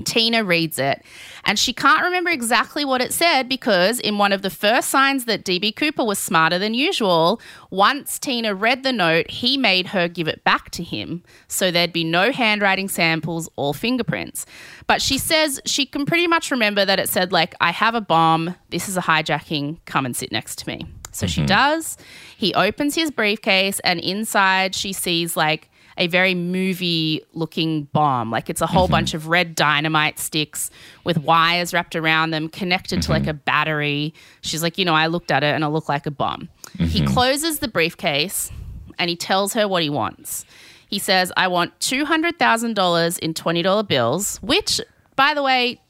Tina 0.04 0.42
reads 0.42 0.78
it 0.78 1.04
and 1.44 1.58
she 1.58 1.72
can't 1.72 2.02
remember 2.02 2.30
exactly 2.30 2.84
what 2.84 3.00
it 3.00 3.12
said 3.12 3.48
because, 3.48 3.98
in 4.00 4.18
one 4.18 4.32
of 4.32 4.42
the 4.42 4.50
first 4.50 4.88
signs 4.88 5.24
that 5.24 5.44
DB 5.44 5.74
Cooper 5.74 6.04
was 6.04 6.18
smarter 6.18 6.58
than 6.58 6.74
usual, 6.74 7.40
once 7.70 8.18
Tina 8.18 8.54
read 8.54 8.82
the 8.82 8.92
note, 8.92 9.30
he 9.30 9.56
made 9.56 9.88
her 9.88 10.08
give 10.08 10.28
it 10.28 10.44
back 10.44 10.70
to 10.70 10.82
him. 10.82 11.22
So 11.48 11.70
there'd 11.70 11.92
be 11.92 12.04
no 12.04 12.32
handwriting 12.32 12.88
samples 12.88 13.48
or 13.56 13.74
fingerprints. 13.74 14.46
But 14.86 15.02
she 15.02 15.18
says 15.18 15.60
she 15.66 15.86
can 15.86 16.06
pretty 16.06 16.26
much 16.26 16.50
remember 16.50 16.84
that 16.84 16.98
it 16.98 17.08
said, 17.08 17.32
like, 17.32 17.54
I 17.60 17.70
have 17.70 17.94
a 17.94 18.00
bomb. 18.00 18.54
This 18.70 18.88
is 18.88 18.96
a 18.96 19.02
hijacking. 19.02 19.78
Come 19.86 20.06
and 20.06 20.16
sit 20.16 20.32
next 20.32 20.58
to 20.60 20.68
me. 20.68 20.86
So 21.12 21.26
she 21.26 21.40
mm-hmm. 21.40 21.46
does. 21.46 21.96
He 22.36 22.54
opens 22.54 22.94
his 22.94 23.10
briefcase, 23.10 23.80
and 23.80 24.00
inside 24.00 24.74
she 24.74 24.92
sees 24.92 25.36
like 25.36 25.70
a 26.00 26.06
very 26.06 26.34
movie 26.34 27.22
looking 27.34 27.84
bomb. 27.84 28.30
Like 28.30 28.48
it's 28.48 28.62
a 28.62 28.66
whole 28.66 28.84
mm-hmm. 28.84 28.92
bunch 28.92 29.14
of 29.14 29.28
red 29.28 29.54
dynamite 29.54 30.18
sticks 30.18 30.70
with 31.04 31.18
wires 31.18 31.74
wrapped 31.74 31.94
around 31.94 32.30
them, 32.30 32.48
connected 32.48 33.02
to 33.02 33.10
like 33.10 33.22
mm-hmm. 33.22 33.30
a 33.30 33.34
battery. 33.34 34.14
She's 34.40 34.62
like, 34.62 34.78
you 34.78 34.84
know, 34.84 34.94
I 34.94 35.08
looked 35.08 35.30
at 35.30 35.42
it 35.42 35.54
and 35.54 35.62
it 35.62 35.68
looked 35.68 35.88
like 35.88 36.06
a 36.06 36.10
bomb. 36.10 36.48
He 36.78 37.04
closes 37.04 37.58
the 37.58 37.68
briefcase 37.68 38.50
and 38.98 39.10
he 39.10 39.16
tells 39.16 39.52
her 39.52 39.68
what 39.68 39.82
he 39.82 39.90
wants. 39.90 40.44
He 40.88 40.98
says, 40.98 41.32
I 41.36 41.48
want 41.48 41.78
$200,000 41.78 43.18
in 43.18 43.34
$20 43.34 43.88
bills, 43.88 44.38
which, 44.38 44.80
by 45.14 45.34
the 45.34 45.42
way, 45.42 45.80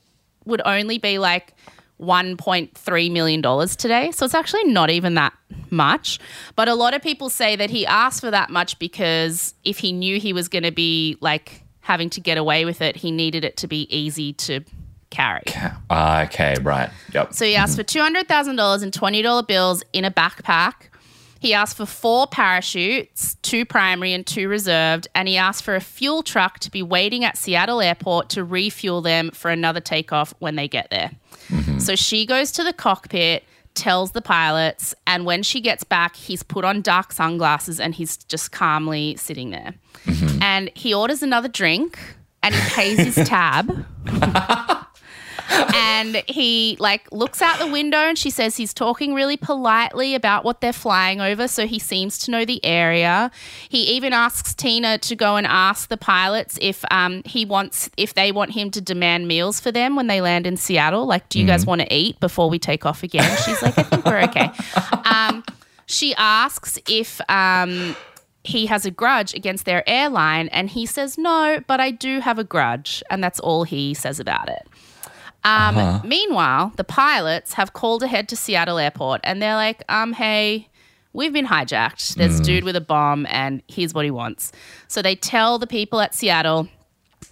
would 0.44 0.60
only 0.64 0.98
be 0.98 1.18
like 1.18 1.54
$1.3 2.00 3.12
million 3.12 3.68
today. 3.68 4.10
So 4.10 4.24
it's 4.24 4.34
actually 4.34 4.64
not 4.64 4.90
even 4.90 5.14
that 5.14 5.32
much. 5.70 6.18
But 6.56 6.68
a 6.68 6.74
lot 6.74 6.94
of 6.94 7.02
people 7.02 7.28
say 7.28 7.56
that 7.56 7.70
he 7.70 7.86
asked 7.86 8.20
for 8.20 8.30
that 8.30 8.50
much 8.50 8.78
because 8.78 9.54
if 9.64 9.78
he 9.78 9.92
knew 9.92 10.18
he 10.18 10.32
was 10.32 10.48
going 10.48 10.64
to 10.64 10.72
be 10.72 11.16
like 11.20 11.62
having 11.80 12.10
to 12.10 12.20
get 12.20 12.38
away 12.38 12.64
with 12.64 12.80
it, 12.80 12.96
he 12.96 13.10
needed 13.10 13.44
it 13.44 13.56
to 13.58 13.66
be 13.66 13.82
easy 13.94 14.32
to 14.34 14.60
carry. 15.10 15.42
Ah, 15.90 16.22
okay, 16.24 16.56
right. 16.62 16.90
Yep. 17.12 17.34
So 17.34 17.44
he 17.44 17.56
asked 17.56 17.76
for 17.76 17.84
$200,000 17.84 18.82
in 18.82 18.90
$20 18.90 19.46
bills 19.46 19.82
in 19.92 20.04
a 20.04 20.10
backpack. 20.10 20.74
He 21.40 21.54
asked 21.54 21.78
for 21.78 21.86
four 21.86 22.26
parachutes, 22.26 23.34
two 23.36 23.64
primary 23.64 24.12
and 24.12 24.26
two 24.26 24.46
reserved, 24.46 25.08
and 25.14 25.26
he 25.26 25.38
asked 25.38 25.64
for 25.64 25.74
a 25.74 25.80
fuel 25.80 26.22
truck 26.22 26.58
to 26.60 26.70
be 26.70 26.82
waiting 26.82 27.24
at 27.24 27.38
Seattle 27.38 27.80
Airport 27.80 28.28
to 28.30 28.44
refuel 28.44 29.00
them 29.00 29.30
for 29.30 29.50
another 29.50 29.80
takeoff 29.80 30.34
when 30.38 30.56
they 30.56 30.68
get 30.68 30.90
there. 30.90 31.12
Mm. 31.80 31.86
So 31.86 31.96
she 31.96 32.26
goes 32.26 32.52
to 32.52 32.62
the 32.62 32.72
cockpit, 32.72 33.44
tells 33.74 34.12
the 34.12 34.22
pilots, 34.22 34.94
and 35.06 35.24
when 35.24 35.42
she 35.42 35.60
gets 35.60 35.84
back, 35.84 36.16
he's 36.16 36.42
put 36.42 36.64
on 36.64 36.82
dark 36.82 37.12
sunglasses 37.12 37.80
and 37.80 37.94
he's 37.94 38.16
just 38.16 38.52
calmly 38.52 39.16
sitting 39.16 39.50
there. 39.50 39.74
Mm-hmm. 40.04 40.42
And 40.42 40.70
he 40.74 40.94
orders 40.94 41.22
another 41.22 41.48
drink 41.48 41.98
and 42.42 42.54
he 42.54 42.70
pays 42.70 42.98
his 42.98 43.28
tab. 43.28 43.86
And 45.50 46.22
he 46.28 46.76
like 46.78 47.10
looks 47.12 47.42
out 47.42 47.58
the 47.58 47.66
window 47.66 47.98
and 47.98 48.18
she 48.18 48.30
says 48.30 48.56
he's 48.56 48.72
talking 48.72 49.14
really 49.14 49.36
politely 49.36 50.14
about 50.14 50.44
what 50.44 50.60
they're 50.60 50.72
flying 50.72 51.20
over 51.20 51.48
so 51.48 51.66
he 51.66 51.78
seems 51.78 52.18
to 52.18 52.30
know 52.30 52.44
the 52.44 52.64
area. 52.64 53.30
He 53.68 53.82
even 53.96 54.12
asks 54.12 54.54
tina 54.54 54.98
to 54.98 55.16
go 55.16 55.36
and 55.36 55.46
ask 55.46 55.88
the 55.88 55.96
pilots 55.96 56.58
if 56.60 56.84
um, 56.90 57.22
he 57.24 57.44
wants 57.44 57.90
if 57.96 58.14
they 58.14 58.32
want 58.32 58.52
him 58.52 58.70
to 58.70 58.80
demand 58.80 59.28
meals 59.28 59.60
for 59.60 59.72
them 59.72 59.96
when 59.96 60.06
they 60.06 60.20
land 60.20 60.46
in 60.46 60.56
seattle. 60.56 61.06
Like 61.06 61.28
do 61.28 61.40
you 61.40 61.46
guys 61.46 61.66
want 61.66 61.80
to 61.80 61.94
eat 61.94 62.20
before 62.20 62.48
we 62.48 62.58
take 62.58 62.86
off 62.86 63.02
again? 63.02 63.36
She's 63.44 63.62
like 63.62 63.78
i 63.78 63.82
think 63.82 64.04
we're 64.04 64.22
okay. 64.22 64.50
Um, 65.04 65.44
she 65.86 66.14
asks 66.14 66.78
if 66.88 67.20
um, 67.28 67.96
he 68.44 68.66
has 68.66 68.86
a 68.86 68.90
grudge 68.90 69.34
against 69.34 69.64
their 69.64 69.88
airline 69.88 70.48
and 70.48 70.70
he 70.70 70.86
says 70.86 71.18
no 71.18 71.62
but 71.66 71.78
i 71.80 71.90
do 71.90 72.20
have 72.20 72.38
a 72.38 72.44
grudge 72.44 73.02
and 73.10 73.22
that's 73.22 73.38
all 73.40 73.64
he 73.64 73.92
says 73.92 74.18
about 74.18 74.48
it 74.48 74.66
um, 75.44 75.74
Meanwhile, 76.04 76.72
the 76.76 76.84
pilots 76.84 77.54
have 77.54 77.72
called 77.72 78.02
ahead 78.02 78.28
to 78.28 78.36
Seattle 78.36 78.78
Airport 78.78 79.20
and 79.24 79.40
they're 79.40 79.54
like, 79.54 79.82
um, 79.88 80.12
hey, 80.12 80.68
we've 81.12 81.32
been 81.32 81.46
hijacked. 81.46 82.14
There's 82.14 82.40
a 82.40 82.42
dude 82.42 82.64
with 82.64 82.76
a 82.76 82.80
bomb 82.80 83.26
and 83.30 83.62
here's 83.68 83.94
what 83.94 84.04
he 84.04 84.10
wants. 84.10 84.52
So 84.88 85.02
they 85.02 85.16
tell 85.16 85.58
the 85.58 85.66
people 85.66 86.00
at 86.00 86.14
Seattle, 86.14 86.68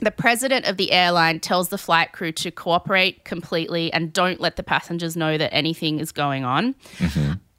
the 0.00 0.10
president 0.10 0.66
of 0.66 0.76
the 0.76 0.92
airline 0.92 1.40
tells 1.40 1.68
the 1.68 1.78
flight 1.78 2.12
crew 2.12 2.32
to 2.32 2.50
cooperate 2.50 3.24
completely 3.24 3.92
and 3.92 4.12
don't 4.12 4.40
let 4.40 4.56
the 4.56 4.62
passengers 4.62 5.16
know 5.16 5.36
that 5.36 5.52
anything 5.52 5.98
is 6.00 6.12
going 6.12 6.44
on. 6.44 6.74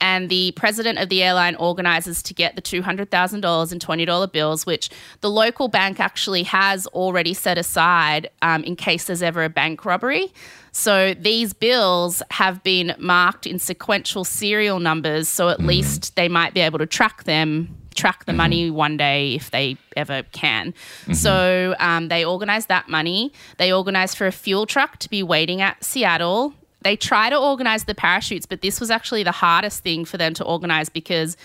And 0.02 0.30
the 0.30 0.54
president 0.54 1.00
of 1.00 1.10
the 1.10 1.24
airline 1.24 1.56
organizes 1.56 2.24
to 2.24 2.34
get 2.34 2.56
the 2.56 2.62
$200,000 2.62 3.72
in 3.72 3.80
$20 3.80 4.32
bills, 4.32 4.66
which 4.66 4.90
the 5.22 5.30
local 5.30 5.68
bank 5.68 6.00
actually 6.00 6.44
has 6.44 6.88
already 6.88 7.34
set 7.34 7.58
aside 7.58 8.30
um, 8.42 8.64
in 8.64 8.76
case 8.76 9.06
there's 9.06 9.24
ever 9.24 9.44
a 9.44 9.50
bank 9.50 9.86
robbery. 9.86 10.32
So 10.72 11.14
these 11.14 11.54
bills 11.54 12.22
have 12.32 12.64
been 12.64 12.96
marked 12.98 13.46
in 13.48 13.60
sequential 13.60 14.24
serial 14.24 14.80
numbers, 14.80 15.28
so 15.28 15.50
at 15.50 15.60
least 15.60 16.16
they 16.16 16.30
might 16.30 16.54
be 16.54 16.62
able 16.62 16.80
to 16.80 16.86
track 16.86 17.24
them, 17.24 17.76
track 17.96 18.26
the 18.26 18.34
money 18.34 18.70
one 18.70 18.96
day 18.96 19.36
if 19.36 19.52
they 19.52 19.78
ever 19.98 20.24
can. 20.32 20.74
So 21.12 21.76
um, 21.80 22.08
they 22.08 22.24
organize 22.24 22.68
that 22.68 22.88
money. 22.88 23.34
They 23.58 23.74
organize 23.74 24.16
for 24.16 24.28
a 24.28 24.32
fuel 24.32 24.66
truck 24.66 24.98
to 25.00 25.10
be 25.10 25.24
waiting 25.24 25.62
at 25.62 25.84
Seattle 25.84 26.54
they 26.82 26.96
try 26.96 27.30
to 27.30 27.38
organize 27.38 27.84
the 27.84 27.96
parachutes, 27.96 28.46
but 28.46 28.62
this 28.62 28.80
was 28.80 28.90
actually 28.90 29.24
the 29.24 29.32
hardest 29.32 29.84
thing 29.84 30.06
for 30.06 30.18
them 30.18 30.34
to 30.36 30.44
organize 30.44 30.90
because 30.90 31.36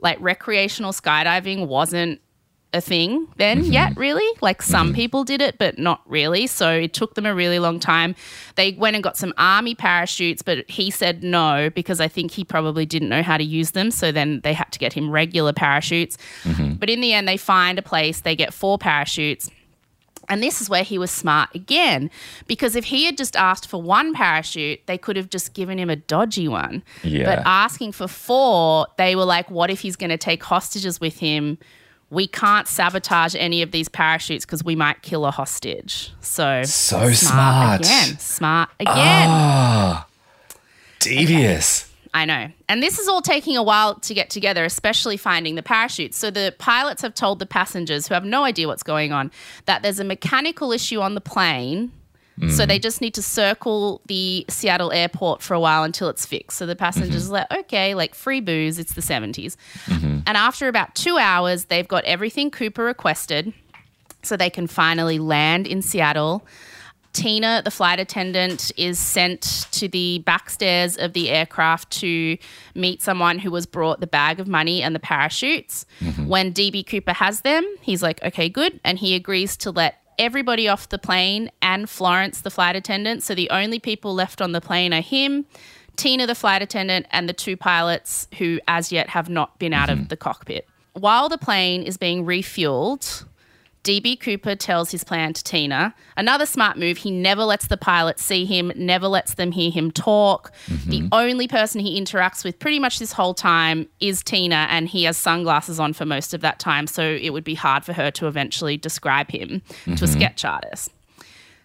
like 0.00 0.18
recreational 0.20 0.92
skydiving 0.92 1.66
wasn't 1.66 2.20
a 2.74 2.80
thing 2.80 3.28
then 3.36 3.62
mm-hmm. 3.62 3.72
yet 3.72 3.96
really. 3.96 4.26
Like 4.40 4.62
some 4.62 4.88
mm-hmm. 4.88 4.96
people 4.96 5.24
did 5.24 5.40
it 5.40 5.58
but 5.58 5.78
not 5.78 6.00
really. 6.06 6.46
So 6.46 6.70
it 6.70 6.94
took 6.94 7.14
them 7.14 7.26
a 7.26 7.34
really 7.34 7.58
long 7.58 7.78
time. 7.78 8.14
They 8.56 8.72
went 8.72 8.96
and 8.96 9.02
got 9.02 9.16
some 9.16 9.34
army 9.36 9.74
parachutes 9.74 10.42
but 10.42 10.68
he 10.70 10.90
said 10.90 11.22
no 11.22 11.70
because 11.70 12.00
i 12.00 12.08
think 12.08 12.30
he 12.30 12.44
probably 12.44 12.86
didn't 12.86 13.08
know 13.08 13.22
how 13.22 13.36
to 13.36 13.44
use 13.44 13.72
them. 13.72 13.90
So 13.90 14.10
then 14.10 14.40
they 14.40 14.54
had 14.54 14.72
to 14.72 14.78
get 14.78 14.92
him 14.92 15.10
regular 15.10 15.52
parachutes. 15.52 16.16
Mm-hmm. 16.44 16.74
But 16.74 16.88
in 16.88 17.00
the 17.00 17.12
end 17.12 17.28
they 17.28 17.36
find 17.36 17.78
a 17.78 17.82
place 17.82 18.20
they 18.20 18.36
get 18.36 18.54
four 18.54 18.78
parachutes 18.78 19.50
and 20.28 20.42
this 20.42 20.60
is 20.60 20.68
where 20.70 20.82
he 20.84 20.98
was 20.98 21.10
smart 21.10 21.54
again, 21.54 22.10
because 22.46 22.76
if 22.76 22.84
he 22.84 23.04
had 23.04 23.16
just 23.16 23.36
asked 23.36 23.68
for 23.68 23.80
one 23.82 24.14
parachute, 24.14 24.80
they 24.86 24.96
could 24.98 25.16
have 25.16 25.28
just 25.30 25.52
given 25.54 25.78
him 25.78 25.90
a 25.90 25.96
dodgy 25.96 26.48
one. 26.48 26.82
Yeah. 27.02 27.24
But 27.24 27.42
asking 27.46 27.92
for 27.92 28.06
four, 28.08 28.86
they 28.98 29.16
were 29.16 29.24
like, 29.24 29.50
what 29.50 29.70
if 29.70 29.80
he's 29.80 29.96
going 29.96 30.10
to 30.10 30.16
take 30.18 30.42
hostages 30.42 31.00
with 31.00 31.18
him? 31.18 31.58
We 32.10 32.26
can't 32.26 32.68
sabotage 32.68 33.34
any 33.34 33.62
of 33.62 33.70
these 33.70 33.88
parachutes 33.88 34.44
because 34.44 34.62
we 34.62 34.76
might 34.76 35.00
kill 35.02 35.24
a 35.24 35.30
hostage. 35.30 36.12
So, 36.20 36.62
So 36.64 37.10
smart. 37.12 37.80
again. 37.80 38.18
Smart 38.18 38.68
again. 38.78 38.94
Ah, 39.30 40.06
devious. 40.98 41.91
I 42.14 42.26
know. 42.26 42.50
And 42.68 42.82
this 42.82 42.98
is 42.98 43.08
all 43.08 43.22
taking 43.22 43.56
a 43.56 43.62
while 43.62 43.94
to 44.00 44.12
get 44.12 44.28
together, 44.28 44.64
especially 44.64 45.16
finding 45.16 45.54
the 45.54 45.62
parachutes. 45.62 46.18
So 46.18 46.30
the 46.30 46.54
pilots 46.58 47.00
have 47.02 47.14
told 47.14 47.38
the 47.38 47.46
passengers 47.46 48.06
who 48.06 48.14
have 48.14 48.24
no 48.24 48.44
idea 48.44 48.68
what's 48.68 48.82
going 48.82 49.12
on 49.12 49.30
that 49.64 49.82
there's 49.82 49.98
a 49.98 50.04
mechanical 50.04 50.72
issue 50.72 51.00
on 51.00 51.14
the 51.14 51.20
plane. 51.20 51.92
So 52.40 52.64
mm. 52.64 52.66
they 52.66 52.78
just 52.78 53.00
need 53.00 53.14
to 53.14 53.22
circle 53.22 54.00
the 54.06 54.46
Seattle 54.48 54.90
airport 54.90 55.42
for 55.42 55.54
a 55.54 55.60
while 55.60 55.84
until 55.84 56.08
it's 56.08 56.24
fixed. 56.24 56.58
So 56.58 56.66
the 56.66 56.74
passengers 56.74 57.24
mm-hmm. 57.24 57.34
are 57.34 57.46
like, 57.50 57.60
okay, 57.66 57.94
like 57.94 58.14
free 58.14 58.40
booze, 58.40 58.78
it's 58.78 58.94
the 58.94 59.02
70s. 59.02 59.54
Mm-hmm. 59.84 60.20
And 60.26 60.36
after 60.36 60.66
about 60.66 60.94
two 60.94 61.18
hours, 61.18 61.66
they've 61.66 61.86
got 61.86 62.04
everything 62.04 62.50
Cooper 62.50 62.84
requested. 62.84 63.52
So 64.22 64.36
they 64.36 64.50
can 64.50 64.66
finally 64.66 65.18
land 65.18 65.66
in 65.66 65.82
Seattle. 65.82 66.44
Tina, 67.12 67.62
the 67.64 67.70
flight 67.70 68.00
attendant, 68.00 68.72
is 68.76 68.98
sent 68.98 69.66
to 69.72 69.88
the 69.88 70.22
backstairs 70.26 70.96
of 70.96 71.12
the 71.12 71.30
aircraft 71.30 71.90
to 72.00 72.38
meet 72.74 73.02
someone 73.02 73.38
who 73.38 73.50
was 73.50 73.66
brought 73.66 74.00
the 74.00 74.06
bag 74.06 74.40
of 74.40 74.48
money 74.48 74.82
and 74.82 74.94
the 74.94 75.00
parachutes. 75.00 75.84
Mm-hmm. 76.00 76.26
When 76.26 76.52
DB 76.52 76.86
Cooper 76.86 77.12
has 77.12 77.42
them, 77.42 77.64
he's 77.80 78.02
like, 78.02 78.22
okay, 78.22 78.48
good. 78.48 78.80
And 78.84 78.98
he 78.98 79.14
agrees 79.14 79.56
to 79.58 79.70
let 79.70 80.00
everybody 80.18 80.68
off 80.68 80.88
the 80.88 80.98
plane 80.98 81.50
and 81.60 81.88
Florence, 81.88 82.40
the 82.40 82.50
flight 82.50 82.76
attendant. 82.76 83.22
So 83.22 83.34
the 83.34 83.50
only 83.50 83.78
people 83.78 84.14
left 84.14 84.40
on 84.40 84.52
the 84.52 84.60
plane 84.60 84.94
are 84.94 85.02
him, 85.02 85.46
Tina, 85.96 86.26
the 86.26 86.34
flight 86.34 86.62
attendant, 86.62 87.06
and 87.10 87.28
the 87.28 87.32
two 87.32 87.56
pilots 87.56 88.26
who, 88.38 88.60
as 88.66 88.92
yet, 88.92 89.10
have 89.10 89.28
not 89.28 89.58
been 89.58 89.74
out 89.74 89.90
of 89.90 89.98
mm-hmm. 89.98 90.08
the 90.08 90.16
cockpit. 90.16 90.66
While 90.94 91.28
the 91.28 91.38
plane 91.38 91.82
is 91.82 91.96
being 91.96 92.24
refueled, 92.24 93.24
DB 93.84 94.18
Cooper 94.18 94.54
tells 94.54 94.90
his 94.90 95.02
plan 95.02 95.32
to 95.32 95.42
Tina. 95.42 95.94
Another 96.16 96.46
smart 96.46 96.78
move, 96.78 96.98
he 96.98 97.10
never 97.10 97.42
lets 97.42 97.66
the 97.66 97.76
pilots 97.76 98.22
see 98.22 98.44
him, 98.44 98.72
never 98.76 99.08
lets 99.08 99.34
them 99.34 99.50
hear 99.50 99.70
him 99.70 99.90
talk. 99.90 100.52
The 100.86 101.00
mm-hmm. 101.00 101.08
only 101.10 101.48
person 101.48 101.80
he 101.80 102.00
interacts 102.00 102.44
with 102.44 102.58
pretty 102.58 102.78
much 102.78 102.98
this 102.98 103.12
whole 103.12 103.34
time 103.34 103.88
is 103.98 104.22
Tina, 104.22 104.66
and 104.70 104.88
he 104.88 105.04
has 105.04 105.16
sunglasses 105.16 105.80
on 105.80 105.92
for 105.92 106.06
most 106.06 106.32
of 106.32 106.42
that 106.42 106.58
time, 106.60 106.86
so 106.86 107.02
it 107.02 107.30
would 107.30 107.44
be 107.44 107.54
hard 107.54 107.84
for 107.84 107.92
her 107.92 108.10
to 108.12 108.28
eventually 108.28 108.76
describe 108.76 109.30
him 109.30 109.62
to 109.84 109.90
a 109.90 109.94
mm-hmm. 109.94 110.06
sketch 110.06 110.44
artist. 110.44 110.90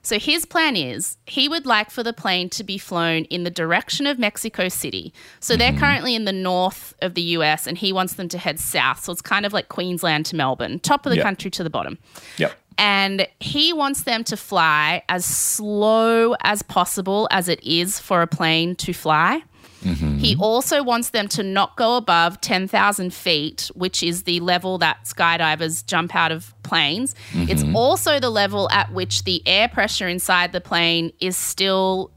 So 0.07 0.19
his 0.19 0.45
plan 0.45 0.77
is 0.77 1.17
he 1.25 1.49
would 1.49 1.65
like 1.65 1.91
for 1.91 2.01
the 2.01 2.13
plane 2.13 2.49
to 2.51 2.63
be 2.63 2.77
flown 2.77 3.25
in 3.25 3.43
the 3.43 3.49
direction 3.49 4.07
of 4.07 4.17
Mexico 4.17 4.69
City. 4.69 5.13
So 5.41 5.57
they're 5.57 5.71
mm-hmm. 5.71 5.81
currently 5.81 6.15
in 6.15 6.23
the 6.23 6.31
north 6.31 6.93
of 7.01 7.13
the 7.13 7.21
US 7.21 7.67
and 7.67 7.77
he 7.77 7.91
wants 7.91 8.13
them 8.13 8.29
to 8.29 8.37
head 8.37 8.57
south. 8.57 9.03
So 9.03 9.11
it's 9.11 9.21
kind 9.21 9.45
of 9.45 9.51
like 9.51 9.67
Queensland 9.67 10.25
to 10.27 10.37
Melbourne, 10.37 10.79
top 10.79 11.05
of 11.05 11.09
the 11.09 11.17
Yeah. 11.17 11.23
country 11.23 11.51
to 11.51 11.61
the 11.61 11.69
bottom. 11.69 11.97
Yep. 12.37 12.53
And 12.77 13.27
he 13.41 13.73
wants 13.73 14.03
them 14.03 14.23
to 14.23 14.37
fly 14.37 15.03
as 15.09 15.25
slow 15.25 16.37
as 16.41 16.61
possible 16.61 17.27
as 17.29 17.49
it 17.49 17.61
is 17.61 17.99
for 17.99 18.21
a 18.21 18.27
plane 18.27 18.77
to 18.77 18.93
fly. 18.93 19.41
Mm-hmm. 19.83 20.17
He 20.17 20.35
also 20.35 20.83
wants 20.83 21.11
them 21.11 21.27
to 21.29 21.43
not 21.43 21.75
go 21.77 21.97
above 21.97 22.41
10,000 22.41 23.13
feet, 23.13 23.69
which 23.75 24.03
is 24.03 24.23
the 24.23 24.39
level 24.39 24.77
that 24.79 25.05
skydivers 25.05 25.85
jump 25.85 26.15
out 26.15 26.31
of 26.31 26.53
planes. 26.63 27.15
It's 27.33 27.63
mm-hmm. 27.63 27.75
also 27.75 28.19
the 28.19 28.29
level 28.29 28.69
at 28.71 28.91
which 28.91 29.23
the 29.23 29.41
air 29.45 29.67
pressure 29.67 30.07
inside 30.07 30.51
the 30.51 30.61
plane 30.61 31.13
is 31.19 31.37
still 31.37 32.11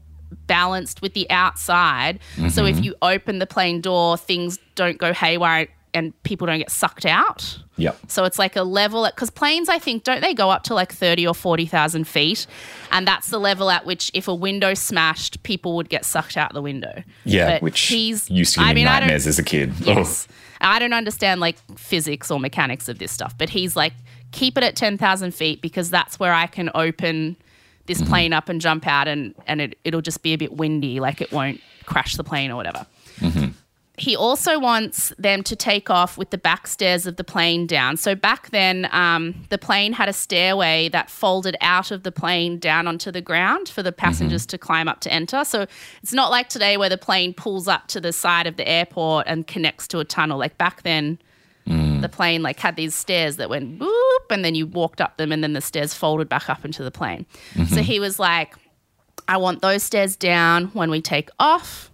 balanced 0.47 1.01
with 1.01 1.13
the 1.13 1.29
outside. 1.29 2.19
So 2.49 2.65
if 2.65 2.75
mm-hmm. 2.75 2.83
you 2.83 2.95
open 3.01 3.39
the 3.39 3.47
plane 3.47 3.81
door, 3.81 4.17
things 4.17 4.57
don't 4.75 4.97
go 4.97 5.13
haywire 5.13 5.67
and 5.93 6.13
people 6.23 6.47
don't 6.47 6.59
get 6.59 6.71
sucked 6.71 7.05
out. 7.05 7.59
Yep. 7.77 7.97
So 8.07 8.23
it's 8.25 8.37
like 8.39 8.55
a 8.55 8.63
level 8.63 9.05
at 9.05 9.15
because 9.15 9.29
planes, 9.29 9.69
I 9.69 9.79
think, 9.79 10.03
don't 10.03 10.21
they 10.21 10.33
go 10.33 10.49
up 10.49 10.63
to 10.63 10.73
like 10.73 10.91
thirty 10.91 11.25
or 11.27 11.33
forty 11.33 11.65
thousand 11.65 12.05
feet, 12.07 12.45
and 12.91 13.07
that's 13.07 13.29
the 13.29 13.39
level 13.39 13.69
at 13.69 13.85
which 13.85 14.11
if 14.13 14.27
a 14.27 14.35
window 14.35 14.73
smashed, 14.73 15.41
people 15.43 15.75
would 15.75 15.89
get 15.89 16.05
sucked 16.05 16.37
out 16.37 16.53
the 16.53 16.61
window. 16.61 17.03
Yeah, 17.25 17.53
But 17.55 17.61
which 17.63 17.79
he's. 17.81 18.29
used 18.29 18.53
to 18.55 18.61
I 18.61 18.69
me 18.69 18.75
mean, 18.81 18.87
I 18.87 18.99
don't- 18.99 19.07
nightmares 19.07 19.27
as 19.27 19.39
a 19.39 19.43
kid. 19.43 19.73
Yes. 19.81 20.27
I 20.63 20.77
don't 20.77 20.93
understand 20.93 21.41
like 21.41 21.57
physics 21.75 22.29
or 22.29 22.39
mechanics 22.39 22.87
of 22.87 22.99
this 22.99 23.11
stuff, 23.11 23.35
but 23.37 23.49
he's 23.49 23.75
like, 23.75 23.93
keep 24.31 24.57
it 24.59 24.63
at 24.63 24.75
10,000 24.75 25.33
feet 25.33 25.59
because 25.59 25.89
that's 25.89 26.19
where 26.19 26.33
I 26.33 26.45
can 26.45 26.69
open 26.75 27.35
this 27.87 27.97
Mm-hmm. 27.99 28.07
plane 28.09 28.31
up 28.33 28.47
and 28.47 28.61
jump 28.61 28.85
out 28.85 29.07
and, 29.07 29.33
and 29.47 29.59
it, 29.59 29.79
it'll 29.83 30.01
just 30.01 30.21
be 30.21 30.33
a 30.33 30.37
bit 30.37 30.53
windy, 30.53 30.99
like 30.99 31.19
it 31.19 31.31
won't 31.31 31.59
crash 31.85 32.15
the 32.15 32.23
plane 32.23 32.51
or 32.51 32.55
whatever. 32.57 32.85
Mm-hmm. 33.21 33.50
He 34.01 34.15
also 34.15 34.57
wants 34.57 35.13
them 35.19 35.43
to 35.43 35.55
take 35.55 35.91
off 35.91 36.17
with 36.17 36.31
the 36.31 36.37
back 36.37 36.65
stairs 36.65 37.05
of 37.05 37.17
the 37.17 37.23
plane 37.23 37.67
down. 37.67 37.97
So 37.97 38.15
back 38.15 38.49
then, 38.49 38.89
um, 38.91 39.35
the 39.49 39.59
plane 39.59 39.93
had 39.93 40.09
a 40.09 40.13
stairway 40.13 40.89
that 40.89 41.11
folded 41.11 41.55
out 41.61 41.91
of 41.91 42.01
the 42.01 42.11
plane 42.11 42.57
down 42.57 42.87
onto 42.87 43.11
the 43.11 43.21
ground 43.21 43.69
for 43.69 43.83
the 43.83 43.91
passengers 43.91 44.41
mm-hmm. 44.41 44.49
to 44.49 44.57
climb 44.57 44.87
up 44.87 45.01
to 45.01 45.13
enter. 45.13 45.45
So 45.45 45.67
it's 46.01 46.13
not 46.13 46.31
like 46.31 46.49
today 46.49 46.77
where 46.77 46.89
the 46.89 46.97
plane 46.97 47.35
pulls 47.35 47.67
up 47.67 47.89
to 47.89 48.01
the 48.01 48.11
side 48.11 48.47
of 48.47 48.57
the 48.57 48.67
airport 48.67 49.27
and 49.27 49.45
connects 49.45 49.87
to 49.89 49.99
a 49.99 50.03
tunnel. 50.03 50.39
Like 50.39 50.57
back 50.57 50.81
then, 50.81 51.19
mm. 51.67 52.01
the 52.01 52.09
plane 52.09 52.41
like 52.41 52.59
had 52.59 52.77
these 52.77 52.95
stairs 52.95 53.35
that 53.35 53.51
went 53.51 53.77
boop, 53.77 54.31
and 54.31 54.43
then 54.43 54.55
you 54.55 54.65
walked 54.65 54.99
up 54.99 55.17
them, 55.17 55.31
and 55.31 55.43
then 55.43 55.53
the 55.53 55.61
stairs 55.61 55.93
folded 55.93 56.27
back 56.27 56.49
up 56.49 56.65
into 56.65 56.83
the 56.83 56.89
plane. 56.89 57.27
So 57.53 57.61
mm-hmm. 57.61 57.77
he 57.81 57.99
was 57.99 58.17
like, 58.17 58.55
"I 59.27 59.37
want 59.37 59.61
those 59.61 59.83
stairs 59.83 60.15
down 60.15 60.69
when 60.69 60.89
we 60.89 61.01
take 61.01 61.29
off." 61.39 61.90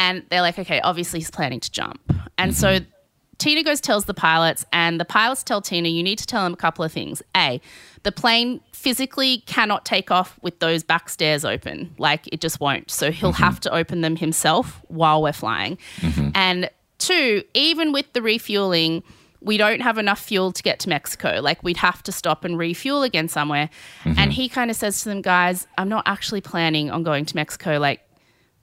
And 0.00 0.24
they're 0.30 0.40
like, 0.40 0.58
okay, 0.58 0.80
obviously 0.80 1.20
he's 1.20 1.30
planning 1.30 1.60
to 1.60 1.70
jump. 1.70 2.00
And 2.38 2.56
so 2.56 2.80
mm-hmm. 2.80 2.90
Tina 3.36 3.62
goes, 3.62 3.82
tells 3.82 4.06
the 4.06 4.14
pilots, 4.14 4.64
and 4.72 4.98
the 4.98 5.04
pilots 5.04 5.42
tell 5.42 5.60
Tina, 5.60 5.90
you 5.90 6.02
need 6.02 6.18
to 6.18 6.26
tell 6.26 6.46
him 6.46 6.54
a 6.54 6.56
couple 6.56 6.82
of 6.82 6.90
things. 6.90 7.22
A, 7.36 7.60
the 8.02 8.10
plane 8.10 8.62
physically 8.72 9.42
cannot 9.44 9.84
take 9.84 10.10
off 10.10 10.38
with 10.40 10.58
those 10.58 10.82
back 10.82 11.10
stairs 11.10 11.44
open. 11.44 11.94
Like 11.98 12.26
it 12.32 12.40
just 12.40 12.60
won't. 12.60 12.90
So 12.90 13.10
he'll 13.10 13.32
mm-hmm. 13.32 13.42
have 13.42 13.60
to 13.60 13.74
open 13.74 14.00
them 14.00 14.16
himself 14.16 14.80
while 14.88 15.20
we're 15.20 15.34
flying. 15.34 15.76
Mm-hmm. 15.98 16.30
And 16.34 16.70
two, 16.96 17.44
even 17.52 17.92
with 17.92 18.10
the 18.14 18.22
refueling, 18.22 19.02
we 19.42 19.58
don't 19.58 19.80
have 19.80 19.98
enough 19.98 20.20
fuel 20.20 20.50
to 20.52 20.62
get 20.62 20.78
to 20.80 20.88
Mexico. 20.88 21.40
Like 21.42 21.62
we'd 21.62 21.76
have 21.76 22.02
to 22.04 22.12
stop 22.12 22.42
and 22.46 22.56
refuel 22.56 23.02
again 23.02 23.28
somewhere. 23.28 23.68
And 24.04 24.32
he 24.32 24.48
kind 24.48 24.70
of 24.70 24.76
says 24.78 25.02
to 25.02 25.10
them, 25.10 25.20
guys, 25.20 25.66
I'm 25.76 25.90
not 25.90 26.04
actually 26.06 26.40
planning 26.40 26.90
on 26.90 27.02
going 27.02 27.26
to 27.26 27.36
Mexico. 27.36 27.78
Like 27.78 28.00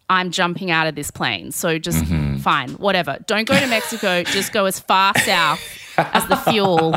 I'm 0.09 0.31
jumping 0.31 0.71
out 0.71 0.87
of 0.87 0.95
this 0.95 1.11
plane. 1.11 1.51
So 1.51 1.77
just 1.77 2.05
fine, 2.41 2.69
whatever. 2.71 3.17
Don't 3.27 3.47
go 3.47 3.59
to 3.59 3.67
Mexico. 3.67 4.23
just 4.25 4.53
go 4.53 4.65
as 4.65 4.79
far 4.79 5.13
south 5.19 5.59
as 5.97 6.25
the 6.27 6.37
fuel 6.37 6.95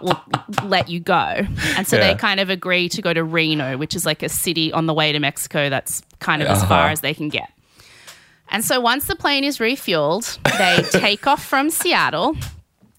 will 0.00 0.20
let 0.64 0.88
you 0.88 0.98
go. 0.98 1.46
And 1.76 1.86
so 1.86 1.96
Yeah. 1.96 2.08
they 2.08 2.14
kind 2.18 2.40
of 2.40 2.50
agree 2.50 2.88
to 2.88 3.00
go 3.02 3.12
to 3.14 3.22
Reno, 3.22 3.76
which 3.76 3.94
is 3.94 4.04
like 4.04 4.22
a 4.24 4.28
city 4.28 4.72
on 4.72 4.86
the 4.86 4.94
way 4.94 5.12
to 5.12 5.20
Mexico 5.20 5.68
that's 5.70 6.02
kind 6.18 6.42
of 6.42 6.48
as 6.48 6.64
far 6.64 6.80
Uh-huh. 6.84 6.92
as 6.92 7.00
they 7.00 7.14
can 7.14 7.28
get. 7.28 7.48
And 8.50 8.64
so 8.64 8.80
once 8.80 9.06
the 9.06 9.14
plane 9.16 9.44
is 9.44 9.58
refueled, 9.58 10.38
they 10.58 10.82
take 10.98 11.26
off 11.28 11.44
from 11.44 11.70
Seattle 11.70 12.36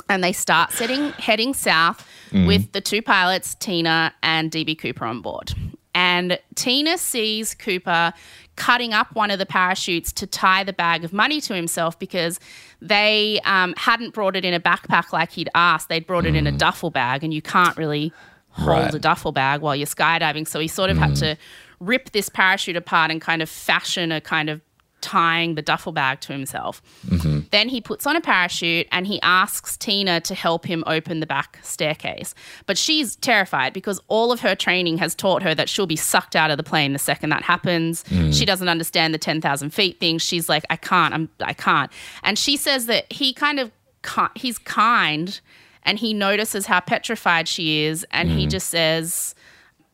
and 0.10 0.24
they 0.24 0.32
start 0.32 0.72
setting, 0.72 1.12
heading 1.14 1.54
south 1.54 2.08
with 2.32 2.72
the 2.72 2.82
two 2.82 3.02
pilots, 3.02 3.54
Tina 3.56 4.14
and 4.24 4.50
DB 4.50 4.76
Cooper, 4.78 5.06
on 5.06 5.22
board. 5.22 5.54
And 5.94 6.40
Tina 6.56 6.98
sees 6.98 7.54
Cooper 7.54 8.14
cutting 8.56 8.94
up 8.94 9.14
one 9.16 9.32
of 9.32 9.40
the 9.40 9.46
parachutes 9.46 10.12
to 10.14 10.28
tie 10.28 10.64
the 10.64 10.74
bag 10.74 11.04
of 11.04 11.12
money 11.14 11.42
to 11.42 11.56
himself 11.56 11.98
because 11.98 12.40
they 12.82 13.40
um, 13.46 13.74
hadn't 13.78 14.14
brought 14.14 14.36
it 14.36 14.46
in 14.46 14.54
a 14.54 14.60
backpack 14.60 15.12
like 15.12 15.32
he'd 15.32 15.50
asked. 15.56 15.90
They'd 15.90 16.06
brought 16.06 16.26
it 16.26 16.36
in 16.36 16.46
a 16.46 16.52
duffel 16.52 16.90
bag, 16.92 17.24
and 17.24 17.34
you 17.34 17.42
can't 17.42 17.76
really 17.78 18.14
hold 18.50 18.68
Right. 18.70 18.94
a 18.94 19.00
duffel 19.00 19.32
bag 19.32 19.62
while 19.62 19.76
you're 19.76 19.88
skydiving. 19.88 20.48
So 20.48 20.60
he 20.60 20.68
sort 20.68 20.92
of 20.92 20.98
had 20.98 21.16
to 21.18 21.38
rip 21.80 22.12
this 22.12 22.30
parachute 22.30 22.76
apart 22.76 23.10
and 23.10 23.20
kind 23.20 23.42
of 23.42 23.50
fashion 23.50 24.12
a 24.12 24.22
kind 24.22 24.50
of 24.50 24.62
tying 25.04 25.56
the 25.56 25.62
duffel 25.62 25.92
bag 25.92 26.22
to 26.22 26.32
himself. 26.32 26.82
Mm-hmm. 27.08 27.42
Then 27.52 27.68
he 27.68 27.82
puts 27.82 28.08
on 28.08 28.16
a 28.16 28.22
parachute 28.22 28.88
and 28.92 29.06
he 29.06 29.22
asks 29.22 29.76
Tina 29.76 30.22
to 30.22 30.34
help 30.34 30.66
him 30.66 30.84
open 30.88 31.20
the 31.20 31.28
back 31.28 31.60
staircase. 31.62 32.34
But 32.66 32.78
she's 32.78 33.18
terrified 33.18 33.74
because 33.74 34.00
all 34.08 34.32
of 34.32 34.40
her 34.40 34.56
training 34.56 34.98
has 34.98 35.14
taught 35.14 35.44
her 35.44 35.54
that 35.54 35.68
she'll 35.68 35.86
be 35.86 35.98
sucked 35.98 36.36
out 36.36 36.50
of 36.50 36.58
the 36.58 36.64
plane 36.64 36.94
the 36.94 37.00
second 37.00 37.30
that 37.32 37.44
happens. 37.44 38.04
Mm. 38.06 38.34
She 38.34 38.46
doesn't 38.46 38.70
understand 38.70 39.14
the 39.14 39.18
10,000 39.18 39.72
feet 39.72 40.00
thing. 40.00 40.18
She's 40.18 40.48
like, 40.48 40.64
I 40.70 40.78
can't, 40.78 41.14
I'm, 41.14 41.30
I 41.42 41.54
can't. 41.54 41.92
And 42.24 42.40
she 42.40 42.56
says 42.56 42.86
that 42.86 43.12
he 43.12 43.34
kind 43.34 43.60
of, 43.60 43.72
he's 44.36 44.58
kind 44.58 45.40
and 45.84 46.00
he 46.00 46.14
notices 46.14 46.66
how 46.66 46.80
petrified 46.80 47.50
she 47.50 47.84
is 47.84 48.06
and 48.12 48.30
he 48.30 48.44
mm-hmm. 48.44 48.50
just 48.50 48.70
says, 48.70 49.36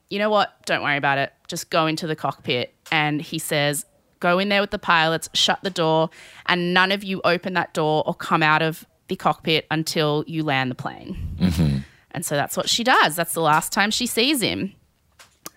you 0.10 0.20
know 0.20 0.30
what? 0.30 0.54
Don't 0.66 0.84
worry 0.84 0.98
about 0.98 1.18
it. 1.18 1.34
Just 1.48 1.70
go 1.70 1.88
into 1.88 2.08
the 2.08 2.16
cockpit. 2.16 2.74
And 2.92 3.22
he 3.22 3.40
says, 3.40 3.86
go 4.20 4.40
in 4.40 4.50
there 4.50 4.62
with 4.62 4.72
the 4.72 4.80
pilots, 4.80 5.30
shut 5.34 5.60
the 5.64 5.70
door, 5.70 6.10
and 6.46 6.74
none 6.74 6.92
of 6.92 7.04
you 7.04 7.22
open 7.24 7.54
that 7.54 7.74
door 7.74 8.04
or 8.06 8.14
come 8.14 8.44
out 8.44 8.62
of 8.62 8.86
the 9.08 9.16
cockpit 9.16 9.66
until 9.72 10.24
you 10.28 10.44
land 10.44 10.72
the 10.72 10.76
plane. 10.76 11.36
Mm-hmm. 11.38 11.78
And 12.12 12.26
so 12.26 12.36
that's 12.36 12.58
what 12.58 12.70
she 12.70 12.84
does. 12.84 13.16
That's 13.16 13.34
the 13.34 13.42
last 13.42 13.72
time 13.72 13.92
she 13.92 14.06
sees 14.06 14.42
him. 14.42 14.74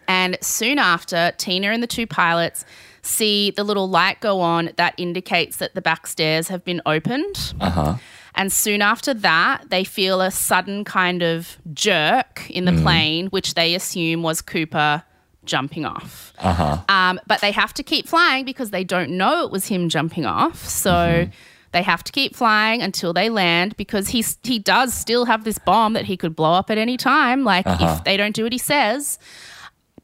And 0.08 0.36
soon 0.40 0.78
after, 0.78 1.32
Tina 1.38 1.68
and 1.68 1.82
the 1.82 1.86
two 1.86 2.06
pilots 2.06 2.64
see 3.02 3.50
the 3.50 3.64
little 3.64 3.88
light 3.88 4.20
go 4.20 4.40
on 4.40 4.70
that 4.76 4.94
indicates 4.96 5.56
that 5.56 5.74
the 5.74 5.82
back 5.82 6.06
stairs 6.06 6.48
have 6.48 6.64
been 6.64 6.82
opened. 6.86 7.54
Uh-huh. 7.60 7.96
And 8.34 8.52
soon 8.52 8.80
after 8.80 9.12
that, 9.14 9.64
they 9.68 9.84
feel 9.84 10.20
a 10.20 10.30
sudden 10.30 10.84
kind 10.84 11.22
of 11.22 11.58
jerk 11.72 12.48
in 12.48 12.64
the 12.64 12.72
mm. 12.72 12.82
plane, 12.82 13.26
which 13.28 13.54
they 13.54 13.74
assume 13.74 14.22
was 14.22 14.40
Cooper 14.40 15.02
jumping 15.44 15.84
off. 15.84 16.32
Uh-huh. 16.38 16.78
Um, 16.88 17.20
but 17.26 17.40
they 17.40 17.52
have 17.52 17.74
to 17.74 17.82
keep 17.82 18.06
flying 18.06 18.44
because 18.44 18.70
they 18.70 18.84
don't 18.84 19.10
know 19.10 19.44
it 19.44 19.50
was 19.50 19.66
him 19.66 19.88
jumping 19.88 20.26
off. 20.26 20.66
So 20.66 20.90
mm-hmm. 20.90 21.30
they 21.72 21.82
have 21.82 22.04
to 22.04 22.12
keep 22.12 22.34
flying 22.34 22.82
until 22.82 23.12
they 23.12 23.28
land 23.28 23.76
because 23.76 24.08
he's, 24.08 24.38
he 24.42 24.58
does 24.58 24.94
still 24.94 25.24
have 25.24 25.44
this 25.44 25.58
bomb 25.58 25.94
that 25.94 26.04
he 26.04 26.16
could 26.16 26.36
blow 26.36 26.52
up 26.52 26.70
at 26.70 26.78
any 26.78 26.96
time. 26.96 27.44
Like 27.44 27.66
if 27.66 27.80
uh-huh. 27.80 28.02
they 28.04 28.16
don't 28.16 28.34
do 28.34 28.44
what 28.44 28.52
he 28.52 28.58
says. 28.58 29.18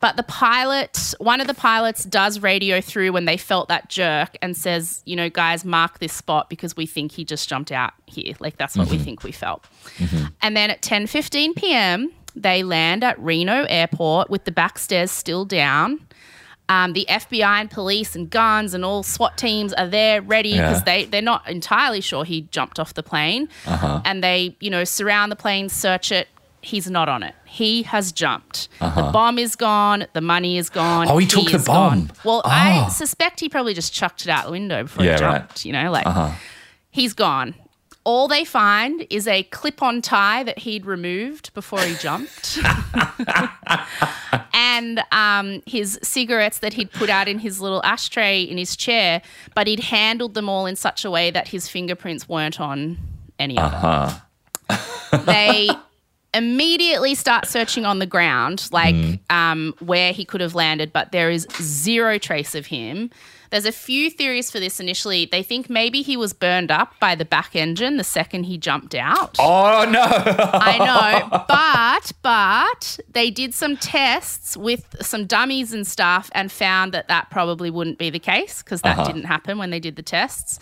But 0.01 0.16
the 0.16 0.22
pilot, 0.22 1.14
one 1.18 1.41
of 1.41 1.49
the 1.49 1.55
pilots 1.55 2.05
does 2.05 2.39
radio 2.39 2.80
through 2.80 3.12
when 3.12 3.24
they 3.24 3.36
felt 3.36 3.68
that 3.68 3.89
jerk 3.89 4.36
and 4.41 4.57
says, 4.57 5.03
you 5.05 5.16
know, 5.16 5.28
guys, 5.28 5.64
mark 5.64 5.99
this 5.99 6.12
spot 6.12 6.49
because 6.49 6.76
we 6.76 6.86
think 6.86 7.11
he 7.11 7.24
just 7.24 7.49
jumped 7.49 7.72
out 7.72 7.95
here. 8.07 8.34
Like 8.39 8.57
that's 8.59 8.76
what 8.76 8.89
we 8.89 8.97
mm-hmm. 8.97 9.05
think 9.05 9.24
we 9.24 9.32
felt. 9.32 9.64
Mm-hmm. 9.97 10.26
And 10.41 10.57
then 10.57 10.70
at 10.70 10.82
10:15 10.82 11.57
p.m., 11.57 12.12
they 12.43 12.62
land 12.62 13.05
at 13.05 13.18
Reno 13.18 13.64
Airport 13.68 14.30
with 14.30 14.45
the 14.45 14.53
back 14.53 14.78
stairs 14.78 15.11
still 15.11 15.45
down. 15.45 16.01
Um, 16.70 16.93
the 16.93 17.07
FBI 17.09 17.61
and 17.62 17.70
police 17.70 18.14
and 18.14 18.28
guns 18.28 18.74
and 18.74 18.84
all 18.84 19.03
SWAT 19.03 19.39
teams 19.39 19.72
are 19.72 19.86
there 19.86 20.20
ready 20.20 20.53
because 20.53 20.80
Yeah. 20.80 20.84
they, 20.84 21.05
they're 21.07 21.22
not 21.22 21.49
entirely 21.49 22.03
sure 22.03 22.24
he 22.24 22.43
jumped 22.51 22.78
off 22.78 22.93
the 22.93 23.03
plane. 23.03 23.49
Uh-huh. 23.66 24.03
And 24.05 24.22
they, 24.22 24.55
you 24.61 24.68
know, 24.68 24.84
surround 24.84 25.32
the 25.32 25.36
plane, 25.36 25.70
search 25.70 26.12
it. 26.12 26.28
He's 26.61 26.91
not 26.91 27.09
on 27.09 27.22
it. 27.22 27.34
He 27.47 27.84
has 27.84 28.12
jumped. 28.12 28.68
The 28.80 28.84
uh-huh. 28.86 29.12
bomb 29.12 29.39
is 29.39 29.57
gone. 29.57 30.07
The 30.12 30.20
money 30.20 30.59
is 30.59 30.68
gone. 30.68 31.07
Oh, 31.09 31.16
he 31.16 31.26
took 31.26 31.47
the 31.49 31.57
is 31.57 31.64
gone. 31.66 32.07
bomb. 32.07 32.16
Well, 32.24 32.43
I 32.45 32.84
Oh. 32.86 32.91
suspect 32.91 33.41
he 33.41 33.49
probably 33.49 33.72
just 33.72 33.95
chucked 33.95 34.22
it 34.22 34.28
out 34.28 34.45
the 34.45 34.51
window 34.51 34.82
before 34.82 35.05
Yeah, 35.07 35.16
he 35.16 35.24
right. 35.24 35.39
jumped. 35.39 35.64
You 35.64 35.72
know, 35.72 35.91
like 35.91 36.05
uh-huh. 36.07 36.32
he's 36.91 37.14
gone. 37.14 37.55
All 38.09 38.26
they 38.26 38.42
find 38.42 39.06
is 39.11 39.28
a 39.28 39.42
clip-on 39.42 40.00
tie 40.00 40.42
that 40.44 40.61
he'd 40.61 40.86
removed 40.86 41.52
before 41.52 41.80
he 41.80 41.94
jumped, 41.96 42.59
and 44.54 45.02
um, 45.12 45.62
his 45.66 45.98
cigarettes 46.02 46.61
that 46.61 46.72
he'd 46.72 46.90
put 46.90 47.11
out 47.11 47.28
in 47.28 47.40
his 47.40 47.61
little 47.61 47.84
ashtray 47.84 48.40
in 48.40 48.56
his 48.56 48.76
chair. 48.76 49.20
But 49.54 49.66
he'd 49.66 49.80
handled 49.80 50.32
them 50.32 50.48
all 50.48 50.64
in 50.64 50.74
such 50.74 51.04
a 51.04 51.11
way 51.11 51.30
that 51.32 51.48
his 51.48 51.68
fingerprints 51.68 52.26
weren't 52.26 52.59
on 52.59 52.96
any 53.38 53.59
of 53.59 53.72
them. 53.72 55.26
they 55.26 55.68
immediately 56.32 57.14
start 57.14 57.46
searching 57.46 57.84
on 57.84 57.98
the 57.98 58.06
ground, 58.06 58.70
like 58.72 59.20
um, 59.28 59.74
where 59.80 60.14
he 60.14 60.24
could 60.24 60.40
have 60.40 60.54
landed, 60.54 60.94
but 60.94 61.12
there 61.12 61.30
is 61.30 61.46
zero 61.61 62.16
trace 62.16 62.54
of 62.54 62.64
him. 62.64 63.11
There's 63.51 63.64
a 63.64 63.72
few 63.72 64.11
theories 64.11 64.51
for 64.51 64.61
this 64.61 64.80
initially. 64.80 65.26
They 65.26 65.42
think 65.42 65.70
maybe 65.70 66.03
he 66.03 66.16
was 66.16 66.32
burned 66.32 66.70
up 66.70 66.99
by 67.01 67.14
the 67.14 67.24
back 67.24 67.57
engine 67.57 67.96
the 67.96 68.05
second 68.05 68.44
he 68.44 68.59
jumped 68.59 68.94
out. 68.94 69.36
Oh 69.38 69.88
no! 69.90 70.03
I 70.03 70.78
know, 70.78 71.44
but 71.49 72.12
but 72.22 72.99
they 73.11 73.30
did 73.30 73.55
some 73.55 73.76
tests 73.76 74.57
with 74.57 74.96
some 75.01 75.26
dummies 75.26 75.72
and 75.72 75.86
stuff 75.86 76.30
and 76.32 76.51
found 76.51 76.92
that 76.92 77.09
that 77.09 77.30
probably 77.30 77.70
wouldn't 77.70 77.99
be 77.99 78.11
the 78.11 78.18
case 78.18 78.62
because 78.62 78.82
that 78.82 78.99
uh-huh. 78.99 79.07
didn't 79.07 79.24
happen 79.24 79.59
when 79.59 79.70
they 79.70 79.80
did 79.80 79.96
the 79.96 80.03
tests. 80.03 80.59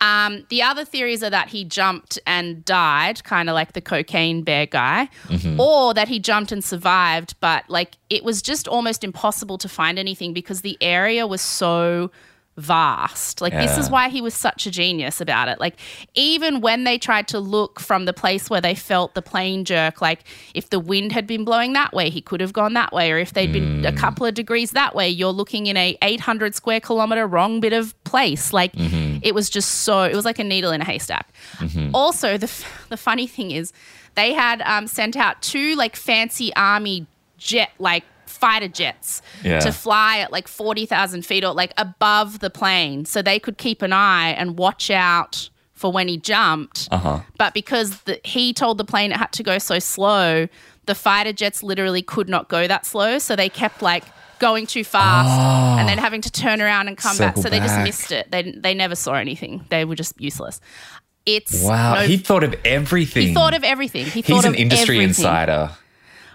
Um, 0.00 0.44
the 0.50 0.62
other 0.62 0.84
theories 0.84 1.22
are 1.22 1.30
that 1.30 1.48
he 1.48 1.64
jumped 1.64 2.18
and 2.26 2.64
died, 2.64 3.24
kind 3.24 3.48
of 3.48 3.54
like 3.54 3.72
the 3.72 3.80
cocaine 3.80 4.42
bear 4.42 4.66
guy, 4.66 5.08
mm-hmm. 5.28 5.58
or 5.58 5.94
that 5.94 6.08
he 6.08 6.18
jumped 6.18 6.52
and 6.52 6.62
survived, 6.62 7.34
but 7.40 7.64
like 7.68 7.96
it 8.10 8.22
was 8.24 8.42
just 8.42 8.68
almost 8.68 9.04
impossible 9.04 9.58
to 9.58 9.68
find 9.68 9.98
anything 9.98 10.32
because 10.32 10.60
the 10.60 10.76
area 10.80 11.26
was 11.26 11.40
so 11.40 12.10
vast. 12.56 13.40
Like 13.40 13.52
this 13.52 13.76
is 13.76 13.90
why 13.90 14.08
he 14.08 14.20
was 14.20 14.34
such 14.34 14.66
a 14.66 14.70
genius 14.70 15.20
about 15.20 15.48
it. 15.48 15.60
Like 15.60 15.78
even 16.14 16.60
when 16.60 16.84
they 16.84 16.98
tried 16.98 17.28
to 17.28 17.38
look 17.38 17.80
from 17.80 18.06
the 18.06 18.12
place 18.12 18.48
where 18.48 18.60
they 18.60 18.74
felt 18.74 19.14
the 19.14 19.22
plane 19.22 19.64
jerk, 19.64 20.00
like 20.00 20.24
if 20.54 20.70
the 20.70 20.80
wind 20.80 21.12
had 21.12 21.26
been 21.26 21.44
blowing 21.44 21.74
that 21.74 21.92
way, 21.92 22.08
he 22.08 22.20
could 22.20 22.40
have 22.40 22.52
gone 22.52 22.72
that 22.74 22.92
way, 22.92 23.12
or 23.12 23.18
if 23.18 23.34
they'd 23.34 23.52
been 23.52 23.84
a 23.84 23.92
mm. 23.92 23.96
couple 23.96 24.24
of 24.24 24.34
degrees 24.34 24.70
that 24.70 24.94
way, 24.94 25.08
you're 25.08 25.32
looking 25.32 25.66
in 25.66 25.76
a 25.76 25.96
800 26.00 26.54
square 26.54 26.80
kilometer 26.80 27.26
wrong 27.26 27.60
bit 27.60 27.72
of 27.72 27.94
place. 28.04 28.52
Like 28.52 28.72
mm-hmm. 28.72 29.05
It 29.22 29.34
was 29.34 29.48
just 29.50 29.70
so 29.82 30.02
it 30.02 30.14
was 30.14 30.24
like 30.24 30.38
a 30.38 30.44
needle 30.44 30.72
in 30.72 30.80
a 30.80 30.84
haystack. 30.84 31.28
Also, 31.94 32.36
the 32.38 32.50
the 32.88 32.96
funny 32.96 33.26
thing 33.26 33.50
is, 33.50 33.72
they 34.14 34.32
had 34.32 34.62
um, 34.62 34.86
sent 34.86 35.16
out 35.16 35.42
two 35.42 35.74
like 35.76 35.96
fancy 35.96 36.54
army 36.56 37.06
jet 37.38 37.70
like 37.78 38.04
fighter 38.26 38.68
jets 38.68 39.22
Yeah. 39.42 39.60
to 39.60 39.72
fly 39.72 40.18
at 40.18 40.30
like 40.32 40.46
40,000 40.48 41.24
feet 41.24 41.42
or 41.44 41.54
like 41.54 41.72
above 41.78 42.40
the 42.40 42.50
plane 42.50 43.04
so 43.06 43.22
they 43.22 43.38
could 43.38 43.56
keep 43.56 43.80
an 43.82 43.92
eye 43.94 44.30
and 44.30 44.58
watch 44.58 44.90
out 44.90 45.48
for 45.72 45.90
when 45.92 46.06
he 46.08 46.16
jumped. 46.18 46.88
Uh-huh. 46.90 47.20
But 47.38 47.54
because 47.54 48.00
the, 48.02 48.20
he 48.24 48.52
told 48.52 48.76
the 48.78 48.84
plane 48.84 49.10
it 49.12 49.16
had 49.18 49.32
to 49.32 49.42
go 49.42 49.56
so 49.58 49.78
slow, 49.78 50.48
the 50.86 50.94
fighter 50.94 51.32
jets 51.32 51.62
literally 51.62 52.02
could 52.02 52.28
not 52.28 52.48
go 52.48 52.66
that 52.66 52.84
slow. 52.84 53.18
So 53.18 53.36
they 53.36 53.48
kept 53.48 53.80
like 53.80 54.04
going 54.38 54.66
too 54.66 54.84
fast 54.84 55.78
and 55.80 55.88
then 55.88 55.98
having 55.98 56.20
to 56.22 56.30
turn 56.30 56.60
around 56.60 56.88
and 56.88 56.96
come 56.96 57.16
back. 57.16 57.30
Circle 57.36 57.42
So 57.42 57.50
they 57.50 57.58
just 57.60 57.78
missed 57.80 58.12
it. 58.12 58.30
They, 58.30 58.52
they 58.52 58.74
never 58.74 58.94
saw 58.94 59.14
anything. 59.14 59.64
They 59.70 59.84
were 59.84 59.94
just 59.96 60.20
useless. 60.20 60.60
It's 61.24 61.62
Wow, 61.62 61.94
no- 61.94 62.00
he 62.06 62.16
thought 62.18 62.44
of 62.44 62.54
everything. 62.64 63.28
he 63.28 63.34
thought 63.34 63.54
of 63.54 63.64
everything. 63.64 64.06
He 64.06 64.22
thought 64.22 64.36
He's 64.36 64.44
an 64.44 64.54
of 64.54 64.60
industry 64.60 64.96
everything. 64.96 65.08
insider. 65.08 65.70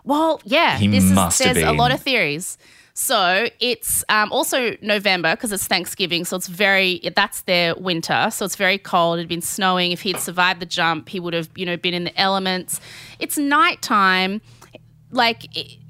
Well, 0.04 0.42
yeah, 0.44 0.78
He 0.78 0.88
this 0.88 1.04
must 1.04 1.40
is 1.40 1.46
have 1.48 1.56
there's 1.56 1.68
a 1.68 1.72
lot 1.74 1.92
of 1.92 2.02
theories. 2.02 2.58
So 2.94 3.48
it's 3.62 4.04
um, 4.10 4.32
also 4.34 4.76
November 4.82 5.34
because 5.34 5.54
it's 5.54 5.66
Thanksgiving, 5.66 6.26
so 6.26 6.36
it's 6.36 6.48
very 6.48 7.00
that's 7.16 7.42
their 7.44 7.74
winter, 7.76 8.28
so 8.32 8.44
it's 8.44 8.58
very 8.58 8.78
cold. 8.78 9.20
It'd 9.20 9.30
been 9.30 9.42
snowing. 9.42 9.92
If 9.94 10.02
he'd 10.02 10.18
survived 10.20 10.60
the 10.60 10.66
jump, 10.66 11.08
he 11.08 11.20
would 11.20 11.34
have 11.34 11.50
you 11.56 11.66
know 11.66 11.78
been 11.78 11.94
in 11.94 12.04
the 12.04 12.20
elements. 12.20 12.82
It's 13.18 13.38
nighttime. 13.38 14.42
Like 15.12 15.44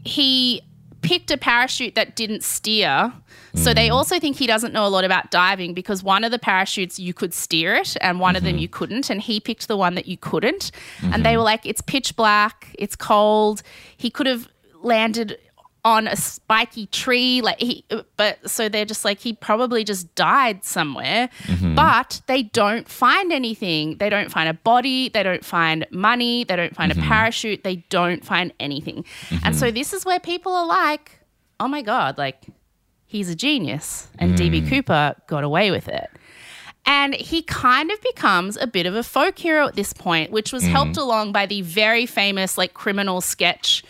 he 0.06 0.62
picked 1.02 1.32
a 1.32 1.38
parachute 1.38 1.96
that 1.96 2.16
didn't 2.16 2.44
steer. 2.44 3.14
So 3.54 3.74
they 3.74 3.90
mm. 3.90 3.94
also 3.94 4.20
think 4.20 4.38
he 4.38 4.48
doesn't 4.48 4.72
know 4.72 4.86
a 4.86 4.90
lot 4.90 5.04
about 5.04 5.30
diving 5.30 5.74
because 5.74 6.04
one 6.04 6.24
of 6.24 6.32
the 6.32 6.40
parachutes 6.40 7.00
you 7.00 7.14
could 7.14 7.34
steer 7.34 7.76
it 7.76 7.98
and 8.00 8.20
one 8.20 8.36
of 8.36 8.44
them 8.44 8.54
mm-hmm. 8.54 8.60
you 8.60 8.70
couldn't 8.70 9.10
and 9.10 9.22
he 9.22 9.40
picked 9.40 9.68
the 9.68 9.76
one 9.76 9.96
that 9.96 10.08
you 10.08 10.18
couldn't. 10.18 10.72
And 11.02 11.26
they 11.26 11.32
mm-hmm. 11.32 11.38
were 11.38 11.44
like 11.44 11.66
it's 11.66 11.82
pitch 11.82 12.16
black, 12.16 12.74
it's 12.80 12.96
cold. 12.96 13.62
He 13.98 14.10
could 14.10 14.28
have 14.28 14.48
landed 14.84 15.38
on 15.84 16.08
a 16.08 16.16
spiky 16.16 16.86
tree 16.88 17.42
like 17.42 17.60
he 17.60 17.84
but 18.16 18.38
so 18.48 18.70
they're 18.70 18.86
just 18.86 19.04
like 19.04 19.20
he 19.20 19.34
probably 19.34 19.84
just 19.84 20.14
died 20.16 20.64
somewhere. 20.64 21.30
Mm-hmm. 21.44 21.76
But 21.76 22.22
they 22.28 22.44
don't 22.44 22.88
find 22.88 23.32
anything. 23.32 23.98
They 23.98 24.10
don't 24.10 24.32
find 24.32 24.48
a 24.48 24.54
body. 24.54 25.10
They 25.10 25.24
don't 25.24 25.44
find 25.44 25.88
money. 25.90 26.44
They 26.44 26.56
don't 26.56 26.76
find 26.76 26.92
a 26.92 26.96
mm-hmm. 26.96 27.08
parachute. 27.08 27.64
They 27.64 27.78
don't 27.90 28.24
find 28.24 28.54
anything. 28.60 29.06
And 29.44 29.56
so 29.56 29.68
mm-hmm. 29.68 29.76
this 29.76 29.94
is 29.94 30.06
where 30.06 30.20
people 30.20 30.54
are 30.54 30.68
like 30.68 31.20
oh 31.60 31.68
my 31.68 31.82
god 31.82 32.18
like 32.18 32.46
he's 33.06 33.30
a 33.30 33.36
genius. 33.36 34.08
And 34.20 34.38
db 34.38 34.64
mm. 34.64 34.70
cooper 34.70 35.16
got 35.28 35.44
away 35.44 35.72
with 35.72 35.88
it. 35.88 36.10
And 36.86 37.14
he 37.14 37.44
kind 37.44 37.92
of 37.92 38.02
becomes 38.02 38.58
a 38.58 38.66
bit 38.66 38.86
of 38.86 38.96
a 38.96 39.04
folk 39.04 39.38
hero 39.38 39.68
at 39.68 39.76
this 39.76 39.94
point, 39.94 40.32
which 40.32 40.52
was 40.52 40.64
mm. 40.64 40.70
helped 40.70 40.98
along 40.98 41.32
by 41.32 41.46
the 41.46 41.62
very 41.62 42.06
famous 42.06 42.58
like 42.58 42.74
criminal 42.74 43.22
sketch 43.22 43.84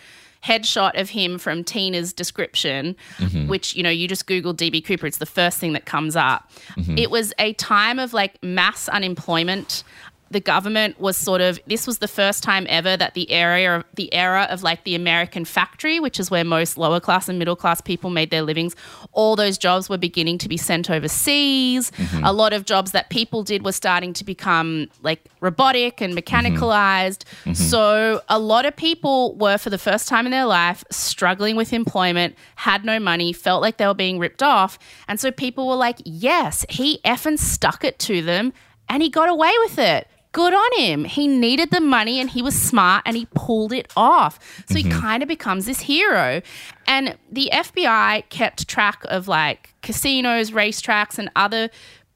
headshot 0.43 0.99
of 0.99 1.09
him 1.09 1.37
from 1.37 1.63
Tina's 1.63 2.13
description, 2.13 2.95
mm-hmm. 3.17 3.47
which, 3.47 3.75
you 3.75 3.83
know, 3.83 3.89
you 3.89 4.07
just 4.07 4.25
Google 4.25 4.53
DB 4.53 4.83
Cooper, 4.83 5.05
it's 5.05 5.17
the 5.17 5.25
first 5.25 5.59
thing 5.59 5.73
that 5.73 5.85
comes 5.85 6.15
up. 6.15 6.49
Mm-hmm. 6.77 6.97
It 6.97 7.11
was 7.11 7.33
a 7.39 7.53
time 7.53 7.99
of 7.99 8.13
like 8.13 8.41
mass 8.43 8.89
unemployment. 8.89 9.83
The 10.31 10.39
government 10.39 10.99
was 10.99 11.17
sort 11.17 11.41
of 11.41 11.59
this 11.67 11.85
was 11.85 11.97
the 11.97 12.07
first 12.07 12.41
time 12.41 12.65
ever 12.69 12.95
that 12.95 13.13
the 13.13 13.29
area 13.31 13.83
the 13.95 14.13
era 14.13 14.47
of 14.49 14.63
like 14.63 14.85
the 14.85 14.95
American 14.95 15.43
factory, 15.43 15.99
which 15.99 16.19
is 16.19 16.31
where 16.31 16.45
most 16.45 16.77
lower 16.77 17.01
class 17.01 17.27
and 17.27 17.37
middle 17.37 17.57
class 17.57 17.81
people 17.81 18.09
made 18.09 18.31
their 18.31 18.41
livings, 18.41 18.75
all 19.11 19.35
those 19.35 19.57
jobs 19.57 19.89
were 19.89 19.97
beginning 19.97 20.37
to 20.37 20.47
be 20.47 20.55
sent 20.55 20.89
overseas. 20.89 21.91
Mm-hmm. 21.91 22.23
A 22.23 22.31
lot 22.31 22.53
of 22.53 22.65
jobs 22.65 22.91
that 22.91 23.09
people 23.09 23.43
did 23.43 23.65
were 23.65 23.73
starting 23.73 24.13
to 24.13 24.23
become 24.23 24.87
like 25.01 25.25
robotic 25.41 26.01
and 26.01 26.15
mm-hmm. 26.15 26.35
mechanicalized. 26.35 27.25
Mm-hmm. 27.43 27.53
So 27.53 28.21
a 28.29 28.39
lot 28.39 28.65
of 28.65 28.75
people 28.75 29.35
were 29.35 29.57
for 29.57 29.69
the 29.69 29.77
first 29.77 30.07
time 30.07 30.25
in 30.25 30.31
their 30.31 30.45
life 30.45 30.83
struggling 30.91 31.57
with 31.57 31.73
employment, 31.73 32.35
had 32.55 32.85
no 32.85 32.99
money, 32.99 33.33
felt 33.33 33.61
like 33.61 33.77
they 33.77 33.87
were 33.87 33.93
being 33.93 34.17
ripped 34.17 34.41
off. 34.41 34.79
And 35.07 35.19
so 35.19 35.29
people 35.31 35.67
were 35.67 35.75
like, 35.75 35.99
"Yes, 36.05 36.65
he 36.69 36.99
effing 37.03 37.37
stuck 37.37 37.83
it 37.83 37.99
to 37.99 38.21
them 38.21 38.53
and 38.87 39.03
he 39.03 39.09
got 39.09 39.27
away 39.27 39.51
with 39.63 39.77
it." 39.77 40.07
Good 40.33 40.53
on 40.53 40.79
him. 40.79 41.03
He 41.03 41.27
needed 41.27 41.71
the 41.71 41.81
money 41.81 42.19
and 42.19 42.29
he 42.29 42.41
was 42.41 42.59
smart 42.59 43.03
and 43.05 43.17
he 43.17 43.27
pulled 43.35 43.73
it 43.73 43.91
off. 43.97 44.39
So 44.69 44.75
he 44.75 44.83
mm-hmm. 44.83 44.99
kind 44.99 45.23
of 45.23 45.27
becomes 45.27 45.65
this 45.65 45.81
hero. 45.81 46.41
And 46.87 47.17
the 47.29 47.49
FBI 47.51 48.29
kept 48.29 48.67
track 48.67 49.03
of 49.05 49.27
like 49.27 49.73
casinos, 49.81 50.51
racetracks, 50.51 51.19
and 51.19 51.29
other 51.35 51.69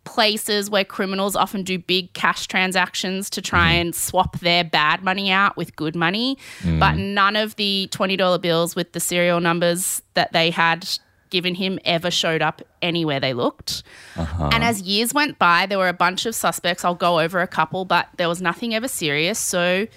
places 0.06 0.70
where 0.70 0.86
criminals 0.86 1.36
often 1.36 1.64
do 1.64 1.78
big 1.78 2.14
cash 2.14 2.48
transactions 2.48 3.30
to 3.32 3.42
try 3.42 3.72
mm-hmm. 3.72 3.82
and 3.82 3.96
swap 3.96 4.40
their 4.40 4.64
bad 4.64 5.04
money 5.04 5.32
out 5.32 5.58
with 5.58 5.76
good 5.76 5.96
money. 5.96 6.38
But 6.64 6.96
mm. 6.96 7.14
none 7.14 7.36
of 7.36 7.56
the 7.58 7.90
$20 7.92 8.40
bills 8.42 8.76
with 8.76 8.94
the 8.94 9.00
serial 9.00 9.42
numbers 9.42 10.02
that 10.14 10.32
they 10.32 10.52
had 10.52 10.88
given 11.30 11.56
him 11.56 11.80
ever 11.86 12.12
showed 12.12 12.42
up 12.42 12.62
anywhere 12.82 13.20
they 13.20 13.34
looked. 13.34 13.84
Uh-huh. 14.16 14.50
And 14.52 14.64
as 14.64 14.82
years 14.82 15.14
went 15.14 15.40
by, 15.40 15.66
there 15.66 15.78
were 15.78 15.90
a 15.90 15.94
bunch 15.94 16.26
of 16.26 16.36
suspects. 16.36 16.86
I'll 16.86 16.96
go 16.96 17.20
over 17.20 17.42
a 17.42 17.48
couple, 17.48 17.86
but 17.86 18.08
there 18.18 18.30
was 18.30 18.42
nothing 18.42 18.74
ever 18.74 18.88
serious. 18.88 19.40
So 19.40 19.88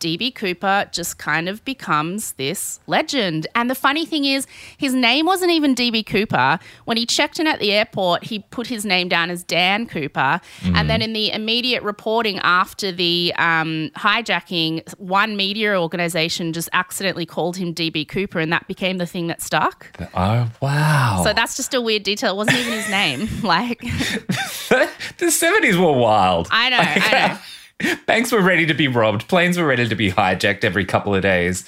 DB 0.00 0.34
Cooper 0.34 0.88
just 0.90 1.18
kind 1.18 1.48
of 1.48 1.64
becomes 1.64 2.32
this 2.32 2.80
legend. 2.86 3.46
And 3.54 3.70
the 3.70 3.74
funny 3.74 4.04
thing 4.04 4.24
is, 4.24 4.46
his 4.76 4.94
name 4.94 5.26
wasn't 5.26 5.52
even 5.52 5.74
DB 5.74 6.04
Cooper. 6.04 6.58
When 6.86 6.96
he 6.96 7.06
checked 7.06 7.38
in 7.38 7.46
at 7.46 7.60
the 7.60 7.72
airport, 7.72 8.24
he 8.24 8.40
put 8.40 8.66
his 8.66 8.84
name 8.84 9.08
down 9.08 9.30
as 9.30 9.44
Dan 9.44 9.86
Cooper. 9.86 10.40
And 10.64 10.88
then 10.88 11.02
in 11.02 11.12
the 11.12 11.30
immediate 11.30 11.82
reporting 11.82 12.38
after 12.38 12.90
the 12.90 13.32
um, 13.36 13.90
hijacking, 13.96 14.88
one 14.98 15.36
media 15.36 15.78
organization 15.80 16.52
just 16.52 16.68
accidentally 16.72 17.26
called 17.26 17.56
him 17.56 17.74
DB 17.74 18.08
Cooper, 18.08 18.40
and 18.40 18.52
that 18.52 18.66
became 18.66 18.98
the 18.98 19.06
thing 19.06 19.26
that 19.26 19.42
stuck. 19.42 19.86
Oh, 20.14 20.50
wow. 20.60 21.20
So 21.24 21.32
that's 21.32 21.56
just 21.56 21.74
a 21.74 21.80
weird 21.80 22.02
detail. 22.02 22.32
It 22.32 22.36
wasn't 22.36 22.58
even 22.58 22.72
his 22.72 22.90
name. 22.90 23.28
Like, 23.50 23.80
the 23.80 25.26
70s 25.26 25.76
were 25.76 25.98
wild. 25.98 26.46
I 26.50 26.70
know, 26.70 26.78
I 26.78 27.28
know. 27.28 27.38
Banks 28.06 28.32
were 28.32 28.42
ready 28.42 28.66
to 28.66 28.74
be 28.74 28.88
robbed. 28.88 29.28
Planes 29.28 29.58
were 29.58 29.66
ready 29.66 29.88
to 29.88 29.94
be 29.94 30.10
hijacked 30.10 30.64
every 30.64 30.84
couple 30.84 31.14
of 31.14 31.22
days. 31.22 31.64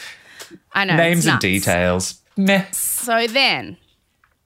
I 0.72 0.84
know. 0.84 0.96
Names 0.96 1.26
and 1.26 1.40
details. 1.40 2.20
Meh. 2.36 2.70
So 2.72 3.26
then, 3.26 3.76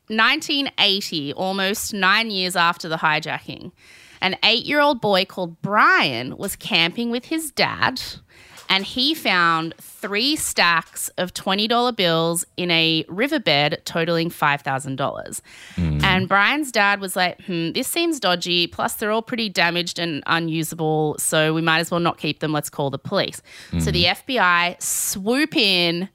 1980, 0.08 1.32
almost 1.34 1.92
nine 1.92 2.30
years 2.30 2.56
after 2.56 2.88
the 2.88 2.98
hijacking, 2.98 3.72
an 4.20 4.36
eight 4.42 4.64
year 4.64 4.80
old 4.80 5.00
boy 5.00 5.24
called 5.24 5.60
Brian 5.62 6.36
was 6.36 6.56
camping 6.56 7.10
with 7.10 7.26
his 7.26 7.50
dad 7.50 8.00
and 8.68 8.84
he 8.84 9.14
found 9.14 9.74
three 9.78 10.36
stacks 10.36 11.08
of 11.18 11.32
$20 11.34 11.96
bills 11.96 12.44
in 12.56 12.70
a 12.70 13.04
riverbed 13.08 13.82
totaling 13.84 14.30
$5,000. 14.30 15.40
And 16.04 16.28
Brian's 16.28 16.70
dad 16.70 17.00
was 17.00 17.16
like, 17.16 17.40
hmm, 17.42 17.72
this 17.72 17.88
seems 17.88 18.20
dodgy. 18.20 18.66
Plus, 18.66 18.94
they're 18.94 19.10
all 19.10 19.22
pretty 19.22 19.48
damaged 19.48 19.98
and 19.98 20.22
unusable. 20.26 21.16
So 21.18 21.54
we 21.54 21.62
might 21.62 21.80
as 21.80 21.90
well 21.90 22.00
not 22.00 22.18
keep 22.18 22.40
them. 22.40 22.52
Let's 22.52 22.70
call 22.70 22.90
the 22.90 22.98
police. 22.98 23.42
So 23.80 23.90
the 23.90 24.04
FBI 24.04 24.80
swoop 24.82 25.56
in 25.56 26.08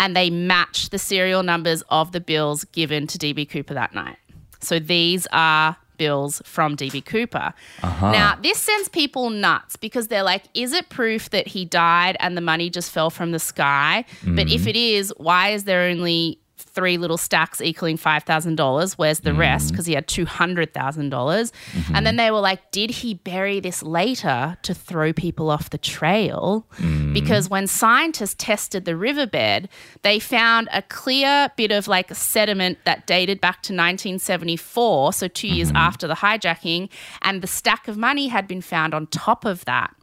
and 0.00 0.16
they 0.16 0.28
match 0.30 0.90
the 0.90 0.98
serial 0.98 1.42
numbers 1.42 1.82
of 1.88 2.12
the 2.12 2.20
bills 2.20 2.64
given 2.64 3.06
to 3.06 3.18
DB 3.18 3.48
Cooper 3.48 3.74
that 3.74 3.94
night. 3.94 4.16
So 4.60 4.78
these 4.78 5.26
are 5.32 5.76
bills 5.96 6.42
from 6.44 6.76
DB 6.76 7.04
Cooper. 7.04 7.54
Uh-huh. 7.82 8.12
Now, 8.12 8.36
this 8.40 8.58
sends 8.58 8.88
people 8.88 9.30
nuts 9.30 9.76
because 9.76 10.08
they're 10.08 10.22
like, 10.22 10.44
is 10.54 10.72
it 10.72 10.88
proof 10.88 11.30
that 11.30 11.48
he 11.48 11.64
died 11.64 12.16
and 12.20 12.36
the 12.36 12.40
money 12.40 12.70
just 12.70 12.90
fell 12.90 13.10
from 13.10 13.30
the 13.32 13.38
sky? 13.38 14.04
But 14.24 14.48
if 14.48 14.62
mm-hmm. 14.62 14.68
it 14.68 14.76
is, 14.76 15.12
why 15.16 15.50
is 15.50 15.64
there 15.64 15.82
only 15.82 16.38
three 16.74 16.98
little 16.98 17.16
stacks 17.16 17.60
equaling 17.60 17.96
$5,000? 17.96 18.94
Where's 18.94 19.20
the 19.20 19.32
rest? 19.32 19.68
Mm. 19.68 19.70
Because 19.70 19.86
he 19.86 19.94
had 19.94 20.08
200,000. 20.08 21.08
dollars 21.08 21.52
And 21.72 21.84
mm-hmm. 21.84 22.04
then 22.04 22.16
they 22.16 22.30
were 22.30 22.40
like, 22.40 22.70
did 22.70 22.90
he 22.90 23.14
bury 23.14 23.60
this 23.60 23.82
later 23.82 24.56
to 24.62 24.74
throw 24.74 25.12
people 25.12 25.50
off 25.50 25.70
the 25.70 25.78
trail? 25.78 26.66
Mm. 26.76 27.14
Because 27.14 27.48
when 27.48 27.66
scientists 27.66 28.34
tested 28.38 28.84
the 28.84 28.96
riverbed, 28.96 29.68
they 30.02 30.18
found 30.18 30.68
a 30.72 30.82
clear 30.82 31.50
bit 31.56 31.70
of 31.70 31.88
like 31.88 32.14
sediment 32.14 32.78
that 32.84 33.06
dated 33.06 33.40
back 33.40 33.62
to 33.62 33.72
1974, 33.72 35.12
so 35.12 35.28
2 35.28 35.48
years 35.48 35.68
mm-hmm. 35.68 35.76
after 35.76 36.06
the 36.06 36.14
hijacking, 36.14 36.88
and 37.22 37.42
the 37.42 37.46
stack 37.46 37.88
of 37.88 37.96
money 37.96 38.28
had 38.28 38.46
been 38.46 38.60
found 38.60 38.94
on 38.94 39.06
top 39.08 39.44
of 39.44 39.64
that. 39.64 39.94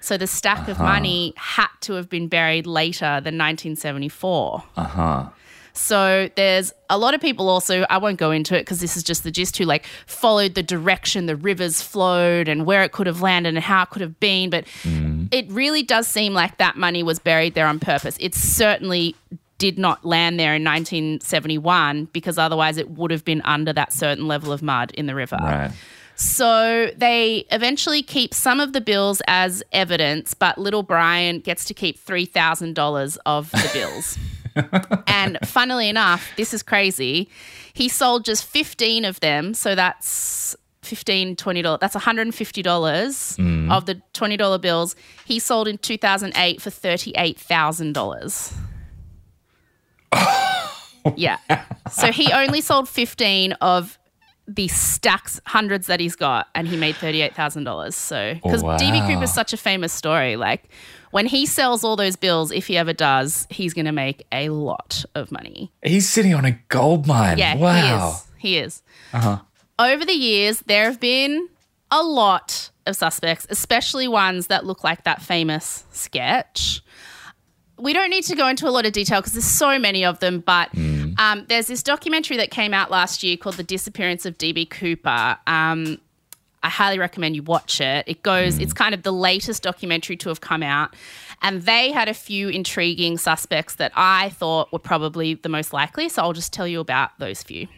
So 0.00 0.18
the 0.18 0.26
stack 0.26 0.68
of 0.68 0.76
uh-huh. 0.76 0.84
money 0.84 1.32
had 1.36 1.68
to 1.82 1.94
have 1.94 2.10
been 2.10 2.28
buried 2.28 2.66
later 2.66 3.20
than 3.24 3.38
1974. 3.38 4.62
Uh 4.76 4.82
huh. 4.82 5.28
So 5.74 6.30
there's 6.36 6.72
a 6.88 6.96
lot 6.96 7.14
of 7.14 7.20
people 7.20 7.48
also, 7.48 7.84
I 7.90 7.98
won't 7.98 8.16
go 8.16 8.30
into 8.30 8.56
it 8.56 8.60
because 8.60 8.80
this 8.80 8.96
is 8.96 9.02
just 9.02 9.24
the 9.24 9.32
gist 9.32 9.56
who 9.58 9.64
like 9.64 9.84
followed 10.06 10.54
the 10.54 10.62
direction 10.62 11.26
the 11.26 11.34
rivers 11.34 11.82
flowed 11.82 12.48
and 12.48 12.64
where 12.64 12.84
it 12.84 12.92
could 12.92 13.08
have 13.08 13.20
landed 13.20 13.54
and 13.54 13.58
how 13.58 13.82
it 13.82 13.90
could 13.90 14.00
have 14.00 14.20
been. 14.20 14.50
But 14.50 14.66
mm-hmm. 14.82 15.26
it 15.32 15.50
really 15.50 15.82
does 15.82 16.06
seem 16.06 16.32
like 16.32 16.58
that 16.58 16.76
money 16.76 17.02
was 17.02 17.18
buried 17.18 17.54
there 17.54 17.66
on 17.66 17.80
purpose. 17.80 18.16
It 18.20 18.36
certainly 18.36 19.16
did 19.58 19.78
not 19.78 20.04
land 20.04 20.38
there 20.38 20.54
in 20.54 20.62
1971 20.62 22.06
because 22.12 22.38
otherwise 22.38 22.76
it 22.76 22.90
would 22.90 23.10
have 23.10 23.24
been 23.24 23.42
under 23.42 23.72
that 23.72 23.92
certain 23.92 24.28
level 24.28 24.52
of 24.52 24.62
mud 24.62 24.92
in 24.92 25.06
the 25.06 25.14
river. 25.14 25.38
Right. 25.40 25.72
So 26.16 26.90
they 26.96 27.46
eventually 27.50 28.02
keep 28.02 28.32
some 28.32 28.60
of 28.60 28.72
the 28.72 28.80
bills 28.80 29.20
as 29.26 29.62
evidence, 29.72 30.34
but 30.34 30.58
little 30.58 30.84
Brian 30.84 31.40
gets 31.40 31.64
to 31.64 31.74
keep 31.74 31.98
$3,000 32.04 33.18
of 33.26 33.50
the 33.50 33.70
bills. 33.72 34.18
and 35.06 35.38
funnily 35.44 35.88
enough, 35.88 36.30
this 36.36 36.54
is 36.54 36.62
crazy. 36.62 37.28
He 37.72 37.88
sold 37.88 38.24
just 38.24 38.44
15 38.44 39.04
of 39.04 39.20
them. 39.20 39.54
So 39.54 39.74
that's 39.74 40.56
15 40.82 41.36
$20. 41.36 41.80
That's 41.80 41.96
$150 41.96 42.32
mm. 42.32 43.72
of 43.72 43.86
the 43.86 44.00
$20 44.12 44.60
bills. 44.60 44.94
He 45.24 45.38
sold 45.38 45.66
in 45.68 45.78
2008 45.78 46.60
for 46.60 46.70
$38,000. 46.70 48.52
yeah. 51.16 51.38
So 51.90 52.12
he 52.12 52.32
only 52.32 52.60
sold 52.60 52.88
15 52.88 53.52
of 53.54 53.98
the 54.46 54.68
stacks, 54.68 55.40
hundreds 55.46 55.86
that 55.86 56.00
he's 56.00 56.16
got, 56.16 56.48
and 56.54 56.68
he 56.68 56.76
made 56.76 56.94
$38,000. 56.96 57.92
So, 57.94 58.34
because 58.34 58.62
oh, 58.62 58.66
Wow. 58.66 58.76
DB 58.76 59.06
Cooper's 59.06 59.32
such 59.32 59.52
a 59.52 59.56
famous 59.56 59.92
story. 59.92 60.36
Like, 60.36 60.68
when 61.10 61.26
he 61.26 61.46
sells 61.46 61.84
all 61.84 61.96
those 61.96 62.16
bills, 62.16 62.50
if 62.50 62.66
he 62.66 62.76
ever 62.76 62.92
does, 62.92 63.46
he's 63.50 63.72
going 63.72 63.86
to 63.86 63.92
make 63.92 64.26
a 64.32 64.48
lot 64.50 65.04
of 65.14 65.30
money. 65.30 65.72
He's 65.82 66.08
sitting 66.08 66.34
on 66.34 66.44
a 66.44 66.52
gold 66.68 67.06
mine. 67.06 67.38
Yeah, 67.38 67.56
wow. 67.56 67.72
he 67.72 67.92
is. 67.94 68.26
He 68.36 68.58
is. 68.58 68.82
Uh-huh. 69.12 69.38
Over 69.78 70.04
the 70.04 70.12
years, 70.12 70.60
there 70.66 70.84
have 70.84 71.00
been 71.00 71.48
a 71.90 72.02
lot 72.02 72.70
of 72.86 72.96
suspects, 72.96 73.46
especially 73.48 74.08
ones 74.08 74.48
that 74.48 74.66
look 74.66 74.84
like 74.84 75.04
that 75.04 75.22
famous 75.22 75.84
sketch. 75.90 76.82
We 77.78 77.92
don't 77.92 78.10
need 78.10 78.24
to 78.24 78.36
go 78.36 78.46
into 78.48 78.68
a 78.68 78.70
lot 78.70 78.86
of 78.86 78.92
detail 78.92 79.20
because 79.20 79.32
there's 79.32 79.44
so 79.44 79.78
many 79.78 80.04
of 80.04 80.20
them, 80.20 80.40
but 80.40 80.70
mm. 80.72 80.93
Um, 81.18 81.44
there's 81.48 81.66
this 81.66 81.82
documentary 81.82 82.36
that 82.38 82.50
came 82.50 82.74
out 82.74 82.90
last 82.90 83.22
year 83.22 83.36
called 83.36 83.56
The 83.56 83.62
Disappearance 83.62 84.26
of 84.26 84.38
DB 84.38 84.68
Cooper. 84.68 85.38
Um, 85.46 85.98
I 86.62 86.70
highly 86.70 86.98
recommend 86.98 87.36
you 87.36 87.42
watch 87.42 87.80
it. 87.80 88.04
It 88.08 88.22
goes, 88.22 88.58
it's 88.58 88.72
kind 88.72 88.94
of 88.94 89.02
the 89.02 89.12
latest 89.12 89.62
documentary 89.62 90.16
to 90.16 90.30
have 90.30 90.40
come 90.40 90.62
out. 90.62 90.94
And 91.42 91.62
they 91.62 91.92
had 91.92 92.08
a 92.08 92.14
few 92.14 92.48
intriguing 92.48 93.18
suspects 93.18 93.74
that 93.74 93.92
I 93.94 94.30
thought 94.30 94.72
were 94.72 94.78
probably 94.78 95.34
the 95.34 95.50
most 95.50 95.74
likely. 95.74 96.08
So 96.08 96.22
I'll 96.22 96.32
just 96.32 96.54
tell 96.54 96.66
you 96.66 96.80
about 96.80 97.10
those 97.18 97.42
few. 97.42 97.68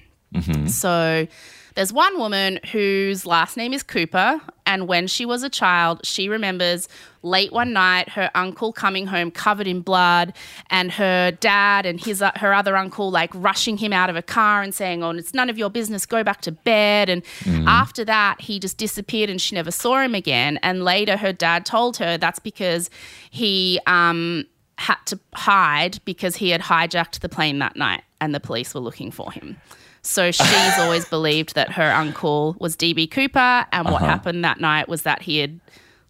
So 0.68 1.26
there's 1.74 1.92
one 1.92 2.16
woman 2.16 2.60
whose 2.70 3.26
last 3.26 3.56
name 3.56 3.72
is 3.72 3.82
Cooper. 3.82 4.40
And 4.66 4.86
when 4.86 5.08
she 5.08 5.26
was 5.26 5.42
a 5.42 5.50
child, 5.50 6.06
she 6.06 6.28
remembers 6.28 6.88
late 7.26 7.52
one 7.52 7.72
night 7.72 8.08
her 8.10 8.30
uncle 8.34 8.72
coming 8.72 9.06
home 9.06 9.30
covered 9.30 9.66
in 9.66 9.80
blood 9.80 10.32
and 10.70 10.92
her 10.92 11.32
dad 11.32 11.84
and 11.84 12.00
his 12.00 12.22
uh, 12.22 12.30
her 12.36 12.54
other 12.54 12.76
uncle 12.76 13.10
like 13.10 13.30
rushing 13.34 13.76
him 13.76 13.92
out 13.92 14.08
of 14.08 14.16
a 14.16 14.22
car 14.22 14.62
and 14.62 14.74
saying, 14.74 15.02
"Oh, 15.02 15.10
it's 15.10 15.34
none 15.34 15.50
of 15.50 15.58
your 15.58 15.70
business. 15.70 16.06
Go 16.06 16.22
back 16.22 16.40
to 16.42 16.52
bed." 16.52 17.08
And 17.08 17.24
mm-hmm. 17.40 17.68
after 17.68 18.04
that, 18.04 18.40
he 18.40 18.58
just 18.58 18.78
disappeared 18.78 19.28
and 19.28 19.40
she 19.40 19.54
never 19.54 19.70
saw 19.70 20.00
him 20.00 20.14
again. 20.14 20.58
And 20.62 20.84
later 20.84 21.16
her 21.16 21.32
dad 21.32 21.66
told 21.66 21.96
her 21.98 22.16
that's 22.16 22.38
because 22.38 22.88
he 23.30 23.80
um 23.86 24.46
had 24.78 24.98
to 25.06 25.18
hide 25.34 25.98
because 26.04 26.36
he 26.36 26.50
had 26.50 26.60
hijacked 26.60 27.20
the 27.20 27.28
plane 27.28 27.58
that 27.60 27.76
night 27.76 28.02
and 28.20 28.34
the 28.34 28.40
police 28.40 28.74
were 28.74 28.80
looking 28.80 29.10
for 29.10 29.32
him. 29.32 29.56
So 30.02 30.30
she's 30.30 30.72
always 30.78 31.04
believed 31.06 31.54
that 31.54 31.72
her 31.72 31.90
uncle 31.92 32.56
was 32.60 32.76
DB 32.76 33.10
Cooper, 33.10 33.66
and 33.72 33.86
what 33.86 34.02
uh-huh. 34.02 34.06
happened 34.06 34.44
that 34.44 34.60
night 34.60 34.88
was 34.88 35.02
that 35.02 35.22
he 35.22 35.38
had 35.38 35.60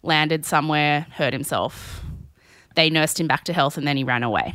landed 0.03 0.45
somewhere, 0.45 1.07
hurt 1.11 1.33
himself. 1.33 2.01
They 2.75 2.89
nursed 2.89 3.19
him 3.19 3.27
back 3.27 3.43
to 3.45 3.53
health, 3.53 3.77
and 3.77 3.87
then 3.87 3.97
he 3.97 4.03
ran 4.03 4.23
away. 4.23 4.53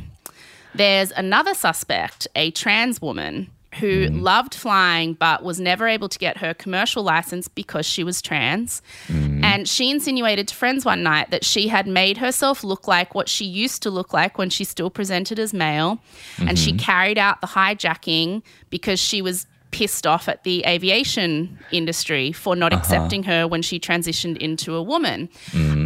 There's 0.75 1.11
another 1.11 1.53
suspect, 1.53 2.27
a 2.35 2.51
trans 2.51 3.01
woman 3.01 3.49
who 3.79 4.07
hmm. 4.07 4.19
loved 4.19 4.53
flying 4.53 5.13
but 5.13 5.43
was 5.43 5.59
never 5.59 5.87
able 5.87 6.09
to 6.09 6.19
get 6.19 6.37
her 6.37 6.53
commercial 6.53 7.03
license 7.03 7.47
because 7.47 7.85
she 7.85 8.03
was 8.03 8.21
trans. 8.21 8.81
Hmm. 9.07 9.43
And 9.43 9.67
she 9.67 9.89
insinuated 9.89 10.47
to 10.49 10.55
friends 10.55 10.85
one 10.85 11.03
night 11.03 11.31
that 11.31 11.43
she 11.43 11.67
had 11.67 11.87
made 11.87 12.17
herself 12.17 12.63
look 12.63 12.87
like 12.87 13.15
what 13.15 13.29
she 13.29 13.45
used 13.45 13.83
to 13.83 13.89
look 13.89 14.13
like 14.13 14.37
when 14.37 14.49
she 14.49 14.63
still 14.63 14.89
presented 14.89 15.39
as 15.39 15.53
male. 15.53 15.99
And 16.39 16.57
she 16.57 16.71
mm-hmm. 16.71 16.79
carried 16.79 17.17
out 17.17 17.41
the 17.41 17.47
hijacking 17.47 18.43
because 18.69 18.99
she 18.99 19.21
was 19.21 19.47
pissed 19.73 20.07
off 20.07 20.29
at 20.29 20.43
the 20.43 20.63
aviation 20.65 21.59
industry 21.71 22.31
for 22.31 22.55
not 22.55 22.71
accepting 22.71 23.23
her 23.23 23.47
when 23.47 23.61
she 23.61 23.79
transitioned 23.79 24.37
into 24.37 24.75
a 24.75 24.81
woman, 24.81 25.27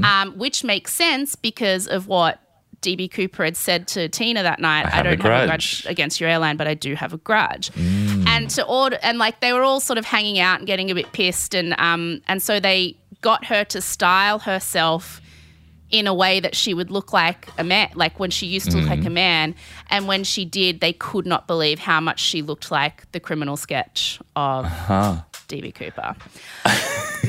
um, 0.04 0.34
which 0.38 0.64
makes 0.64 0.94
sense 0.94 1.36
because 1.36 1.88
of 1.88 2.08
what 2.08 2.40
DB 2.82 3.10
Cooper 3.10 3.44
had 3.46 3.58
said 3.58 3.88
to 3.88 4.08
Tina 4.10 4.44
that 4.44 4.60
night. 4.60 4.86
I, 4.86 4.90
have 4.90 5.06
a 5.06 5.16
don't 5.16 5.22
have 5.22 5.44
a 5.44 5.48
grudge." 5.48 5.86
against 5.88 6.20
your 6.20 6.30
airline, 6.30 6.58
but 6.58 6.68
I 6.68 6.74
do 6.74 6.94
have 6.94 7.14
a 7.14 7.18
grudge. 7.18 7.72
And 7.76 8.50
to 8.52 8.66
order, 8.66 9.00
and 9.02 9.18
like 9.18 9.40
they 9.40 9.54
were 9.54 9.64
all 9.64 9.80
sort 9.80 9.98
of 9.98 10.06
hanging 10.06 10.38
out 10.38 10.60
and 10.60 10.68
getting 10.68 10.92
a 10.92 10.96
bit 10.96 11.12
pissed, 11.14 11.56
and 11.56 11.74
um, 11.80 12.22
and 12.28 12.42
so 12.42 12.60
they 12.60 12.98
got 13.22 13.46
her 13.46 13.64
to 13.64 13.82
style 13.82 14.40
herself 14.40 15.22
in 15.90 16.08
a 16.08 16.14
way 16.14 16.40
that 16.40 16.56
she 16.56 16.74
would 16.74 16.92
look 16.92 17.14
like 17.14 17.48
a 17.58 17.64
man, 17.64 17.90
like 17.96 18.20
when 18.20 18.30
she 18.30 18.46
used 18.46 18.72
to 18.72 18.78
look 18.78 18.90
like 18.90 19.06
a 19.06 19.10
mm. 19.10 19.14
man. 19.14 19.56
And 19.90 20.08
when 20.08 20.24
she 20.24 20.44
did, 20.44 20.82
they 20.82 20.94
could 20.94 21.26
not 21.26 21.48
believe 21.48 21.80
how 21.80 22.02
much 22.02 22.20
she 22.20 22.42
looked 22.42 22.72
like 22.72 23.10
the 23.14 23.20
criminal 23.20 23.56
sketch 23.56 24.20
of 24.36 24.66
uh-huh. 24.66 25.22
DB 25.48 25.74
Cooper. 25.74 26.16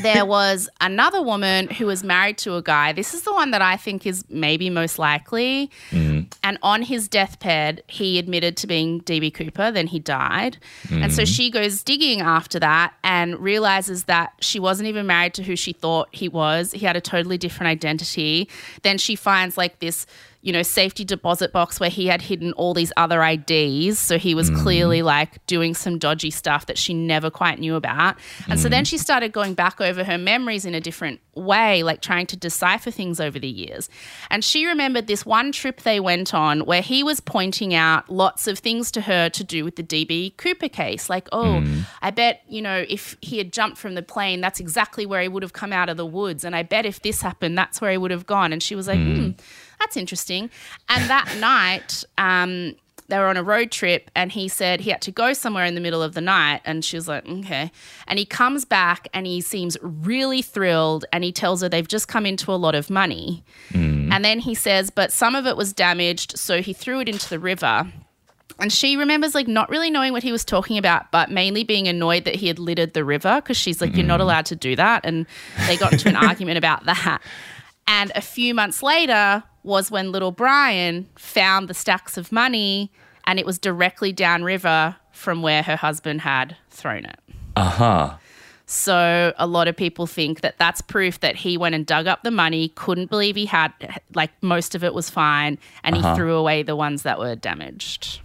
there 0.03 0.25
was 0.25 0.69
another 0.81 1.23
woman 1.23 1.69
who 1.69 1.87
was 1.87 2.05
married 2.05 2.39
to 2.39 2.57
a 2.57 2.63
guy. 2.63 2.93
This 2.93 3.15
is 3.15 3.23
the 3.23 3.33
one 3.33 3.51
that 3.51 3.63
I 3.63 3.77
think 3.77 4.07
is 4.07 4.25
maybe 4.29 4.71
most 4.71 4.99
likely. 4.99 5.71
Mm-hmm. 5.91 6.29
And 6.43 6.59
on 6.63 6.83
his 6.83 7.09
deathbed, 7.09 7.83
he 7.89 8.19
admitted 8.19 8.57
to 8.59 8.67
being 8.67 9.01
DB 9.03 9.33
Cooper. 9.33 9.71
Then 9.71 9.87
he 9.87 9.99
died. 9.99 10.59
And 10.91 11.13
so 11.13 11.23
mm-hmm. 11.23 11.33
she 11.33 11.51
goes 11.51 11.83
digging 11.83 12.21
after 12.21 12.59
that 12.59 12.95
and 13.03 13.39
realizes 13.39 14.05
that 14.05 14.33
she 14.41 14.59
wasn't 14.59 14.89
even 14.89 15.07
married 15.07 15.35
to 15.35 15.43
who 15.43 15.57
she 15.57 15.73
thought 15.73 16.09
he 16.13 16.29
was. 16.29 16.73
He 16.73 16.85
had 16.87 16.97
a 16.97 17.01
totally 17.01 17.39
different 17.39 17.69
identity. 17.69 18.49
Then 18.83 18.99
she 18.99 19.17
finds 19.17 19.57
like 19.57 19.79
this 19.81 20.07
you 20.41 20.53
know, 20.53 20.63
safety 20.63 21.05
deposit 21.05 21.53
box 21.53 21.81
where 21.81 21.91
he 21.91 22.07
had 22.07 22.23
hidden 22.23 22.53
all 22.53 22.73
these 22.73 22.93
other 22.97 23.23
IDs. 23.25 23.99
So 23.99 24.19
he 24.19 24.37
was 24.37 24.51
mm. 24.51 24.63
clearly 24.63 25.03
like 25.03 25.45
doing 25.47 25.75
some 25.75 25.99
dodgy 25.99 26.31
stuff 26.31 26.67
that 26.67 26.79
she 26.79 26.95
never 26.95 27.29
quite 27.29 27.59
knew 27.59 27.75
about. 27.75 28.17
And 28.49 28.61
so 28.61 28.69
then 28.69 28.85
mm. 28.85 28.87
she 28.87 28.99
started 28.99 29.33
going 29.33 29.55
back 29.55 29.81
over 29.81 30.05
her 30.05 30.17
memories 30.17 30.65
in 30.65 30.77
a 30.77 30.81
different 30.81 31.21
way, 31.35 31.83
like 31.83 32.03
trying 32.03 32.27
to 32.27 32.37
decipher 32.37 32.93
things 32.93 33.19
over 33.19 33.37
the 33.41 33.49
years. 33.49 33.91
And 34.31 34.45
she 34.45 34.65
remembered 34.65 35.09
this 35.09 35.27
one 35.27 35.51
trip 35.51 35.83
they 35.83 35.99
went 35.99 36.33
on 36.33 36.61
where 36.61 36.83
he 36.83 37.03
was 37.03 37.19
pointing 37.19 37.75
out 37.75 38.09
lots 38.09 38.47
of 38.47 38.61
things 38.61 38.93
to 38.93 39.01
her 39.03 39.29
to 39.31 39.43
do 39.43 39.65
with 39.65 39.75
the 39.75 39.83
DB 39.83 40.37
Cooper 40.37 40.69
case. 40.69 41.11
Like, 41.11 41.29
oh, 41.33 41.61
mm. 41.63 41.83
I 42.01 42.13
bet, 42.13 42.43
you 42.49 42.63
know, 42.63 42.85
if 42.89 43.17
he 43.21 43.39
had 43.39 43.53
jumped 43.53 43.77
from 43.77 43.97
the 43.97 44.03
plane, 44.03 44.41
that's 44.41 44.61
exactly 44.61 45.05
where 45.05 45.21
he 45.21 45.29
would 45.29 45.43
have 45.43 45.53
come 45.53 45.73
out 45.73 45.89
of 45.89 45.97
the 45.97 46.07
woods. 46.07 46.45
And 46.45 46.55
I 46.55 46.63
bet 46.63 46.87
if 46.87 47.03
this 47.03 47.23
happened, 47.23 47.59
that's 47.59 47.81
where 47.81 47.91
he 47.91 47.99
would 47.99 48.13
have 48.13 48.27
gone. 48.27 48.53
And 48.53 48.63
she 48.63 48.77
was 48.77 48.87
like, 48.87 48.99
hmm 48.99 49.31
that's 49.79 49.97
interesting. 49.97 50.51
And 50.89 51.09
that 51.09 51.37
night, 51.41 52.05
um, 52.17 52.75
they 53.09 53.19
were 53.19 53.27
on 53.27 53.37
a 53.37 53.43
road 53.43 53.71
trip 53.71 54.11
and 54.15 54.31
he 54.31 54.49
said 54.49 54.81
he 54.81 54.91
had 54.91 55.01
to 55.03 55.11
go 55.11 55.33
somewhere 55.33 55.65
in 55.65 55.75
the 55.75 55.81
middle 55.81 56.03
of 56.03 56.15
the 56.15 56.21
night. 56.21 56.61
And 56.65 56.85
she 56.85 56.97
was 56.97 57.09
like, 57.09 57.27
okay. 57.27 57.73
And 58.07 58.19
he 58.19 58.27
comes 58.27 58.65
back 58.65 59.09
and 59.15 59.27
he 59.27 59.41
seems 59.41 59.77
really 59.83 60.43
thrilled 60.43 61.07
and 61.13 61.25
he 61.25 61.33
tells 61.33 61.63
her 61.63 61.69
they've 61.69 61.89
just 61.89 62.07
come 62.07 62.27
into 62.27 62.53
a 62.53 62.57
lot 62.57 62.75
of 62.75 62.91
money. 62.91 63.45
And 64.13 64.25
then 64.25 64.41
he 64.41 64.55
says, 64.55 64.91
but 64.91 65.11
some 65.11 65.35
of 65.35 65.47
it 65.47 65.57
was 65.57 65.73
damaged. 65.73 66.39
So 66.39 66.61
he 66.61 66.75
threw 66.75 67.01
it 67.01 67.09
into 67.09 67.29
the 67.29 67.39
river. 67.39 67.91
And 68.61 68.73
she 68.73 68.97
remembers 68.97 69.35
like 69.35 69.49
not 69.49 69.71
really 69.71 69.91
knowing 69.91 70.13
what 70.13 70.23
he 70.23 70.33
was 70.33 70.45
talking 70.45 70.77
about, 70.77 71.11
but 71.11 71.31
mainly 71.31 71.65
being 71.65 71.89
annoyed 71.89 72.25
that 72.25 72.35
he 72.35 72.49
had 72.49 72.59
littered 72.59 72.93
the 72.93 73.05
river 73.05 73.37
because 73.37 73.57
she's 73.57 73.81
like, 73.81 73.95
You're 73.95 74.05
not 74.05 74.21
allowed 74.21 74.47
to 74.47 74.57
do 74.57 74.75
that. 74.77 75.07
And 75.07 75.27
they 75.67 75.77
got 75.77 75.93
into 75.93 76.09
an 76.09 76.17
argument 76.29 76.59
about 76.59 76.85
that. 76.87 77.23
And 77.87 78.11
a 78.17 78.21
few 78.21 78.55
months 78.55 78.83
later 78.83 79.45
was 79.63 79.91
when 79.91 80.13
little 80.13 80.33
Brian 80.33 81.09
found 81.17 81.69
the 81.69 81.75
stacks 81.75 82.17
of 82.17 82.33
money 82.33 82.91
and 83.27 83.39
it 83.39 83.47
was 83.47 83.59
directly 83.59 84.13
downriver 84.13 84.97
from 85.13 85.43
where 85.43 85.63
her 85.63 85.77
husband 85.77 86.23
had 86.23 86.57
thrown 86.71 87.05
it. 87.05 87.19
Uh 87.57 87.71
huh. 87.71 88.17
So 88.67 89.33
a 89.39 89.47
lot 89.47 89.67
of 89.67 89.77
people 89.77 90.07
think 90.07 90.43
that 90.43 90.59
that's 90.59 90.83
proof 90.83 91.21
that 91.21 91.37
he 91.37 91.57
went 91.57 91.75
and 91.75 91.87
dug 91.87 92.07
up 92.07 92.23
the 92.23 92.31
money, 92.31 92.69
couldn't 92.75 93.09
believe 93.09 93.35
he 93.35 93.47
had, 93.47 93.73
like 94.15 94.31
most 94.43 94.75
of 94.75 94.85
it 94.85 94.93
was 94.93 95.09
fine, 95.09 95.59
and 95.83 95.97
he 95.97 96.03
threw 96.15 96.35
away 96.37 96.63
the 96.63 96.77
ones 96.77 97.03
that 97.03 97.19
were 97.19 97.35
damaged. 97.35 98.21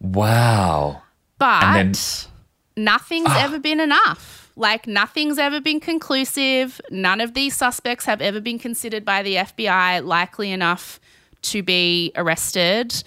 Wow. 0.00 1.02
But 1.38 2.28
Nothing's 2.76 3.30
ever 3.30 3.58
been 3.58 3.80
enough. 3.80 4.50
Like 4.56 4.86
nothing's 4.86 5.38
ever 5.38 5.60
been 5.60 5.80
conclusive. 5.80 6.80
None 6.90 7.20
of 7.20 7.34
these 7.34 7.54
suspects 7.54 8.04
have 8.06 8.20
ever 8.20 8.40
been 8.40 8.58
considered 8.58 9.04
by 9.04 9.22
the 9.22 9.36
FBI 9.36 10.04
likely 10.04 10.50
enough 10.50 10.98
to 11.42 11.62
be 11.62 12.12
arrested. 12.16 13.02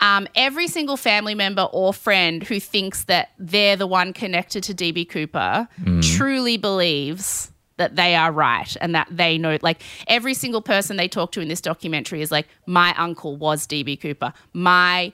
Um, 0.00 0.26
every 0.34 0.68
single 0.68 0.96
family 0.96 1.34
member 1.34 1.62
or 1.62 1.92
friend 1.92 2.42
who 2.42 2.58
thinks 2.60 3.04
that 3.04 3.30
they're 3.38 3.76
the 3.76 3.86
one 3.86 4.12
connected 4.12 4.62
to 4.64 4.74
DB 4.74 5.08
Cooper 5.08 5.68
truly 6.02 6.56
believes 6.56 7.52
that 7.76 7.96
they 7.96 8.14
are 8.14 8.30
right 8.30 8.76
and 8.80 8.94
that 8.94 9.08
they 9.10 9.38
know 9.38 9.58
like 9.62 9.82
every 10.06 10.34
single 10.34 10.60
person 10.60 10.96
they 10.98 11.08
talk 11.08 11.32
to 11.32 11.40
in 11.40 11.48
this 11.48 11.62
documentary 11.62 12.20
is 12.20 12.30
like 12.30 12.46
my 12.66 12.94
uncle 12.98 13.36
was 13.36 13.66
DB 13.66 13.98
Cooper 13.98 14.34
my 14.52 15.12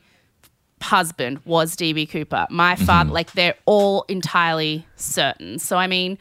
husband 0.82 1.40
was 1.44 1.74
DB 1.76 2.08
Cooper. 2.08 2.46
My 2.50 2.76
father, 2.76 3.10
like 3.10 3.32
they're 3.32 3.54
all 3.64 4.04
entirely 4.08 4.86
certain. 4.96 5.58
So, 5.58 5.76
I 5.76 5.86
mean, 5.86 6.18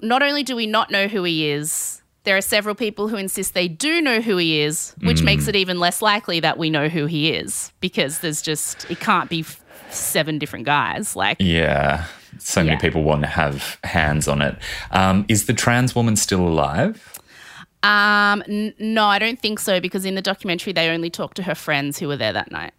not 0.00 0.22
only 0.22 0.42
do 0.42 0.56
we 0.56 0.66
not 0.66 0.90
know 0.90 1.08
who 1.08 1.22
he 1.24 1.50
is, 1.50 2.02
There 2.24 2.36
are 2.36 2.42
several 2.42 2.74
people 2.74 3.08
who 3.08 3.16
insist 3.16 3.54
they 3.54 3.66
do 3.66 4.02
know 4.02 4.20
who 4.20 4.36
he 4.36 4.60
is, 4.60 4.94
which 5.02 5.22
makes 5.22 5.48
it 5.48 5.56
even 5.56 5.78
less 5.80 6.02
likely 6.02 6.38
that 6.40 6.58
we 6.58 6.68
know 6.68 6.88
who 6.88 7.06
he 7.06 7.30
is 7.32 7.72
because 7.80 8.18
there's 8.18 8.42
just, 8.42 8.90
it 8.90 9.00
can't 9.00 9.30
be 9.30 9.40
f- 9.40 9.62
seven 9.90 10.38
different 10.38 10.66
guys. 10.66 11.16
Like, 11.16 11.38
Yeah. 11.40 12.04
So 12.38 12.60
many 12.60 12.72
Yeah. 12.72 12.78
people 12.78 13.02
want 13.04 13.22
to 13.22 13.26
have 13.28 13.78
hands 13.84 14.28
on 14.28 14.42
it. 14.42 14.54
Um, 14.90 15.24
is 15.28 15.46
the 15.46 15.54
trans 15.54 15.94
woman 15.94 16.14
still 16.16 16.46
alive? 16.46 17.18
um, 17.82 18.42
n- 18.46 18.74
no, 18.78 19.06
I 19.06 19.18
don't 19.18 19.40
think 19.40 19.58
so 19.58 19.80
because 19.80 20.04
in 20.04 20.14
the 20.14 20.20
documentary 20.22 20.74
they 20.74 20.90
only 20.90 21.08
talked 21.08 21.36
to 21.36 21.42
her 21.44 21.54
friends 21.54 21.98
who 21.98 22.06
were 22.08 22.16
there 22.18 22.32
that 22.34 22.50
night. 22.50 22.72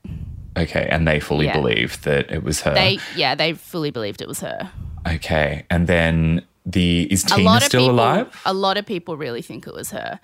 Okay, 0.57 0.87
and 0.91 1.07
they 1.07 1.19
fully 1.19 1.45
Yeah. 1.45 1.53
believe 1.53 2.01
that 2.03 2.29
it 2.31 2.43
was 2.43 2.61
her. 2.61 2.73
They, 2.73 2.99
yeah, 3.15 3.35
they 3.35 3.53
fully 3.53 3.91
believed 3.91 4.21
it 4.21 4.27
was 4.27 4.41
her. 4.41 4.69
okay, 5.07 5.65
and 5.69 5.87
then 5.87 6.43
the 6.63 7.11
is 7.11 7.23
Tina 7.23 7.59
still 7.61 7.81
people, 7.87 7.95
alive? 7.95 8.39
A 8.45 8.53
lot 8.53 8.77
of 8.77 8.85
people 8.85 9.17
really 9.17 9.41
think 9.41 9.65
it 9.65 9.73
was 9.73 9.89
her. 9.91 10.19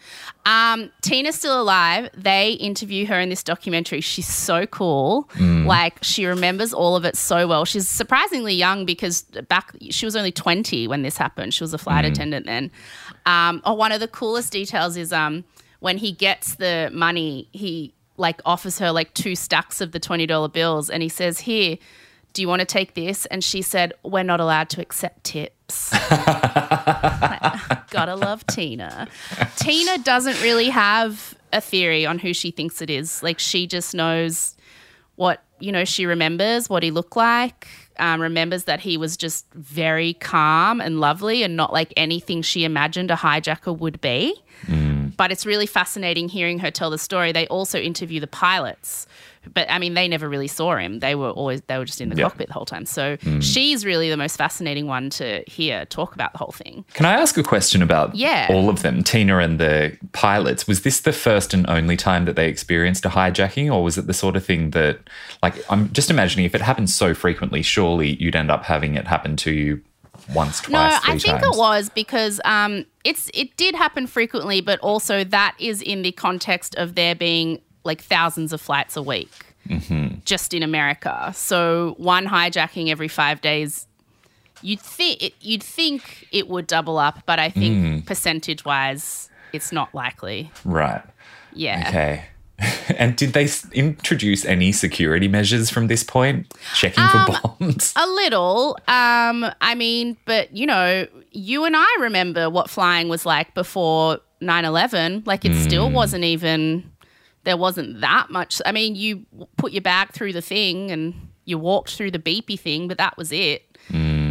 Um, 0.46 0.92
Tina's 1.02 1.34
still 1.36 1.60
alive. 1.60 2.10
They 2.16 2.52
interview 2.52 3.08
her 3.08 3.20
in 3.20 3.30
this 3.30 3.42
documentary. 3.42 4.02
She's 4.02 4.28
so 4.28 4.68
cool. 4.68 5.28
Mm. 5.34 5.66
Like 5.66 5.98
she 6.04 6.28
remembers 6.28 6.74
all 6.76 6.96
of 6.96 7.06
it 7.06 7.16
so 7.18 7.48
well. 7.48 7.66
She's 7.66 7.88
surprisingly 7.88 8.54
young 8.54 8.86
because 8.86 9.24
back 9.50 9.76
she 9.90 10.06
was 10.06 10.16
only 10.16 10.32
twenty 10.32 10.88
when 10.88 11.02
this 11.02 11.18
happened. 11.18 11.56
She 11.56 11.64
was 11.64 11.74
a 11.74 11.78
Mm. 11.80 11.82
flight 11.82 12.06
attendant 12.06 12.46
then. 12.46 12.70
Um, 13.26 13.62
oh, 13.66 13.74
one 13.74 13.92
of 13.92 14.00
the 14.00 14.08
coolest 14.08 14.52
details 14.54 14.96
is 14.96 15.12
um, 15.12 15.44
when 15.80 15.98
he 15.98 16.12
gets 16.12 16.54
the 16.56 16.92
money, 16.94 17.50
he 17.52 17.96
like 18.18 18.42
offers 18.46 18.80
her 18.80 18.92
like 18.92 19.14
two 19.14 19.36
stacks 19.36 19.80
of 19.82 19.92
the 19.92 20.00
twenty 20.00 20.26
dollar 20.26 20.50
bills, 20.50 20.90
and 20.90 21.02
he 21.04 21.10
says, 21.10 21.40
"Here." 21.40 21.78
Do 22.34 22.42
you 22.44 22.48
want 22.48 22.60
to 22.60 22.68
take 22.68 22.94
this? 22.94 23.26
And 23.28 23.44
she 23.44 23.64
said, 23.64 23.94
We're 24.04 24.22
not 24.22 24.40
allowed 24.40 24.70
to 24.70 24.82
accept 24.82 25.24
tips. 25.24 25.90
Gotta 27.90 28.16
love 28.16 28.46
Tina. 28.46 29.08
Tina 29.56 29.98
doesn't 30.00 30.40
really 30.44 30.70
have 30.70 31.36
a 31.52 31.62
theory 31.62 32.06
on 32.06 32.20
who 32.20 32.36
she 32.36 32.52
thinks 32.52 32.80
it 32.80 32.92
is. 32.92 33.24
Like 33.24 33.40
she 33.40 33.66
just 33.66 33.96
knows 33.96 34.56
what 35.16 35.44
you 35.60 35.72
know. 35.72 35.84
She 35.84 36.06
remembers 36.06 36.70
what 36.70 36.84
he 36.84 36.92
looked 36.92 37.16
like. 37.16 37.68
Um, 38.00 38.22
remembers 38.22 38.66
that 38.66 38.80
he 38.82 38.98
was 38.98 39.18
just 39.18 39.52
very 39.54 40.14
calm 40.14 40.80
and 40.80 41.00
lovely, 41.00 41.42
and 41.42 41.56
not 41.56 41.74
like 41.74 41.92
anything 41.98 42.44
she 42.44 42.64
imagined 42.64 43.10
a 43.10 43.16
hijacker 43.16 43.76
would 43.76 44.00
be. 44.00 44.36
But 45.18 45.32
it's 45.32 45.46
really 45.46 45.66
fascinating 45.66 46.30
hearing 46.30 46.60
her 46.60 46.72
tell 46.72 46.90
the 46.90 46.98
story. 46.98 47.32
They 47.32 47.48
also 47.48 47.80
interview 47.80 48.20
the 48.20 48.28
pilots, 48.28 49.08
but 49.54 49.70
I 49.70 49.80
mean, 49.80 49.94
they 49.94 50.08
never 50.08 50.30
really 50.30 50.48
saw 50.48 50.76
him. 50.78 51.00
They 51.00 51.16
were 51.16 51.32
always 51.32 51.62
they 51.68 51.78
were 51.78 51.86
just 51.86 52.02
in 52.02 52.10
the 52.10 52.16
Yeah. 52.16 52.24
cockpit 52.30 52.48
the 52.48 52.54
whole 52.54 52.66
time. 52.66 52.86
So 52.86 53.18
hmm. 53.18 53.40
she's 53.40 53.86
really 53.86 54.10
the 54.10 54.18
most 54.18 54.38
fascinating 54.38 54.88
one 54.88 55.10
to 55.12 55.44
hear 55.48 55.86
talk 55.86 56.14
about 56.14 56.34
the 56.34 56.38
whole 56.40 56.52
thing. 56.52 56.86
Can 56.94 57.06
I 57.06 57.14
ask 57.14 57.38
a 57.38 57.44
question 57.44 57.82
about 57.82 58.16
Yeah. 58.16 58.48
all 58.50 58.70
of 58.70 58.82
them, 58.84 59.04
Tina 59.04 59.38
and 59.40 59.60
the 59.60 59.98
pilots? 60.12 60.68
Was 60.68 60.82
this 60.82 61.00
the 61.02 61.14
first 61.14 61.54
and 61.54 61.68
only 61.70 61.98
time 61.98 62.26
that 62.26 62.36
they 62.36 62.48
experienced 62.48 63.06
a 63.06 63.10
hijacking, 63.10 63.74
or 63.74 63.84
was 63.84 63.98
it 63.98 64.08
the 64.08 64.14
sort 64.14 64.36
of 64.36 64.46
thing 64.46 64.72
that, 64.72 65.00
like, 65.42 65.56
I'm 65.70 65.92
just 65.94 66.10
imagining 66.10 66.46
if 66.46 66.54
it 66.54 66.62
happens 66.62 66.94
so 66.94 67.14
frequently, 67.14 67.62
surely 67.62 68.16
you'd 68.22 68.36
end 68.36 68.52
up 68.52 68.64
having 68.66 68.96
it 68.96 69.08
happen 69.08 69.36
to 69.38 69.52
you 69.52 69.82
once, 70.34 70.62
twice, 70.62 70.72
No, 70.72 70.80
I 71.12 71.18
think 71.18 71.40
times. 71.42 71.56
it 71.56 71.58
was 71.58 71.90
because 71.90 72.42
um, 72.46 72.86
it's 73.04 73.30
it 73.34 73.56
did 73.58 73.76
happen 73.76 74.08
frequently, 74.08 74.62
but 74.62 74.80
also 74.80 75.24
that 75.24 75.56
is 75.60 75.82
in 75.82 76.02
the 76.02 76.12
context 76.12 76.76
of 76.76 76.96
there 76.96 77.16
being 77.16 77.62
like 77.84 78.02
thousands 78.02 78.52
of 78.54 78.60
flights 78.62 78.96
a 78.98 79.02
week 79.02 79.32
just 80.26 80.54
in 80.54 80.64
America. 80.64 81.32
So 81.36 81.96
one 81.98 82.26
hijacking 82.28 82.90
every 82.90 83.08
five 83.10 83.42
days. 83.42 83.86
You'd 84.62 84.80
think 84.80 85.34
you'd 85.42 85.62
think 85.64 86.28
it 86.32 86.48
would 86.48 86.68
double 86.68 86.98
up, 86.98 87.24
but 87.26 87.38
I 87.40 87.50
think 87.50 88.06
percentage 88.06 88.66
wise, 88.66 89.30
it's 89.54 89.72
not 89.72 89.94
likely. 89.94 90.52
Right. 90.66 91.04
Yeah. 91.54 91.86
Okay. 91.90 92.26
and 92.98 93.16
did 93.16 93.34
they 93.34 93.48
introduce 93.74 94.46
any 94.46 94.72
security 94.72 95.28
measures 95.28 95.70
from 95.70 95.88
this 95.88 96.04
point? 96.04 96.54
Checking 96.76 97.04
Um, 97.04 97.26
for 97.28 97.56
bombs? 97.60 97.94
A 97.96 98.08
little. 98.08 98.78
Um, 98.88 99.46
I 99.62 99.76
mean, 99.76 100.18
but 100.26 100.56
you 100.56 100.66
know, 100.66 101.08
you 101.32 101.66
and 101.66 101.76
I 101.78 101.88
remember 102.00 102.50
what 102.50 102.70
flying 102.70 103.10
was 103.10 103.26
like 103.26 103.54
before 103.54 104.20
9/11. 104.42 105.26
Like 105.28 105.46
it 105.46 105.56
still 105.56 105.90
wasn't 105.92 106.24
even 106.24 106.90
there 107.44 107.58
wasn't 107.58 108.02
that 108.02 108.30
much. 108.30 108.62
I 108.66 108.72
mean, 108.72 108.96
you 108.96 109.26
put 109.58 109.72
your 109.72 109.82
bag 109.82 110.12
through 110.12 110.34
the 110.34 110.42
thing 110.42 110.92
and 110.92 111.14
you 111.46 111.58
walked 111.58 111.96
through 111.96 112.12
the 112.12 112.20
beepy 112.20 112.60
thing, 112.60 112.88
but 112.88 112.98
that 112.98 113.18
was 113.18 113.32
it. 113.32 113.64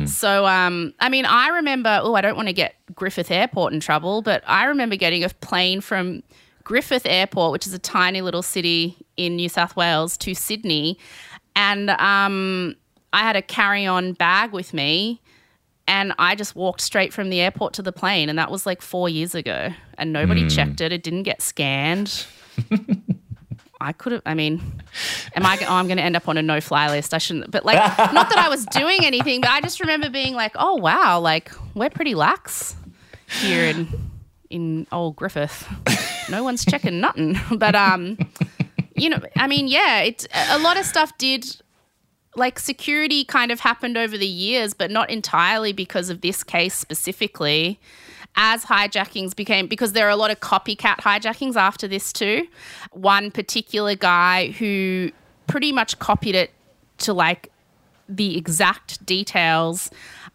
So, 0.06 0.46
um, 0.46 0.94
I 1.00 1.08
mean, 1.08 1.24
I 1.24 1.48
remember. 1.48 1.98
Oh, 2.02 2.14
I 2.14 2.20
don't 2.20 2.36
want 2.36 2.46
to 2.48 2.52
get 2.52 2.76
Griffith 2.94 3.30
Airport 3.30 3.72
in 3.72 3.80
trouble, 3.80 4.22
but 4.22 4.44
I 4.46 4.66
remember 4.66 4.94
getting 4.96 5.24
a 5.24 5.28
plane 5.30 5.80
from 5.80 6.22
Griffith 6.66 7.06
Airport, 7.06 7.52
which 7.52 7.64
is 7.64 7.72
a 7.74 7.78
tiny 7.78 8.22
little 8.22 8.42
city 8.42 8.96
in 9.16 9.36
New 9.36 9.48
South 9.48 9.76
Wales, 9.76 10.16
to 10.18 10.34
Sydney, 10.34 10.98
and 11.54 11.90
um, 11.90 12.74
I 13.12 13.20
had 13.20 13.36
a 13.36 13.40
carry-on 13.40 14.14
bag 14.14 14.50
with 14.50 14.74
me, 14.74 15.20
and 15.86 16.12
I 16.18 16.34
just 16.34 16.56
walked 16.56 16.80
straight 16.80 17.12
from 17.12 17.30
the 17.30 17.40
airport 17.40 17.74
to 17.74 17.82
the 17.82 17.92
plane, 17.92 18.28
and 18.28 18.36
that 18.40 18.50
was 18.50 18.66
like 18.66 18.82
four 18.82 19.08
years 19.08 19.32
ago, 19.32 19.68
and 19.96 20.12
nobody 20.12 20.48
checked 20.48 20.80
it. 20.80 20.90
It 20.90 21.04
didn't 21.04 21.22
get 21.22 21.40
scanned. 21.40 22.26
I 23.80 23.92
could 23.92 24.10
have. 24.10 24.22
I 24.26 24.34
mean, 24.34 24.60
am 25.36 25.46
I? 25.46 25.58
Oh, 25.68 25.74
I'm 25.74 25.86
going 25.86 25.98
to 25.98 26.02
end 26.02 26.16
up 26.16 26.28
on 26.28 26.36
a 26.36 26.42
no-fly 26.42 26.88
list. 26.88 27.14
I 27.14 27.18
shouldn't. 27.18 27.48
But 27.48 27.64
like, 27.64 27.76
not 28.12 28.28
that 28.30 28.38
I 28.38 28.48
was 28.48 28.66
doing 28.66 29.04
anything, 29.04 29.40
but 29.40 29.50
I 29.50 29.60
just 29.60 29.78
remember 29.78 30.10
being 30.10 30.34
like, 30.34 30.52
"Oh 30.56 30.74
wow, 30.74 31.20
like 31.20 31.52
we're 31.74 31.90
pretty 31.90 32.16
lax 32.16 32.74
here 33.28 33.62
in 33.62 33.86
in 34.50 34.86
old 34.90 35.14
Griffith. 35.14 35.68
No 36.30 36.42
one's 36.42 36.64
checking 36.64 37.00
nothing." 37.00 37.38
But 37.56 37.74
um, 37.74 38.18
you 38.96 39.08
know, 39.10 39.20
I 39.36 39.46
mean, 39.46 39.68
yeah, 39.68 40.00
it's 40.00 40.26
a 40.50 40.58
lot 40.58 40.78
of 40.78 40.84
stuff 40.84 41.16
did 41.18 41.44
like 42.36 42.58
security 42.58 43.24
kind 43.24 43.50
of 43.50 43.60
happened 43.60 43.96
over 43.96 44.16
the 44.16 44.26
years, 44.26 44.74
but 44.74 44.90
not 44.90 45.10
entirely 45.10 45.72
because 45.72 46.10
of 46.10 46.20
this 46.20 46.44
case 46.44 46.74
specifically. 46.74 47.80
As 48.38 48.66
hijackings 48.66 49.34
became, 49.34 49.66
because 49.66 49.94
there 49.94 50.06
are 50.06 50.10
a 50.10 50.16
lot 50.16 50.30
of 50.30 50.40
copycat 50.40 50.98
hijackings 50.98 51.56
after 51.56 51.88
this 51.88 52.12
too. 52.12 52.46
One 52.92 53.30
particular 53.30 53.94
guy 53.94 54.48
who 54.50 55.10
pretty 55.46 55.72
much 55.72 55.98
copied 55.98 56.34
it 56.34 56.50
to 56.98 57.14
like 57.14 57.50
the 58.08 58.36
exact 58.36 59.04
details. 59.06 59.90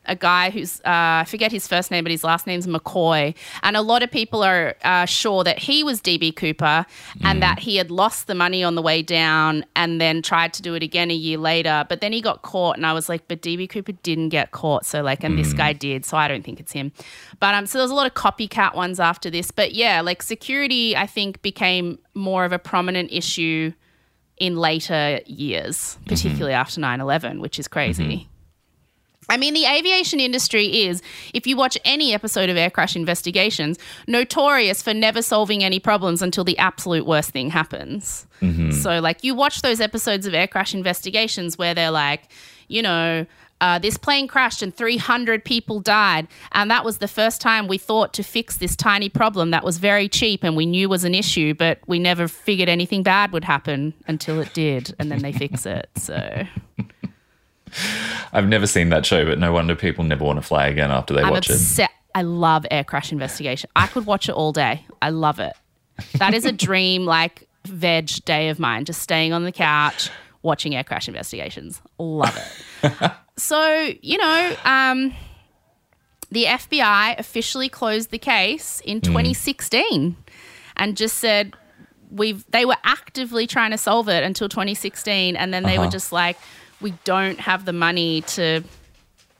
A 0.05 0.15
guy 0.15 0.49
who's, 0.49 0.79
uh, 0.79 1.21
I 1.21 1.25
forget 1.27 1.51
his 1.51 1.67
first 1.67 1.91
name, 1.91 2.03
but 2.03 2.11
his 2.11 2.23
last 2.23 2.47
name's 2.47 2.65
McCoy. 2.65 3.35
And 3.61 3.77
a 3.77 3.81
lot 3.81 4.01
of 4.01 4.09
people 4.09 4.43
are 4.43 4.75
uh, 4.83 5.05
sure 5.05 5.43
that 5.43 5.59
he 5.59 5.83
was 5.83 6.01
DB 6.01 6.35
Cooper 6.35 6.85
and 7.23 7.41
that 7.41 7.59
he 7.59 7.75
had 7.75 7.91
lost 7.91 8.27
the 8.27 8.33
money 8.33 8.63
on 8.63 8.75
the 8.75 8.81
way 8.81 9.01
down 9.03 9.63
and 9.75 10.01
then 10.01 10.21
tried 10.21 10.53
to 10.53 10.61
do 10.61 10.73
it 10.73 10.81
again 10.81 11.11
a 11.11 11.15
year 11.15 11.37
later. 11.37 11.85
But 11.87 12.01
then 12.01 12.13
he 12.13 12.21
got 12.21 12.41
caught. 12.41 12.77
And 12.77 12.85
I 12.85 12.93
was 12.93 13.09
like, 13.09 13.27
but 13.27 13.41
DB 13.41 13.69
Cooper 13.69 13.91
didn't 13.91 14.29
get 14.29 14.51
caught. 14.51 14.85
So, 14.85 15.03
like, 15.03 15.23
and 15.23 15.37
this 15.37 15.53
guy 15.53 15.73
did. 15.73 16.03
So 16.05 16.17
I 16.17 16.27
don't 16.27 16.43
think 16.43 16.59
it's 16.59 16.71
him. 16.71 16.91
But 17.39 17.53
um, 17.53 17.67
so 17.67 17.77
there's 17.77 17.91
a 17.91 17.95
lot 17.95 18.07
of 18.07 18.13
copycat 18.15 18.75
ones 18.75 18.99
after 18.99 19.29
this. 19.29 19.51
But 19.51 19.73
yeah, 19.73 20.01
like 20.01 20.23
security, 20.23 20.97
I 20.97 21.05
think, 21.05 21.41
became 21.41 21.99
more 22.15 22.43
of 22.43 22.51
a 22.51 22.59
prominent 22.59 23.11
issue 23.11 23.73
in 24.41 24.57
later 24.57 25.19
years, 25.27 25.99
particularly 26.07 26.53
after 26.53 26.79
9 26.81 26.99
11, 26.99 27.39
which 27.39 27.59
is 27.59 27.67
crazy. 27.67 28.27
I 29.31 29.37
mean, 29.37 29.53
the 29.53 29.65
aviation 29.65 30.19
industry 30.19 30.65
is, 30.83 31.01
if 31.33 31.47
you 31.47 31.55
watch 31.55 31.77
any 31.85 32.13
episode 32.13 32.49
of 32.49 32.57
Air 32.57 32.69
Crash 32.69 32.97
Investigations, 32.97 33.79
notorious 34.05 34.81
for 34.81 34.93
never 34.93 35.21
solving 35.21 35.63
any 35.63 35.79
problems 35.79 36.21
until 36.21 36.43
the 36.43 36.57
absolute 36.57 37.05
worst 37.05 37.29
thing 37.29 37.49
happens. 37.49 38.27
So, 38.73 38.99
like, 38.99 39.23
you 39.23 39.33
watch 39.33 39.61
those 39.61 39.79
episodes 39.79 40.25
of 40.25 40.33
Air 40.33 40.47
Crash 40.47 40.73
Investigations 40.73 41.57
where 41.57 41.73
they're 41.73 41.91
like, 41.91 42.27
you 42.67 42.81
know, 42.81 43.25
uh, 43.61 43.79
this 43.79 43.95
plane 43.95 44.27
crashed 44.27 44.61
and 44.61 44.75
300 44.75 45.45
people 45.45 45.79
died. 45.79 46.27
And 46.51 46.69
that 46.69 46.83
was 46.83 46.97
the 46.97 47.07
first 47.07 47.39
time 47.39 47.69
we 47.69 47.77
thought 47.77 48.11
to 48.15 48.23
fix 48.23 48.57
this 48.57 48.75
tiny 48.75 49.07
problem 49.07 49.51
that 49.51 49.63
was 49.63 49.77
very 49.77 50.09
cheap 50.09 50.43
and 50.43 50.57
we 50.57 50.65
knew 50.65 50.89
was 50.89 51.05
an 51.05 51.15
issue, 51.15 51.53
but 51.53 51.79
we 51.87 51.99
never 51.99 52.27
figured 52.27 52.67
anything 52.67 53.01
bad 53.01 53.31
would 53.31 53.45
happen 53.45 53.93
until 54.07 54.41
it 54.41 54.53
did. 54.53 54.93
And 54.99 55.09
then 55.09 55.21
they 55.21 55.31
fix 55.31 55.65
it. 55.65 55.89
So. 55.95 56.43
I've 58.33 58.47
never 58.47 58.67
seen 58.67 58.89
that 58.89 59.05
show, 59.05 59.25
but 59.25 59.39
no 59.39 59.51
wonder 59.51 59.75
people 59.75 60.03
never 60.03 60.23
want 60.23 60.37
to 60.37 60.43
fly 60.43 60.67
again 60.67 60.91
after 60.91 61.13
they 61.13 61.21
I'm 61.21 61.31
watch 61.31 61.49
it. 61.49 61.89
I 62.13 62.23
love 62.23 62.65
Air 62.69 62.83
Crash 62.83 63.11
Investigation. 63.11 63.69
I 63.75 63.87
could 63.87 64.05
watch 64.05 64.27
it 64.27 64.33
all 64.33 64.51
day. 64.51 64.85
I 65.01 65.09
love 65.09 65.39
it. 65.39 65.53
That 66.15 66.33
is 66.33 66.45
a 66.45 66.51
dream, 66.51 67.05
like 67.05 67.47
veg 67.65 68.09
day 68.25 68.49
of 68.49 68.59
mine. 68.59 68.85
Just 68.85 69.01
staying 69.01 69.33
on 69.33 69.43
the 69.43 69.51
couch 69.51 70.09
watching 70.41 70.75
Air 70.75 70.83
Crash 70.83 71.07
Investigations. 71.07 71.81
Love 71.97 72.37
it. 72.83 73.11
so 73.37 73.93
you 74.01 74.17
know, 74.17 74.55
um, 74.65 75.13
the 76.31 76.45
FBI 76.45 77.19
officially 77.19 77.69
closed 77.69 78.11
the 78.11 78.17
case 78.17 78.81
in 78.85 79.01
2016 79.01 80.15
and 80.77 80.97
just 80.97 81.17
said 81.17 81.53
we've. 82.09 82.45
They 82.51 82.65
were 82.65 82.77
actively 82.83 83.47
trying 83.47 83.71
to 83.71 83.77
solve 83.77 84.09
it 84.09 84.23
until 84.23 84.49
2016, 84.49 85.35
and 85.35 85.53
then 85.53 85.63
they 85.63 85.77
were 85.77 85.87
just 85.87 86.11
like, 86.11 86.37
we 86.81 86.91
don't 87.03 87.39
have 87.39 87.65
the 87.65 87.73
money 87.73 88.21
to 88.21 88.63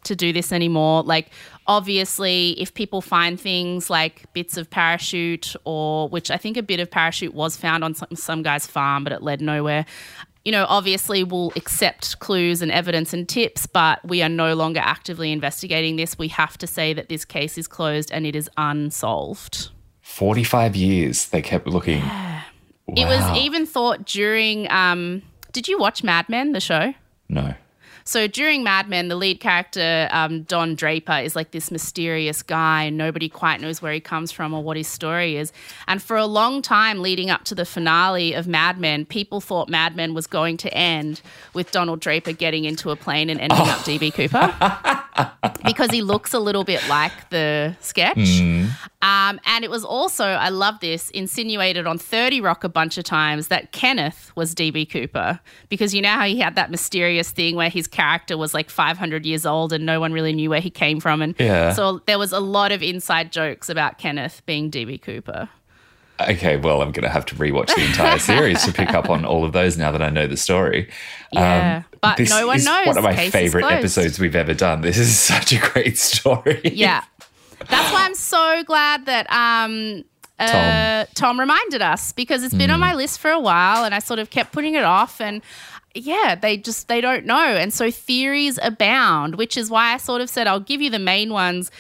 to 0.04 0.16
do 0.16 0.34
this 0.34 0.52
anymore. 0.52 1.04
Like, 1.04 1.30
obviously, 1.68 2.60
if 2.60 2.74
people 2.74 3.02
find 3.02 3.40
things 3.40 3.90
like 3.90 4.32
bits 4.34 4.58
of 4.58 4.70
parachute, 4.70 5.56
or 5.64 6.10
which 6.10 6.32
I 6.32 6.38
think 6.38 6.58
a 6.58 6.64
bit 6.64 6.80
of 6.80 6.90
parachute 6.90 7.34
was 7.34 7.56
found 7.56 7.84
on 7.84 7.94
some, 7.94 8.10
some 8.16 8.44
guy's 8.44 8.66
farm, 8.66 9.04
but 9.04 9.14
it 9.14 9.22
led 9.22 9.42
nowhere. 9.42 9.86
You 10.44 10.52
know, 10.52 10.66
obviously, 10.68 11.24
we'll 11.24 11.54
accept 11.56 12.18
clues 12.20 12.64
and 12.64 12.72
evidence 12.72 13.14
and 13.14 13.30
tips, 13.30 13.68
but 13.68 14.04
we 14.04 14.24
are 14.24 14.30
no 14.30 14.56
longer 14.56 14.80
actively 14.84 15.32
investigating 15.32 15.98
this. 15.98 16.18
We 16.18 16.30
have 16.30 16.58
to 16.60 16.68
say 16.68 16.94
that 16.94 17.10
this 17.10 17.26
case 17.26 17.58
is 17.58 17.68
closed 17.68 18.12
and 18.12 18.26
it 18.26 18.36
is 18.36 18.50
unsolved. 18.58 19.70
45 20.02 20.76
years 20.76 21.28
they 21.30 21.42
kept 21.42 21.68
looking. 21.68 22.04
It 22.94 23.06
was 23.06 23.38
even 23.38 23.66
thought 23.66 24.06
during. 24.06 24.70
Um, 24.70 25.22
did 25.54 25.70
you 25.70 25.78
watch 25.78 26.04
Mad 26.04 26.28
Men, 26.28 26.52
the 26.52 26.60
show? 26.60 26.94
No. 27.32 27.56
So 28.12 28.28
during 28.28 28.62
Mad 28.62 28.90
Men, 28.90 29.08
the 29.08 29.16
lead 29.16 29.40
character, 29.40 30.10
um, 30.12 30.44
Don 30.44 30.76
Draper, 30.76 31.20
is 31.20 31.34
like 31.34 31.52
this 31.52 31.72
mysterious 31.72 32.44
guy, 32.44 32.84
and 32.84 32.98
nobody 32.98 33.30
quite 33.30 33.62
knows 33.62 33.82
where 33.82 33.94
he 33.94 34.02
comes 34.02 34.34
from 34.34 34.54
or 34.54 34.62
what 34.62 34.76
his 34.76 34.90
story 34.90 35.38
is. 35.38 35.54
And 35.88 36.04
for 36.04 36.18
a 36.18 36.26
long 36.26 36.62
time 36.62 37.00
leading 37.00 37.30
up 37.30 37.46
to 37.46 37.56
the 37.56 37.64
finale 37.64 38.34
of 38.34 38.48
Mad 38.50 38.82
Men, 38.82 39.06
people 39.06 39.40
thought 39.40 39.70
Mad 39.70 39.96
Men 39.96 40.14
was 40.14 40.28
going 40.28 40.58
to 40.58 40.74
end 40.74 41.22
with 41.54 41.72
Donald 41.72 42.02
Draper 42.02 42.34
getting 42.34 42.66
into 42.66 42.90
a 42.90 42.98
plane 42.98 43.30
and 43.30 43.40
ending 43.40 43.58
up 43.58 43.80
DB 43.86 44.14
Cooper 44.14 45.62
because 45.64 45.90
he 45.90 46.02
looks 46.02 46.34
a 46.34 46.40
little 46.40 46.66
bit 46.66 46.86
like 46.90 47.30
the 47.30 47.78
sketch. 47.80 48.18
Um, 49.02 49.40
and 49.46 49.64
it 49.64 49.72
was 49.72 49.86
also, 49.86 50.26
I 50.26 50.50
love 50.50 50.82
this, 50.82 51.10
insinuated 51.12 51.88
on 51.88 51.98
30 51.98 52.42
Rock 52.42 52.66
a 52.66 52.70
bunch 52.70 52.98
of 52.98 53.06
times 53.06 53.48
that 53.48 53.72
Kenneth 53.72 54.34
was 54.36 54.54
DB 54.54 54.88
Cooper 54.90 55.40
because 55.70 55.96
you 55.96 56.02
know 56.02 56.10
how 56.10 56.26
he 56.26 56.40
had 56.40 56.56
that 56.56 56.70
mysterious 56.70 57.32
thing 57.32 57.56
where 57.56 57.70
his 57.70 57.88
character 57.88 58.01
was 58.38 58.54
like 58.54 58.70
500 58.70 59.26
years 59.26 59.46
old 59.46 59.74
and 59.74 59.86
no 59.86 60.00
one 60.00 60.14
really 60.14 60.34
knew 60.34 60.50
where 60.50 60.60
he 60.62 60.70
came 60.70 61.00
from. 61.00 61.22
And 61.22 61.36
Yeah. 61.40 61.74
so 61.74 62.02
there 62.06 62.18
was 62.20 62.32
a 62.32 62.40
lot 62.40 62.72
of 62.72 62.82
inside 62.84 63.32
jokes 63.32 63.70
about 63.70 63.98
Kenneth 63.98 64.42
being 64.46 64.70
DB 64.72 65.02
Cooper. 65.02 65.50
Okay, 66.20 66.56
well, 66.58 66.82
I'm 66.84 66.92
going 66.92 67.04
to 67.04 67.10
have 67.10 67.26
to 67.28 67.36
rewatch 67.36 67.74
the 67.76 67.84
entire 67.84 68.20
series 68.32 68.64
to 68.66 68.72
pick 68.72 68.92
up 68.94 69.10
on 69.10 69.26
all 69.26 69.44
of 69.44 69.54
those 69.54 69.76
now 69.78 69.92
that 69.92 70.02
I 70.04 70.10
know 70.12 70.28
the 70.28 70.38
story. 70.38 70.88
Um, 71.36 71.42
Yeah, 71.44 71.84
but 72.00 72.18
this 72.18 72.30
no 72.30 72.46
one 72.46 72.58
is 72.58 72.66
knows. 72.66 72.86
One 72.88 72.98
of 72.98 73.04
my 73.04 73.16
Case 73.16 73.32
favorite 73.32 73.66
episodes 73.66 74.20
we've 74.20 74.36
ever 74.36 74.54
done. 74.54 74.82
This 74.82 74.98
is 75.00 75.18
such 75.34 75.52
a 75.52 75.58
great 75.60 75.98
story. 75.98 76.62
Yeah. 76.64 77.04
That's 77.70 77.94
why 77.94 78.06
I'm 78.06 78.16
so 78.16 78.64
glad 78.66 79.06
that 79.08 79.32
um, 79.32 80.04
uh, 80.40 81.06
Tom. 81.16 81.40
reminded 81.40 81.82
us 81.82 82.12
because 82.12 82.44
it's 82.44 82.54
been 82.56 82.70
on 82.72 82.80
my 82.80 82.94
list 82.94 83.20
for 83.20 83.30
a 83.32 83.40
while 83.40 83.84
and 83.84 83.94
I 83.96 84.00
sort 84.00 84.20
of 84.20 84.30
kept 84.30 84.52
putting 84.52 84.76
it 84.76 84.84
off 84.84 85.22
and 85.22 85.42
yeah, 85.94 86.36
they 86.36 86.58
just 86.58 86.88
they 86.88 87.02
don't 87.02 87.26
know. 87.26 87.36
And 87.36 87.74
so 87.74 87.92
theories 87.92 88.60
abound, 88.62 89.36
which 89.36 89.58
is 89.58 89.70
why 89.70 89.94
I 89.94 89.98
sort 89.98 90.22
of 90.22 90.30
said 90.30 90.48
I'll 90.48 90.60
give 90.60 90.82
you 90.82 90.90
the 90.90 91.00
main 91.00 91.32
ones. 91.32 91.72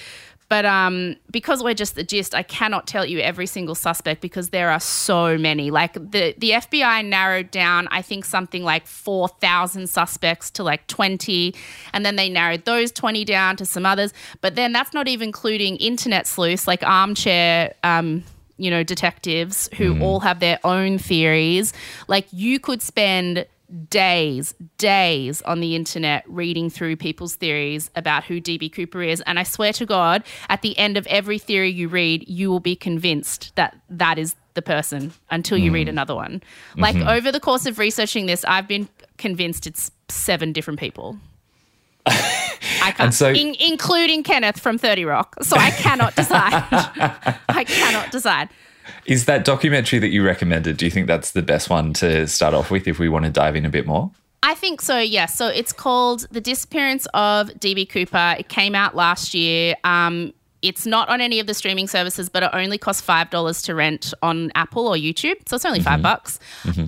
But 0.52 0.66
um, 0.66 1.16
because 1.32 1.64
we're 1.64 1.74
just 1.74 1.96
the 1.96 2.04
gist, 2.04 2.36
I 2.36 2.44
cannot 2.44 2.86
tell 2.86 3.06
you 3.06 3.20
every 3.20 3.46
single 3.46 3.74
suspect 3.74 4.20
because 4.20 4.50
there 4.50 4.70
are 4.70 4.82
so 4.82 5.38
many. 5.38 5.72
Like 5.72 5.94
the 5.94 6.36
the 6.38 6.52
FBI 6.52 7.08
narrowed 7.08 7.52
down, 7.52 7.88
I 7.90 8.02
think 8.02 8.26
something 8.26 8.62
like 8.62 8.86
four 8.86 9.30
thousand 9.30 9.88
suspects 9.88 10.50
to 10.52 10.64
like 10.64 10.88
twenty, 10.88 11.56
and 11.94 12.06
then 12.06 12.18
they 12.18 12.28
narrowed 12.28 12.66
those 12.66 12.92
twenty 12.92 13.24
down 13.24 13.56
to 13.56 13.66
some 13.66 13.86
others. 13.86 14.14
But 14.42 14.56
then 14.56 14.74
that's 14.74 14.94
not 14.94 15.08
even 15.08 15.30
including 15.30 15.78
internet 15.78 16.28
sleuths 16.28 16.68
like 16.68 16.84
armchair. 16.84 17.74
Um, 17.86 18.26
you 18.58 18.70
know, 18.70 18.84
detectives 18.84 19.70
who 19.78 20.00
all 20.02 20.20
have 20.20 20.40
their 20.40 20.60
own 20.64 21.00
theories. 21.00 21.74
Like 22.08 22.28
you 22.32 22.60
could 22.60 22.82
spend 22.82 23.48
days, 23.90 24.54
days 24.78 25.42
on 25.44 25.60
the 25.60 25.76
internet 25.76 26.24
reading 26.28 26.70
through 26.70 26.96
people's 26.98 27.36
theories 27.36 27.90
about 27.96 28.24
who 28.26 28.42
DB 28.42 28.72
Cooper 28.72 29.02
is. 29.02 29.22
And 29.22 29.40
I 29.40 29.44
swear 29.44 29.74
to 29.74 29.86
God, 29.86 30.24
at 30.50 30.62
the 30.62 30.78
end 30.78 30.98
of 30.98 31.08
every 31.08 31.40
theory 31.40 31.70
you 31.70 31.88
read, 31.88 32.28
you 32.28 32.50
will 32.50 32.60
be 32.60 32.76
convinced 32.76 33.56
that 33.56 33.78
that 33.90 34.18
is 34.18 34.36
the 34.54 34.62
person 34.62 35.14
until 35.30 35.58
you 35.58 35.72
read 35.72 35.88
mm. 35.88 35.92
another 35.92 36.16
one. 36.16 36.44
Like 36.76 36.96
mm-hmm. 36.96 37.08
over 37.08 37.32
the 37.32 37.40
course 37.40 37.66
of 37.66 37.80
researching 37.80 38.26
this, 38.26 38.44
I've 38.46 38.68
been 38.68 38.90
convinced 39.18 39.66
it's 39.66 39.92
seven 40.10 40.52
different 40.52 40.80
people. 40.80 41.18
I 42.06 42.92
can't, 42.96 43.14
so- 43.14 43.32
in, 43.32 43.56
including 43.60 44.24
Kenneth 44.24 44.60
from 44.60 44.78
30 44.78 45.06
Rock. 45.06 45.36
So 45.44 45.56
I 45.56 45.72
cannot 45.72 46.16
decide. 46.16 46.54
I 47.50 47.64
cannot 47.64 48.12
decide. 48.12 48.50
Is 49.06 49.26
that 49.26 49.46
documentary 49.46 50.00
that 50.00 50.10
you 50.10 50.24
recommended? 50.26 50.78
Do 50.78 50.86
you 50.86 50.92
think 50.92 51.08
that's 51.08 51.32
the 51.32 51.42
best 51.42 51.70
one 51.70 51.94
to 51.94 52.28
start 52.28 52.54
off 52.54 52.72
with 52.72 52.88
if 52.88 53.00
we 53.00 53.10
want 53.10 53.26
to 53.26 53.32
dive 53.32 53.56
in 53.56 53.66
a 53.66 53.70
bit 53.70 53.86
more? 53.86 54.12
I 54.44 54.56
think 54.56 54.82
so, 54.82 54.98
yes. 54.98 55.38
So 55.38 55.48
it's 55.48 55.72
called 55.72 56.28
The 56.32 56.42
Disappearance 56.42 57.08
of 57.14 57.50
DB 57.50 57.88
Cooper. 57.88 58.36
It 58.40 58.50
came 58.50 58.74
out 58.74 58.96
last 58.96 59.34
year. 59.34 59.76
Um, 59.84 60.34
it's 60.62 60.86
not 60.86 61.10
on 61.10 61.22
any 61.22 61.40
of 61.40 61.48
the 61.48 61.54
streaming 61.54 61.88
services, 61.88 62.30
but 62.30 62.44
it 62.44 62.50
only 62.54 62.78
costs 62.78 63.06
$5 63.06 63.66
to 63.66 63.76
rent 63.76 64.14
on 64.22 64.52
Apple 64.56 64.88
or 64.88 64.96
YouTube. 64.96 65.36
So 65.48 65.56
it's 65.56 65.66
only 65.66 65.80
5 65.80 66.02
bucks. 66.02 66.40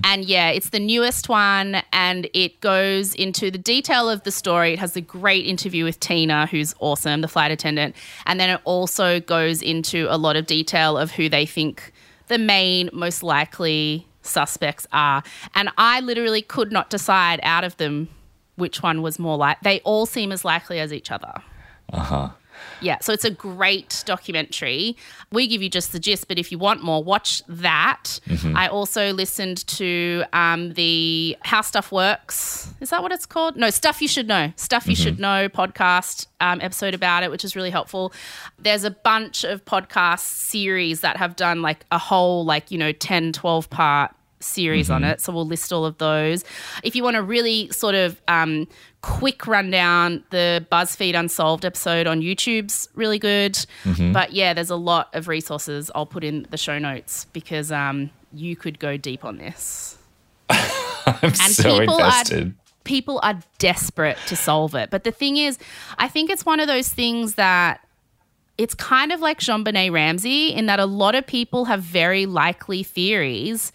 And 0.04 0.24
yeah, 0.24 0.50
it's 0.50 0.70
the 0.70 0.80
newest 0.80 1.28
one 1.28 1.82
and 1.92 2.28
it 2.34 2.60
goes 2.60 3.14
into 3.14 3.50
the 3.50 3.58
detail 3.58 4.08
of 4.08 4.22
the 4.22 4.30
story. 4.30 4.74
It 4.74 4.78
has 4.78 4.96
a 4.96 5.00
great 5.00 5.46
interview 5.46 5.84
with 5.84 5.98
Tina, 6.00 6.46
who's 6.46 6.74
awesome, 6.78 7.20
the 7.20 7.28
flight 7.28 7.50
attendant. 7.50 7.96
And 8.26 8.38
then 8.38 8.50
it 8.50 8.60
also 8.64 9.20
goes 9.20 9.62
into 9.62 10.06
a 10.08 10.16
lot 10.16 10.36
of 10.36 10.46
detail 10.46 10.96
of 10.96 11.10
who 11.10 11.28
they 11.28 11.46
think 11.46 11.92
the 12.28 12.38
main, 12.38 12.90
most 12.92 13.22
likely 13.22 14.06
suspects 14.22 14.86
are. 14.92 15.22
And 15.54 15.68
I 15.76 16.00
literally 16.00 16.42
could 16.42 16.72
not 16.72 16.90
decide 16.90 17.40
out 17.42 17.64
of 17.64 17.76
them 17.76 18.08
which 18.56 18.82
one 18.82 19.02
was 19.02 19.18
more 19.18 19.36
like. 19.36 19.60
They 19.60 19.80
all 19.80 20.06
seem 20.06 20.32
as 20.32 20.44
likely 20.44 20.78
as 20.78 20.92
each 20.92 21.10
other. 21.10 21.34
Uh 21.92 22.00
huh. 22.00 22.28
Yeah, 22.84 22.98
so 23.00 23.12
it's 23.12 23.24
a 23.24 23.30
great 23.30 24.02
documentary. 24.06 24.96
We 25.32 25.46
give 25.46 25.62
you 25.62 25.70
just 25.70 25.92
the 25.92 25.98
gist, 25.98 26.28
but 26.28 26.38
if 26.38 26.52
you 26.52 26.58
want 26.58 26.82
more, 26.82 27.02
watch 27.02 27.42
that. 27.48 28.20
I 28.54 28.68
also 28.68 29.12
listened 29.12 29.66
to 29.68 30.24
um, 30.32 30.74
the 30.74 31.36
How 31.42 31.62
Stuff 31.62 31.90
Works. 31.90 32.72
Is 32.80 32.90
that 32.90 33.02
what 33.02 33.12
it's 33.12 33.26
called? 33.26 33.56
No, 33.56 33.70
Stuff 33.70 34.02
You 34.02 34.08
Should 34.08 34.28
Know. 34.28 34.52
Stuff 34.56 34.86
You 34.86 34.94
Should 34.94 35.18
Know 35.18 35.48
podcast 35.48 36.26
um, 36.40 36.60
episode 36.60 36.94
about 36.94 37.22
it, 37.22 37.30
which 37.30 37.44
is 37.44 37.56
really 37.56 37.70
helpful. 37.70 38.12
There's 38.58 38.84
a 38.84 38.90
bunch 38.90 39.44
of 39.44 39.64
podcast 39.64 40.20
series 40.20 41.00
that 41.00 41.16
have 41.16 41.36
done 41.36 41.62
like 41.62 41.84
a 41.90 41.98
whole, 41.98 42.44
like, 42.44 42.70
you 42.70 42.78
know, 42.78 42.92
10, 42.92 43.32
12 43.32 43.70
part 43.70 44.14
series 44.44 44.90
on 44.90 45.04
it. 45.04 45.20
So 45.20 45.32
we'll 45.32 45.46
list 45.46 45.72
all 45.72 45.84
of 45.84 45.98
those. 45.98 46.44
If 46.82 46.94
you 46.94 47.02
want 47.02 47.16
a 47.16 47.22
really 47.22 47.70
sort 47.70 47.94
of 47.94 48.20
um, 48.28 48.68
quick 49.00 49.46
rundown, 49.46 50.24
the 50.30 50.66
BuzzFeed 50.70 51.18
Unsolved 51.18 51.64
episode 51.64 52.06
on 52.06 52.20
YouTube's 52.20 52.88
really 52.94 53.18
good. 53.18 53.58
But 54.12 54.32
yeah, 54.32 54.54
there's 54.54 54.70
a 54.70 54.76
lot 54.76 55.14
of 55.14 55.28
resources 55.28 55.90
I'll 55.94 56.06
put 56.06 56.24
in 56.24 56.46
the 56.50 56.56
show 56.56 56.78
notes 56.78 57.26
because 57.32 57.72
um, 57.72 58.10
you 58.32 58.56
could 58.56 58.78
go 58.78 58.96
deep 58.96 59.24
on 59.24 59.38
this. 59.38 59.98
I'm 60.50 61.32
so 61.34 61.80
people 61.80 61.98
invested. 61.98 62.48
are 62.48 62.54
people 62.84 63.18
are 63.22 63.40
desperate 63.58 64.18
to 64.28 64.36
solve 64.36 64.74
it. 64.74 64.90
But 64.90 65.04
the 65.04 65.10
thing 65.10 65.36
is, 65.36 65.58
I 65.98 66.08
think 66.08 66.30
it's 66.30 66.46
one 66.46 66.60
of 66.60 66.68
those 66.68 66.88
things 66.88 67.34
that 67.34 67.80
it's 68.56 68.74
kind 68.74 69.10
of 69.10 69.20
like 69.20 69.40
JonBenét 69.40 69.90
Ramsey 69.92 70.48
in 70.48 70.66
that 70.66 70.78
a 70.78 70.86
lot 70.86 71.14
of 71.14 71.26
people 71.26 71.64
have 71.64 71.82
very 71.82 72.26
likely 72.26 72.82
theories, 72.82 73.72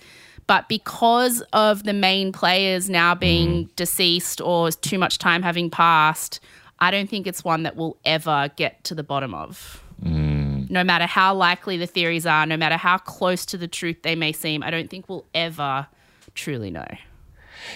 but 0.49 0.67
because 0.67 1.41
of 1.53 1.83
the 1.83 1.93
main 1.93 2.31
players 2.31 2.89
now 2.89 3.13
being 3.13 3.65
mm. 3.65 3.75
deceased 3.75 4.41
or 4.41 4.71
too 4.71 4.97
much 4.97 5.19
time 5.19 5.43
having 5.43 5.69
passed, 5.69 6.39
I 6.79 6.89
don't 6.89 7.07
think 7.07 7.27
it's 7.27 7.43
one 7.43 7.61
that 7.63 7.75
we'll 7.75 7.97
ever 8.03 8.49
get 8.55 8.83
to 8.85 8.95
the 8.95 9.03
bottom 9.03 9.35
of. 9.35 9.83
Mm. 10.03 10.67
No 10.71 10.83
matter 10.83 11.05
how 11.05 11.35
likely 11.35 11.77
the 11.77 11.85
theories 11.85 12.25
are, 12.25 12.47
no 12.47 12.57
matter 12.57 12.77
how 12.77 12.97
close 12.97 13.45
to 13.45 13.57
the 13.59 13.67
truth 13.67 14.01
they 14.01 14.15
may 14.15 14.31
seem, 14.31 14.63
I 14.63 14.71
don't 14.71 14.89
think 14.89 15.07
we'll 15.07 15.27
ever 15.35 15.85
truly 16.33 16.71
know. 16.71 16.87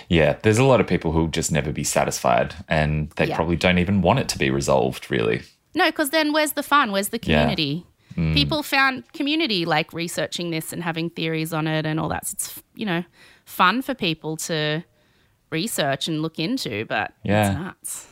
Yeah, 0.09 0.38
there's 0.41 0.57
a 0.57 0.63
lot 0.63 0.82
of 0.82 0.88
people 0.88 1.11
who'll 1.11 1.28
just 1.28 1.51
never 1.51 1.71
be 1.71 1.84
satisfied 1.84 2.55
and 2.67 3.11
they 3.17 3.28
Yeah. 3.28 3.36
probably 3.36 3.55
don't 3.55 3.78
even 3.78 4.01
want 4.01 4.17
it 4.17 4.28
to 4.30 4.39
be 4.39 4.49
resolved, 4.49 5.11
really. 5.11 5.43
No, 5.76 5.86
because 5.86 6.09
then 6.09 6.34
where's 6.34 6.53
the 6.53 6.63
fun? 6.63 6.91
Where's 6.91 7.09
the 7.09 7.19
Yeah. 7.21 7.53
Community? 8.14 8.41
People 8.41 8.64
found 8.64 9.11
community 9.14 9.66
like 9.66 9.93
researching 9.93 10.51
this 10.51 10.72
and 10.74 10.84
having 10.84 11.09
theories 11.09 11.53
on 11.53 11.68
it 11.68 11.86
and 11.86 11.99
all 11.99 12.09
that. 12.09 12.28
So 12.28 12.34
it's 12.36 12.64
you 12.76 12.86
know 12.86 13.03
fun 13.45 13.82
for 13.82 13.93
people 13.93 14.38
to 14.38 14.84
research 15.49 16.07
and 16.07 16.22
look 16.22 16.39
into, 16.39 16.86
but 16.86 17.14
Yeah. 17.24 17.49
it's 17.49 17.59
nuts. 17.59 18.07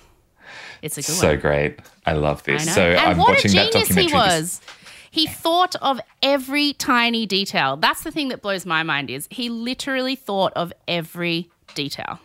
It's 0.81 0.97
a 0.97 1.01
good 1.01 1.15
So 1.15 1.27
one. 1.29 1.39
great. 1.39 1.79
I 2.05 2.13
love 2.13 2.43
this. 2.43 2.65
know. 2.65 2.71
So 2.73 2.81
and 2.81 2.99
I'm 2.99 3.17
what 3.17 3.29
a 3.29 3.31
watching 3.33 3.51
that 3.53 3.71
genius 3.71 3.87
he 3.89 3.93
documentary. 4.07 4.29
this- 4.39 4.59
was. 4.59 4.61
He 5.13 5.27
thought 5.27 5.75
of 5.81 5.99
every 6.23 6.71
tiny 6.73 7.25
detail. 7.25 7.75
That's 7.75 8.03
the 8.03 8.11
thing 8.11 8.29
that 8.29 8.41
blows 8.41 8.65
my 8.65 8.81
mind 8.83 9.09
is 9.09 9.27
he 9.29 9.49
literally 9.49 10.15
thought 10.15 10.53
of 10.55 10.71
every 10.87 11.49
detail. 11.75 12.19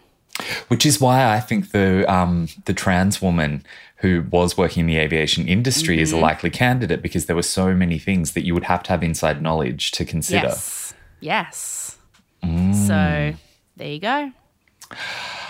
Which 0.69 0.87
is 0.87 1.01
why 1.01 1.35
I 1.35 1.41
think 1.41 1.73
the 1.73 2.05
um, 2.13 2.47
the 2.67 2.75
trans 2.75 3.21
woman 3.23 3.65
who 4.01 4.25
was 4.31 4.59
working 4.59 4.81
in 4.83 4.87
the 4.87 4.97
aviation 4.99 5.49
industry 5.49 5.97
Mm-hmm. 5.97 6.03
is 6.03 6.13
a 6.13 6.17
likely 6.19 6.51
candidate 6.51 7.01
because 7.03 7.27
there 7.27 7.37
were 7.37 7.43
so 7.43 7.75
many 7.75 7.99
things 7.99 8.33
that 8.33 8.45
you 8.45 8.53
would 8.55 8.65
have 8.65 8.83
to 8.85 8.91
have 8.91 9.03
inside 9.03 9.41
knowledge 9.43 9.91
to 9.93 10.05
consider. 10.05 10.49
Yes. 10.49 10.95
Yes. 11.21 11.97
Mm. 12.45 12.75
So 12.75 13.39
there 13.77 13.89
you 13.89 13.99
go. 14.01 14.33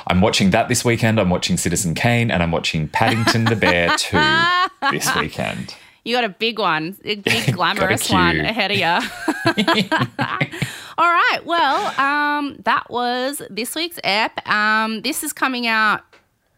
I'm 0.06 0.20
watching 0.20 0.50
that 0.50 0.68
this 0.68 0.84
weekend. 0.84 1.18
I'm 1.18 1.30
watching 1.30 1.56
Citizen 1.56 1.94
Kane 1.94 2.30
and 2.30 2.42
I'm 2.42 2.52
watching 2.52 2.88
Paddington 2.88 3.44
the 3.46 3.56
Bear 3.56 3.88
2 3.98 4.16
this 4.92 5.14
weekend. 5.16 5.74
You 6.04 6.14
got 6.14 6.22
a 6.22 6.28
big 6.28 6.60
one, 6.60 6.96
a 7.04 7.16
big 7.16 7.52
glamorous 7.52 8.04
queue. 8.06 8.14
one 8.16 8.38
ahead 8.40 8.70
of 8.70 8.76
you. 8.78 8.86
All 10.98 11.10
right. 11.12 11.40
Well, 11.44 12.00
um, 12.00 12.56
that 12.64 12.88
was 12.88 13.42
this 13.50 13.74
week's 13.74 13.98
app. 14.04 14.48
Um, 14.48 15.02
this 15.02 15.22
is 15.24 15.32
coming 15.32 15.66
out 15.66 16.02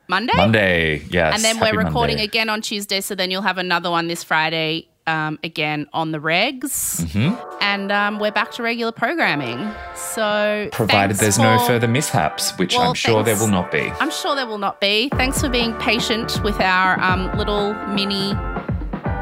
Monday. 0.09 0.33
Monday, 0.37 1.03
yes. 1.11 1.35
And 1.35 1.45
then 1.45 1.57
Happy 1.57 1.77
we're 1.77 1.85
recording 1.85 2.17
Monday. 2.17 2.25
again 2.25 2.49
on 2.49 2.63
Tuesday. 2.63 3.01
So 3.01 3.15
then 3.15 3.31
you'll 3.31 3.43
have 3.43 3.59
another 3.59 3.91
one 3.91 4.09
this 4.09 4.25
Friday, 4.25 4.89
um, 5.07 5.39
again 5.45 5.87
on 5.93 6.13
the 6.13 6.19
regs. 6.19 7.03
Mm-hmm. 7.03 7.59
And 7.61 7.93
um, 7.93 8.19
we're 8.19 8.33
back 8.33 8.51
to 8.53 8.63
regular 8.63 8.93
programming. 8.93 9.59
So 9.95 10.69
Provided 10.73 11.17
thanks 11.17 11.21
there's 11.21 11.39
no 11.39 11.59
further 11.67 11.89
mishaps, 11.89 12.57
which 12.59 12.75
Well, 12.75 12.89
I'm 12.89 12.95
sure 12.95 13.23
there 13.23 13.37
will 13.37 13.49
not 13.49 13.71
be. 13.71 13.91
I'm 14.01 14.11
sure 14.11 14.35
there 14.35 14.47
will 14.47 14.59
not 14.59 14.81
be. 14.81 15.11
Thanks 15.11 15.41
for 15.41 15.49
being 15.49 15.75
patient 15.75 16.43
with 16.43 16.61
our 16.61 16.99
um, 17.01 17.37
little 17.37 17.75
mini 17.89 18.33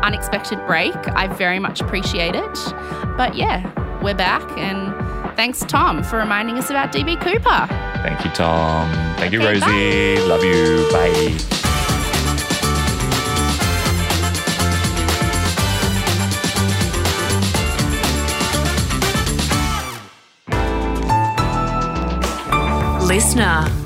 unexpected 0.03 0.65
break. 0.67 0.95
I 1.17 1.27
very 1.27 1.59
much 1.59 1.81
appreciate 1.81 2.37
it. 2.37 2.75
But 3.17 3.35
yeah, 3.35 3.73
we're 4.03 4.15
back. 4.15 4.43
And 4.57 4.95
thanks, 5.37 5.61
Tom, 5.61 6.03
for 6.03 6.19
reminding 6.19 6.59
us 6.59 6.71
about 6.71 6.93
DB 6.93 7.21
Cooper. 7.21 7.67
Thank 8.03 8.25
you, 8.25 8.31
Tom. 8.33 8.91
Thank 9.19 9.33
you, 9.33 9.41
Okay, 9.41 9.61
Rosie. 9.61 10.27
Love 10.27 10.45
you. 10.45 10.89
Bye. 10.93 11.37
Listener. 23.07 23.86